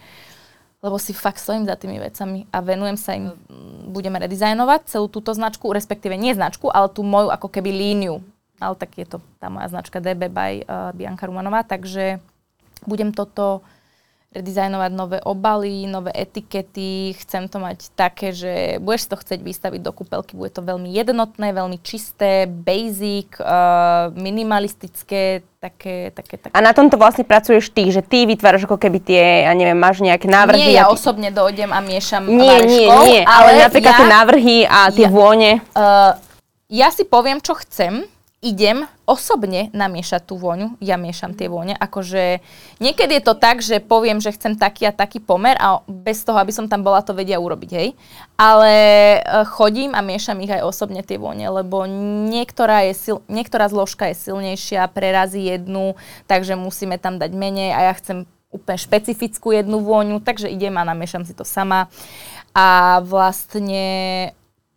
lebo 0.84 1.02
si 1.02 1.16
fakt 1.16 1.42
stojím 1.42 1.66
za 1.66 1.74
tými 1.74 1.98
vecami 1.98 2.46
a 2.54 2.62
venujem 2.62 2.94
sa 2.94 3.16
im. 3.16 3.32
mm, 3.34 3.90
Budeme 3.90 4.22
redizajnovať 4.22 4.86
celú 4.86 5.10
túto 5.10 5.34
značku, 5.34 5.66
respektíve 5.72 6.14
nie 6.14 6.30
značku, 6.36 6.70
ale 6.70 6.92
tú 6.92 7.02
moju 7.02 7.32
ako 7.32 7.48
keby 7.50 7.74
líniu. 7.74 8.22
Ale 8.62 8.78
tak 8.78 8.94
je 8.94 9.04
to 9.08 9.18
tá 9.42 9.50
moja 9.50 9.68
značka 9.68 9.98
DB 9.98 10.30
by 10.30 10.52
uh, 10.62 10.92
Bianca 10.94 11.26
Rumanová, 11.26 11.66
takže 11.66 12.22
budem 12.86 13.12
toto 13.12 13.66
redizajnovať 14.36 14.90
nové 14.92 15.18
obaly, 15.24 15.88
nové 15.88 16.12
etikety, 16.12 17.16
chcem 17.16 17.48
to 17.48 17.56
mať 17.56 17.88
také, 17.96 18.36
že 18.36 18.76
budeš 18.78 19.08
to 19.08 19.16
chcieť 19.16 19.40
vystaviť 19.40 19.80
do 19.80 19.92
kúpelky, 19.96 20.36
bude 20.36 20.52
to 20.52 20.60
veľmi 20.60 20.92
jednotné, 20.92 21.56
veľmi 21.56 21.80
čisté, 21.80 22.44
basic, 22.44 23.40
uh, 23.40 24.12
minimalistické, 24.12 25.40
také, 25.56 26.12
také, 26.12 26.34
také. 26.36 26.52
A 26.54 26.60
na 26.60 26.76
tomto 26.76 27.00
vlastne 27.00 27.24
pracuješ 27.24 27.72
ty, 27.72 27.88
že 27.88 28.04
ty 28.04 28.28
vytváraš 28.28 28.68
ako 28.68 28.76
keby 28.76 28.98
tie, 29.00 29.48
ja 29.48 29.52
neviem, 29.56 29.78
máš 29.78 30.04
nejaké 30.04 30.28
návrhy. 30.28 30.60
Nie, 30.60 30.78
ja 30.78 30.86
ty- 30.86 30.94
osobne 30.94 31.32
dojdem 31.32 31.72
a 31.72 31.80
miešam 31.80 32.28
Nie, 32.28 32.62
nie, 32.62 32.86
nie, 32.86 33.20
ale, 33.24 33.64
napríklad 33.64 33.94
ja, 33.96 34.00
tie 34.04 34.08
návrhy 34.08 34.56
a 34.68 34.78
tie 34.92 35.06
ja- 35.08 35.12
vône. 35.12 35.50
Uh, 35.72 36.12
ja 36.68 36.90
si 36.90 37.06
poviem, 37.06 37.38
čo 37.38 37.54
chcem, 37.62 38.04
idem 38.46 38.86
osobne 39.02 39.74
namiešať 39.74 40.22
tú 40.22 40.38
vôňu, 40.38 40.78
ja 40.78 40.94
miešam 40.94 41.34
tie 41.34 41.50
vône, 41.50 41.74
akože 41.74 42.38
niekedy 42.78 43.18
je 43.18 43.24
to 43.26 43.34
tak, 43.34 43.58
že 43.58 43.82
poviem, 43.82 44.22
že 44.22 44.30
chcem 44.30 44.54
taký 44.54 44.86
a 44.86 44.94
taký 44.94 45.18
pomer 45.18 45.58
a 45.58 45.82
bez 45.90 46.22
toho, 46.22 46.38
aby 46.38 46.54
som 46.54 46.70
tam 46.70 46.86
bola, 46.86 47.02
to 47.02 47.10
vedia 47.10 47.42
urobiť, 47.42 47.70
hej. 47.74 47.98
Ale 48.38 48.74
uh, 49.18 49.42
chodím 49.50 49.98
a 49.98 50.00
miešam 50.06 50.38
ich 50.46 50.54
aj 50.54 50.62
osobne 50.62 51.02
tie 51.02 51.18
vône, 51.18 51.42
lebo 51.42 51.90
niektorá, 52.30 52.86
je 52.86 52.94
sil, 52.94 53.18
niektorá 53.26 53.66
zložka 53.66 54.06
je 54.14 54.30
silnejšia, 54.30 54.94
prerazí 54.94 55.50
jednu, 55.50 55.98
takže 56.30 56.54
musíme 56.54 57.02
tam 57.02 57.18
dať 57.18 57.34
menej 57.34 57.74
a 57.74 57.90
ja 57.90 57.92
chcem 57.98 58.30
úplne 58.54 58.78
špecifickú 58.78 59.50
jednu 59.50 59.82
vôňu, 59.82 60.22
takže 60.22 60.46
idem 60.46 60.78
a 60.78 60.86
namiešam 60.86 61.26
si 61.26 61.34
to 61.34 61.42
sama. 61.42 61.90
A 62.56 62.98
vlastne 63.04 64.32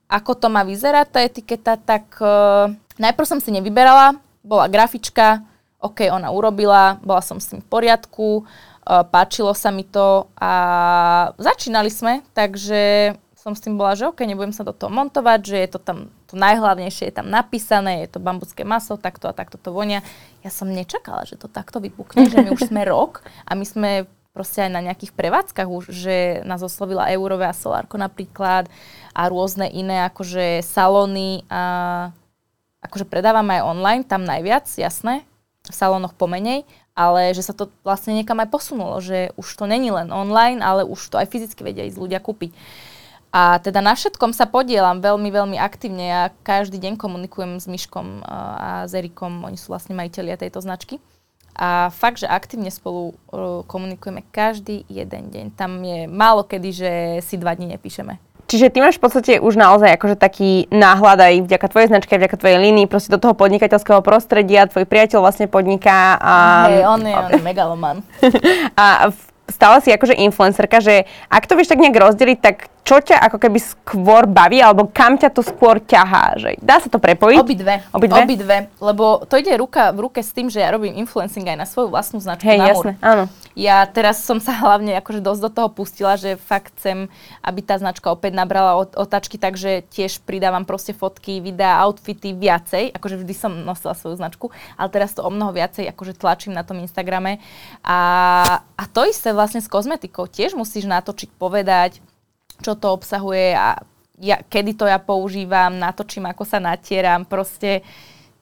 ako 0.09 0.33
to 0.33 0.47
má 0.49 0.65
vyzerať 0.65 1.07
tá 1.13 1.19
etiketa, 1.21 1.77
tak 1.77 2.17
uh, 2.17 2.73
najprv 2.99 3.25
som 3.25 3.39
si 3.39 3.49
nevyberala, 3.55 4.19
bola 4.43 4.67
grafička, 4.67 5.41
OK, 5.79 6.11
ona 6.11 6.29
urobila, 6.35 6.99
bola 6.99 7.23
som 7.23 7.39
s 7.39 7.47
tým 7.47 7.63
v 7.63 7.67
poriadku, 7.71 8.43
uh, 8.43 9.03
páčilo 9.07 9.55
sa 9.55 9.71
mi 9.71 9.87
to 9.87 10.27
a 10.35 10.51
začínali 11.39 11.87
sme, 11.87 12.19
takže 12.35 13.15
som 13.39 13.55
s 13.55 13.63
tým 13.63 13.79
bola, 13.79 13.95
že 13.95 14.03
OK, 14.03 14.19
nebudem 14.27 14.51
sa 14.51 14.67
do 14.67 14.75
toho 14.75 14.91
montovať, 14.91 15.39
že 15.47 15.57
je 15.63 15.69
to 15.71 15.79
tam, 15.79 16.11
to 16.27 16.35
najhlavnejšie 16.35 17.07
je 17.07 17.15
tam 17.15 17.31
napísané, 17.31 18.03
je 18.03 18.11
to 18.11 18.19
bambuské 18.19 18.67
maso, 18.67 18.99
takto 18.99 19.31
a 19.31 19.33
takto 19.33 19.55
to 19.55 19.71
vonia. 19.71 20.03
Ja 20.43 20.51
som 20.51 20.67
nečakala, 20.67 21.23
že 21.23 21.39
to 21.39 21.47
takto 21.47 21.79
vypukne, 21.79 22.27
že 22.27 22.43
my 22.43 22.51
už 22.51 22.67
sme 22.67 22.83
rok 22.83 23.23
a 23.47 23.55
my 23.55 23.63
sme 23.63 23.91
proste 24.35 24.67
aj 24.67 24.71
na 24.75 24.83
nejakých 24.83 25.15
prevádzkach 25.15 25.67
už, 25.71 25.95
že 25.95 26.43
nás 26.43 26.59
oslovila 26.59 27.07
Eurové 27.15 27.47
a 27.47 27.55
Solárko 27.55 27.95
napríklad 27.95 28.67
a 29.15 29.21
rôzne 29.31 29.71
iné 29.71 30.03
akože 30.11 30.59
salóny 30.59 31.47
a 31.47 32.11
akože 32.83 33.05
predávame 33.07 33.59
aj 33.59 33.67
online, 33.67 34.03
tam 34.07 34.23
najviac, 34.23 34.67
jasné, 34.79 35.27
v 35.67 35.75
salónoch 35.75 36.15
pomenej, 36.15 36.65
ale 36.97 37.31
že 37.35 37.45
sa 37.45 37.53
to 37.53 37.69
vlastne 37.85 38.15
niekam 38.15 38.39
aj 38.41 38.49
posunulo, 38.49 38.99
že 38.99 39.31
už 39.39 39.47
to 39.55 39.69
není 39.69 39.91
len 39.91 40.09
online, 40.09 40.59
ale 40.59 40.83
už 40.83 41.11
to 41.11 41.19
aj 41.19 41.29
fyzicky 41.29 41.61
vedia 41.63 41.85
ísť 41.87 41.99
ľudia 41.99 42.19
kúpiť. 42.19 42.51
A 43.29 43.61
teda 43.61 43.77
na 43.77 43.93
všetkom 43.93 44.33
sa 44.33 44.49
podielam 44.49 45.05
veľmi, 45.05 45.29
veľmi 45.29 45.57
aktívne. 45.61 46.01
Ja 46.09 46.23
každý 46.41 46.81
deň 46.81 46.97
komunikujem 46.97 47.61
s 47.61 47.69
Myškom 47.69 48.25
a 48.25 48.89
s 48.89 48.97
Erikom, 48.97 49.45
oni 49.45 49.53
sú 49.53 49.69
vlastne 49.69 49.93
majiteľia 49.93 50.41
tejto 50.41 50.65
značky. 50.65 50.97
A 51.53 51.93
fakt, 51.93 52.23
že 52.23 52.27
aktívne 52.31 52.73
spolu 52.73 53.13
komunikujeme 53.69 54.25
každý 54.33 54.81
jeden 54.89 55.29
deň. 55.29 55.45
Tam 55.53 55.77
je 55.83 56.09
málo 56.09 56.41
kedy, 56.41 56.69
že 56.73 56.91
si 57.21 57.37
dva 57.37 57.53
dní 57.53 57.69
nepíšeme. 57.75 58.28
Čiže 58.49 58.73
ty 58.73 58.81
máš 58.81 58.97
v 58.97 59.05
podstate 59.05 59.33
už 59.37 59.53
naozaj 59.53 59.93
akože 59.93 60.17
taký 60.17 60.65
náhľad 60.73 61.21
aj 61.21 61.33
vďaka 61.45 61.67
tvojej 61.69 61.87
značke, 61.93 62.17
vďaka 62.17 62.33
tvojej 62.33 62.57
línii, 62.57 62.89
proste 62.89 63.13
do 63.13 63.21
toho 63.21 63.37
podnikateľského 63.37 64.01
prostredia, 64.01 64.65
tvoj 64.65 64.89
priateľ 64.89 65.21
vlastne 65.21 65.45
podniká 65.45 66.17
a, 66.17 66.33
Hej, 66.65 66.81
on 66.89 67.01
je, 67.05 67.13
on 67.13 67.29
je 67.29 67.43
megaloman. 67.45 67.97
a 68.81 69.13
v 69.13 69.28
stále 69.49 69.81
si 69.83 69.89
akože 69.89 70.15
influencerka, 70.17 70.81
že 70.81 71.09
ak 71.29 71.45
to 71.45 71.57
vieš 71.57 71.73
tak 71.73 71.81
nejak 71.81 71.97
rozdeliť, 71.97 72.37
tak 72.39 72.69
čo 72.89 72.97
ťa 72.97 73.21
ako 73.29 73.37
keby 73.37 73.59
skôr 73.61 74.25
baví, 74.25 74.57
alebo 74.65 74.89
kam 74.89 75.13
ťa 75.13 75.29
to 75.29 75.45
skôr 75.45 75.77
ťahá? 75.77 76.41
Že 76.41 76.57
dá 76.57 76.81
sa 76.81 76.89
to 76.89 76.97
prepojiť? 76.97 77.37
Obidve. 77.37 77.75
Obidve? 77.93 78.21
Obidve. 78.25 78.57
Lebo 78.81 79.21
to 79.29 79.37
ide 79.37 79.53
ruka 79.61 79.93
v 79.93 80.09
ruke 80.09 80.25
s 80.25 80.33
tým, 80.33 80.49
že 80.49 80.57
ja 80.57 80.73
robím 80.73 80.97
influencing 80.97 81.45
aj 81.45 81.57
na 81.57 81.69
svoju 81.69 81.93
vlastnú 81.93 82.17
značku 82.17 82.49
Hej, 82.49 82.57
jasné, 82.57 82.97
áno. 82.97 83.29
Ja 83.53 83.85
teraz 83.85 84.23
som 84.25 84.41
sa 84.41 84.55
hlavne 84.55 84.97
akože 84.97 85.21
dosť 85.21 85.41
do 85.45 85.51
toho 85.53 85.69
pustila, 85.69 86.17
že 86.17 86.39
fakt 86.39 86.73
chcem, 86.79 87.11
aby 87.45 87.59
tá 87.61 87.77
značka 87.77 88.09
opäť 88.09 88.33
nabrala 88.33 88.79
ot- 88.79 88.97
otáčky, 88.97 89.37
takže 89.37 89.85
tiež 89.93 90.25
pridávam 90.25 90.65
proste 90.65 90.95
fotky, 90.95 91.43
videá, 91.43 91.83
outfity 91.85 92.33
viacej. 92.33 92.95
Akože 92.95 93.21
vždy 93.21 93.33
som 93.37 93.51
nosila 93.53 93.93
svoju 93.93 94.17
značku, 94.17 94.49
ale 94.79 94.89
teraz 94.89 95.13
to 95.13 95.21
o 95.21 95.29
mnoho 95.29 95.53
viacej 95.53 95.91
akože 95.93 96.17
tlačím 96.17 96.57
na 96.57 96.65
tom 96.65 96.81
Instagrame. 96.81 97.37
A, 97.85 97.99
a 98.79 98.83
to 98.89 99.05
isté 99.05 99.29
vlastne 99.39 99.63
s 99.63 99.71
kozmetikou. 99.71 100.27
Tiež 100.27 100.59
musíš 100.59 100.83
natočiť, 100.83 101.31
povedať, 101.39 102.03
čo 102.59 102.75
to 102.75 102.91
obsahuje 102.91 103.55
a 103.55 103.79
ja, 104.19 104.43
kedy 104.43 104.75
to 104.75 104.83
ja 104.83 104.99
používam, 104.99 105.79
natočím, 105.79 106.27
ako 106.27 106.43
sa 106.43 106.59
natieram, 106.59 107.23
proste 107.23 107.87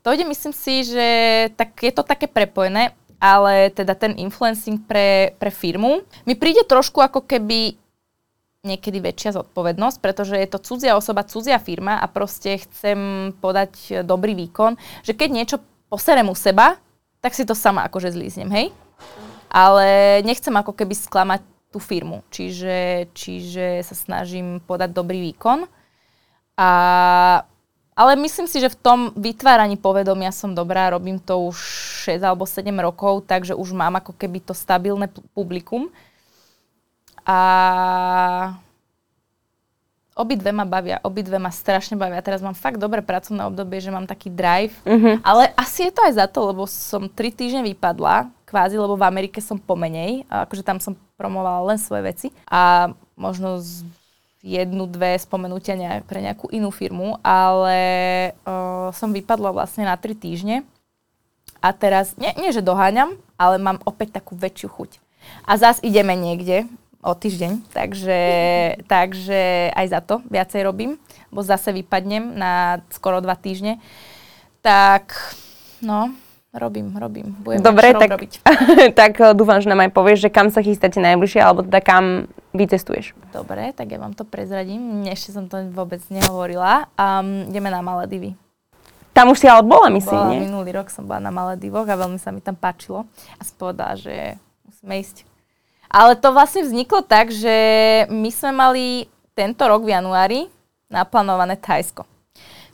to 0.01 0.09
ide, 0.09 0.25
myslím 0.25 0.53
si, 0.57 0.81
že 0.81 1.07
tak 1.53 1.77
je 1.77 1.93
to 1.93 2.01
také 2.01 2.25
prepojené, 2.25 2.97
ale 3.21 3.69
teda 3.69 3.93
ten 3.93 4.17
influencing 4.17 4.81
pre, 4.89 5.37
pre 5.37 5.53
firmu 5.53 6.01
mi 6.25 6.33
príde 6.33 6.65
trošku 6.65 6.97
ako 6.97 7.29
keby 7.29 7.77
niekedy 8.65 8.97
väčšia 8.99 9.37
zodpovednosť, 9.37 9.97
pretože 10.01 10.33
je 10.33 10.49
to 10.49 10.59
cudzia 10.59 10.97
osoba, 10.97 11.23
cudzia 11.23 11.61
firma 11.61 12.01
a 12.01 12.09
proste 12.09 12.57
chcem 12.57 13.31
podať 13.37 14.01
dobrý 14.01 14.33
výkon, 14.33 14.75
že 15.05 15.13
keď 15.13 15.29
niečo 15.29 15.57
poserem 15.87 16.27
u 16.27 16.35
seba, 16.35 16.75
tak 17.21 17.37
si 17.37 17.45
to 17.45 17.53
sama 17.53 17.85
akože 17.85 18.11
zlíznem, 18.11 18.49
hej? 18.49 18.67
Ale 19.47 20.19
nechcem 20.27 20.51
ako 20.51 20.75
keby 20.75 20.93
sklamať 20.93 21.41
tú 21.71 21.79
firmu, 21.83 22.23
čiže, 22.31 23.11
čiže 23.11 23.83
sa 23.83 23.95
snažím 23.95 24.63
podať 24.63 24.95
dobrý 24.95 25.19
výkon. 25.31 25.67
A, 26.57 26.69
ale 27.93 28.11
myslím 28.17 28.47
si, 28.47 28.63
že 28.63 28.71
v 28.71 28.79
tom 28.79 28.99
vytváraní 29.13 29.75
povedomia 29.77 30.31
som 30.31 30.55
dobrá, 30.55 30.89
robím 30.89 31.19
to 31.19 31.51
už 31.51 31.57
6 32.07 32.23
alebo 32.23 32.47
7 32.47 32.71
rokov, 32.79 33.27
takže 33.27 33.53
už 33.53 33.75
mám 33.75 33.99
ako 33.99 34.15
keby 34.15 34.39
to 34.41 34.55
stabilné 34.55 35.11
pu- 35.11 35.23
publikum. 35.35 35.91
A 37.27 37.37
obidve 40.15 40.49
ma 40.55 40.63
bavia, 40.63 41.03
obidve 41.03 41.37
ma 41.37 41.51
strašne 41.51 41.99
bavia. 41.99 42.23
Teraz 42.23 42.39
mám 42.39 42.55
fakt 42.55 42.79
dobré 42.79 43.03
pracovné 43.03 43.43
obdobie, 43.45 43.83
že 43.83 43.91
mám 43.91 44.07
taký 44.07 44.31
drive. 44.31 44.73
Mhm. 44.87 45.21
Ale 45.21 45.51
asi 45.59 45.87
je 45.87 45.93
to 45.93 46.01
aj 46.07 46.13
za 46.15 46.25
to, 46.31 46.47
lebo 46.47 46.63
som 46.65 47.11
3 47.11 47.35
týždne 47.35 47.61
vypadla, 47.67 48.31
kvázi, 48.47 48.79
lebo 48.79 48.95
v 48.95 49.03
Amerike 49.03 49.43
som 49.43 49.59
pomenej. 49.59 50.23
Akože 50.31 50.63
tam 50.63 50.79
som 50.79 50.95
promovala 51.19 51.67
len 51.67 51.77
svoje 51.77 52.07
veci. 52.07 52.27
A 52.47 52.95
možno 53.19 53.59
z 53.59 53.83
jednu, 54.39 54.87
dve 54.87 55.19
spomenutia 55.19 55.75
nejak, 55.75 56.07
pre 56.07 56.23
nejakú 56.23 56.47
inú 56.55 56.71
firmu, 56.71 57.19
ale 57.19 57.77
uh, 58.47 58.87
som 58.95 59.11
vypadla 59.11 59.51
vlastne 59.51 59.83
na 59.83 59.99
3 59.99 60.15
týždne. 60.15 60.63
A 61.59 61.75
teraz, 61.75 62.15
nie, 62.15 62.31
nie 62.39 62.55
že 62.55 62.63
doháňam, 62.63 63.19
ale 63.35 63.59
mám 63.59 63.83
opäť 63.83 64.21
takú 64.21 64.39
väčšiu 64.39 64.69
chuť. 64.71 64.91
A 65.43 65.59
zás 65.59 65.83
ideme 65.83 66.15
niekde 66.15 66.69
o 67.03 67.11
týždeň, 67.11 67.75
takže, 67.75 68.21
takže 68.93 69.73
aj 69.75 69.85
za 69.91 69.99
to 69.99 70.23
viacej 70.31 70.63
robím, 70.63 70.95
bo 71.33 71.43
zase 71.43 71.75
vypadnem 71.75 72.37
na 72.37 72.79
skoro 72.93 73.19
dva 73.19 73.35
týždne. 73.35 73.83
Tak, 74.63 75.11
no, 75.83 76.15
robím, 76.57 76.93
robím. 76.97 77.33
Budem 77.41 77.61
Dobre, 77.61 77.93
tak, 77.93 78.09
robiť. 78.17 78.33
tak 78.99 79.13
eh, 79.21 79.31
dúfam, 79.37 79.61
že 79.61 79.69
nám 79.69 79.85
aj 79.87 79.91
povieš, 79.93 80.27
že 80.27 80.29
kam 80.33 80.49
sa 80.49 80.65
chystáte 80.65 80.99
najbližšie, 80.99 81.39
alebo 81.41 81.63
teda 81.63 81.79
kam 81.81 82.27
vycestuješ. 82.57 83.13
Dobre, 83.31 83.71
tak 83.77 83.93
ja 83.93 84.01
vám 84.01 84.17
to 84.17 84.25
prezradím. 84.25 85.05
Ešte 85.05 85.37
som 85.37 85.45
to 85.45 85.61
vôbec 85.71 86.01
nehovorila. 86.09 86.89
Um, 86.97 87.47
ideme 87.47 87.69
na 87.69 87.85
Maledivy. 87.85 88.33
Tam 89.17 89.33
už 89.33 89.41
si 89.41 89.49
ale 89.49 89.65
bola, 89.65 89.89
myslím, 89.89 90.13
Bola, 90.13 90.29
nie? 90.29 90.45
minulý 90.45 90.77
rok 90.77 90.93
som 90.93 91.09
bola 91.09 91.17
na 91.17 91.33
Maledivoch 91.33 91.89
a 91.89 91.97
veľmi 91.97 92.21
sa 92.21 92.29
mi 92.29 92.37
tam 92.37 92.53
páčilo. 92.53 93.09
A 93.37 93.41
som 93.41 93.57
povedala, 93.57 93.97
že 93.97 94.37
musíme 94.61 94.93
ísť. 95.01 95.25
Ale 95.89 96.13
to 96.13 96.29
vlastne 96.29 96.61
vzniklo 96.61 97.01
tak, 97.01 97.33
že 97.33 97.55
my 98.13 98.29
sme 98.29 98.51
mali 98.53 98.85
tento 99.33 99.65
rok 99.65 99.81
v 99.81 99.97
januári 99.97 100.39
naplánované 100.85 101.57
Thajsko. 101.57 102.05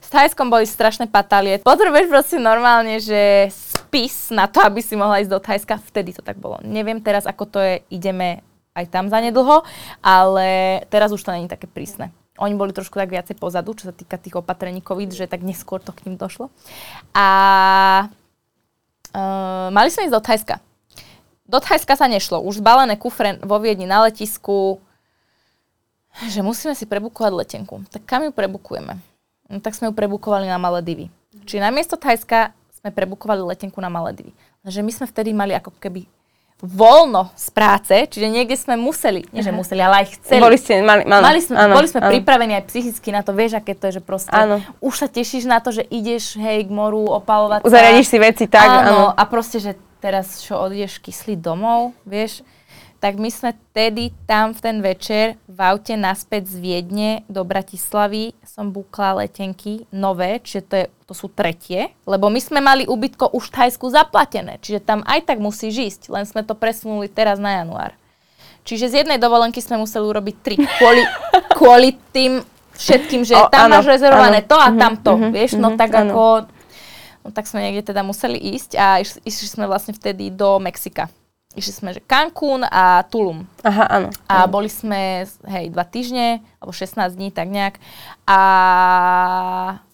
S 0.04 0.08
Thajskom 0.12 0.52
boli 0.52 0.68
strašné 0.68 1.08
patálie. 1.08 1.64
Potrebuješ 1.64 2.12
proste 2.12 2.38
normálne, 2.44 3.00
že 3.00 3.48
spis 3.94 4.34
na 4.34 4.50
to, 4.50 4.58
aby 4.66 4.82
si 4.82 4.98
mohla 4.98 5.22
ísť 5.22 5.30
do 5.30 5.38
Thajska. 5.38 5.78
Vtedy 5.86 6.18
to 6.18 6.26
tak 6.26 6.42
bolo. 6.42 6.58
Neviem 6.66 6.98
teraz, 6.98 7.30
ako 7.30 7.46
to 7.46 7.62
je, 7.62 7.86
ideme 7.94 8.42
aj 8.74 8.90
tam 8.90 9.06
zanedlho, 9.06 9.62
ale 10.02 10.82
teraz 10.90 11.14
už 11.14 11.22
to 11.22 11.30
není 11.30 11.46
také 11.46 11.70
prísne. 11.70 12.10
Oni 12.42 12.58
boli 12.58 12.74
trošku 12.74 12.98
tak 12.98 13.14
viacej 13.14 13.38
pozadu, 13.38 13.78
čo 13.78 13.86
sa 13.86 13.94
týka 13.94 14.18
tých 14.18 14.34
opatrení 14.34 14.82
COVID, 14.82 15.14
že 15.14 15.30
tak 15.30 15.46
neskôr 15.46 15.78
to 15.78 15.94
k 15.94 16.10
ním 16.10 16.18
došlo. 16.18 16.50
A 17.14 17.28
uh, 19.14 19.70
mali 19.70 19.94
sme 19.94 20.10
ísť 20.10 20.16
do 20.18 20.26
Thajska. 20.26 20.56
Do 21.46 21.62
Thajska 21.62 21.94
sa 21.94 22.10
nešlo. 22.10 22.42
Už 22.42 22.66
zbalené 22.66 22.98
kufre 22.98 23.38
vo 23.46 23.62
Viedni 23.62 23.86
na 23.86 24.10
letisku, 24.10 24.82
že 26.34 26.42
musíme 26.42 26.74
si 26.74 26.90
prebukovať 26.90 27.30
letenku. 27.46 27.86
Tak 27.94 28.10
kam 28.10 28.26
ju 28.26 28.34
prebukujeme? 28.34 28.98
No, 29.54 29.62
tak 29.62 29.78
sme 29.78 29.90
ju 29.90 29.94
prebukovali 29.94 30.50
na 30.50 30.58
Maledivy. 30.58 31.14
Čiže 31.46 31.62
namiesto 31.62 31.94
Thajska 31.94 32.58
sme 32.84 32.92
prebukovali 32.92 33.40
letenku 33.48 33.80
na 33.80 33.88
Maledivy. 33.88 34.36
Že 34.68 34.84
my 34.84 34.92
sme 34.92 35.06
vtedy 35.08 35.32
mali 35.32 35.56
ako 35.56 35.72
keby 35.80 36.04
voľno 36.60 37.32
z 37.32 37.48
práce, 37.56 37.96
čiže 38.12 38.28
niekde 38.28 38.60
sme 38.60 38.76
museli, 38.76 39.24
nie 39.32 39.40
že 39.40 39.56
museli, 39.56 39.80
ale 39.80 40.04
aj 40.04 40.20
chceli. 40.20 40.44
Boli 40.44 40.60
ste, 40.60 40.84
mali, 40.84 41.08
mali, 41.08 41.24
Mali 41.24 41.40
sme, 41.44 41.56
áno, 41.60 41.76
boli 41.80 41.88
sme 41.88 42.04
áno. 42.04 42.12
pripravení 42.12 42.60
aj 42.60 42.68
psychicky 42.68 43.16
na 43.16 43.24
to, 43.24 43.32
vieš, 43.32 43.56
aké 43.60 43.72
to 43.76 43.88
je, 43.88 44.00
že 44.00 44.02
proste 44.04 44.36
Áno. 44.36 44.60
už 44.84 44.96
sa 44.96 45.08
tešíš 45.08 45.48
na 45.48 45.64
to, 45.64 45.76
že 45.76 45.84
ideš, 45.88 46.36
hej, 46.36 46.68
k 46.68 46.72
moru, 46.72 47.08
opalovať. 47.20 47.64
Zariadiš 47.68 48.08
si 48.08 48.18
veci 48.20 48.46
tak, 48.52 48.68
áno. 48.68 49.12
A 49.16 49.24
proste, 49.28 49.64
že 49.64 49.80
teraz 50.04 50.44
čo 50.44 50.60
odjdeš 50.60 51.00
kyslý 51.04 51.40
domov, 51.40 51.96
vieš, 52.04 52.44
tak 53.04 53.20
my 53.20 53.28
sme 53.28 53.52
tedy 53.76 54.16
tam 54.24 54.56
v 54.56 54.60
ten 54.64 54.78
večer 54.80 55.36
v 55.52 55.60
aute 55.60 56.00
naspäť 56.00 56.48
z 56.48 56.56
Viedne 56.64 57.10
do 57.28 57.44
Bratislavy 57.44 58.32
som 58.48 58.72
bukla 58.72 59.20
letenky 59.20 59.84
nové, 59.92 60.40
čiže 60.40 60.62
to, 60.64 60.74
je, 60.80 60.86
to 61.14 61.16
sú 61.16 61.30
tretie, 61.30 61.94
lebo 62.10 62.34
my 62.34 62.42
sme 62.42 62.58
mali 62.58 62.90
ubytko 62.90 63.30
už 63.38 63.54
v 63.54 63.56
Thajsku 63.62 63.86
zaplatené, 63.94 64.58
čiže 64.66 64.82
tam 64.82 65.06
aj 65.06 65.30
tak 65.30 65.38
musíš 65.38 65.94
ísť, 65.94 66.02
len 66.10 66.26
sme 66.26 66.42
to 66.42 66.58
presunuli 66.58 67.06
teraz 67.06 67.38
na 67.38 67.62
január. 67.62 67.94
Čiže 68.66 68.90
z 68.90 68.94
jednej 69.06 69.22
dovolenky 69.22 69.62
sme 69.62 69.78
museli 69.78 70.02
urobiť 70.10 70.36
tri 70.42 70.56
kvôli, 70.58 71.06
kvôli 71.62 71.90
tým 72.10 72.42
všetkým, 72.74 73.22
že 73.22 73.38
O, 73.38 73.54
tam 73.54 73.70
áno, 73.70 73.78
máš 73.78 73.94
rezervované 73.94 74.42
áno. 74.42 74.50
to 74.50 74.58
a 74.58 74.68
Mhm, 74.74 74.80
tamto, 74.82 75.14
mhm, 75.14 75.30
vieš, 75.30 75.52
no 75.62 75.70
mhm, 75.70 75.78
tak 75.78 75.94
áno. 75.94 76.10
ako 76.10 76.24
No 77.24 77.32
tak 77.32 77.48
sme 77.48 77.64
niekde 77.64 77.88
teda 77.96 78.04
museli 78.04 78.36
ísť 78.36 78.76
a 78.76 79.00
iš, 79.00 79.16
išli 79.24 79.48
sme 79.48 79.64
vlastne 79.64 79.96
vtedy 79.96 80.28
do 80.28 80.60
Mexika. 80.60 81.08
Išli 81.56 81.72
sme, 81.72 81.90
že 81.96 82.04
Cancún 82.04 82.68
a 82.68 83.00
Tulum. 83.08 83.48
Aha, 83.64 83.88
áno. 83.88 84.10
A 84.28 84.44
boli 84.44 84.68
sme, 84.68 85.24
hej, 85.48 85.72
dva 85.72 85.88
týždne, 85.88 86.44
alebo 86.60 86.76
16 86.76 87.16
dní, 87.16 87.32
tak 87.32 87.48
nejak. 87.48 87.80
A 88.28 88.40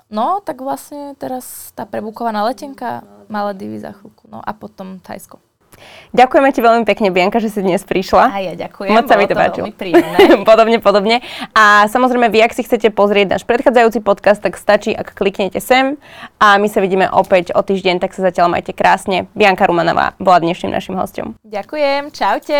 no, 0.09 0.41
tak 0.43 0.61
vlastne 0.61 1.15
teraz 1.15 1.73
tá 1.73 1.85
prebukovaná 1.85 2.45
letenka, 2.45 3.05
Maledivy 3.29 3.77
za 3.77 3.93
chvíľku, 3.93 4.25
no 4.29 4.41
a 4.41 4.51
potom 4.57 4.97
Thajsko. 4.99 5.37
Ďakujeme 6.11 6.49
ti 6.51 6.59
veľmi 6.59 6.83
pekne, 6.83 7.13
Bianka, 7.13 7.37
že 7.37 7.53
si 7.53 7.61
dnes 7.61 7.85
prišla. 7.85 8.23
A 8.33 8.39
ja 8.41 8.53
ďakujem, 8.57 8.91
Moc 8.91 9.05
sa 9.05 9.15
mi 9.15 9.29
to 9.29 9.37
páčilo. 9.37 9.69
podobne, 10.49 10.77
podobne. 10.81 11.21
A 11.53 11.85
samozrejme, 11.87 12.27
vy, 12.33 12.43
ak 12.43 12.57
si 12.57 12.65
chcete 12.65 12.89
pozrieť 12.91 13.37
náš 13.37 13.43
predchádzajúci 13.45 14.01
podcast, 14.01 14.41
tak 14.41 14.57
stačí, 14.57 14.91
ak 14.91 15.13
kliknete 15.13 15.61
sem. 15.61 16.01
A 16.41 16.57
my 16.57 16.67
sa 16.67 16.81
vidíme 16.81 17.07
opäť 17.07 17.53
o 17.53 17.61
týždeň, 17.61 18.01
tak 18.01 18.11
sa 18.17 18.25
zatiaľ 18.25 18.51
majte 18.51 18.73
krásne. 18.73 19.29
Bianka 19.37 19.69
Rumanová 19.69 20.17
bola 20.17 20.41
dnešným 20.41 20.73
našim 20.73 20.97
hostom. 20.97 21.37
Ďakujem, 21.45 22.11
čaute. 22.11 22.59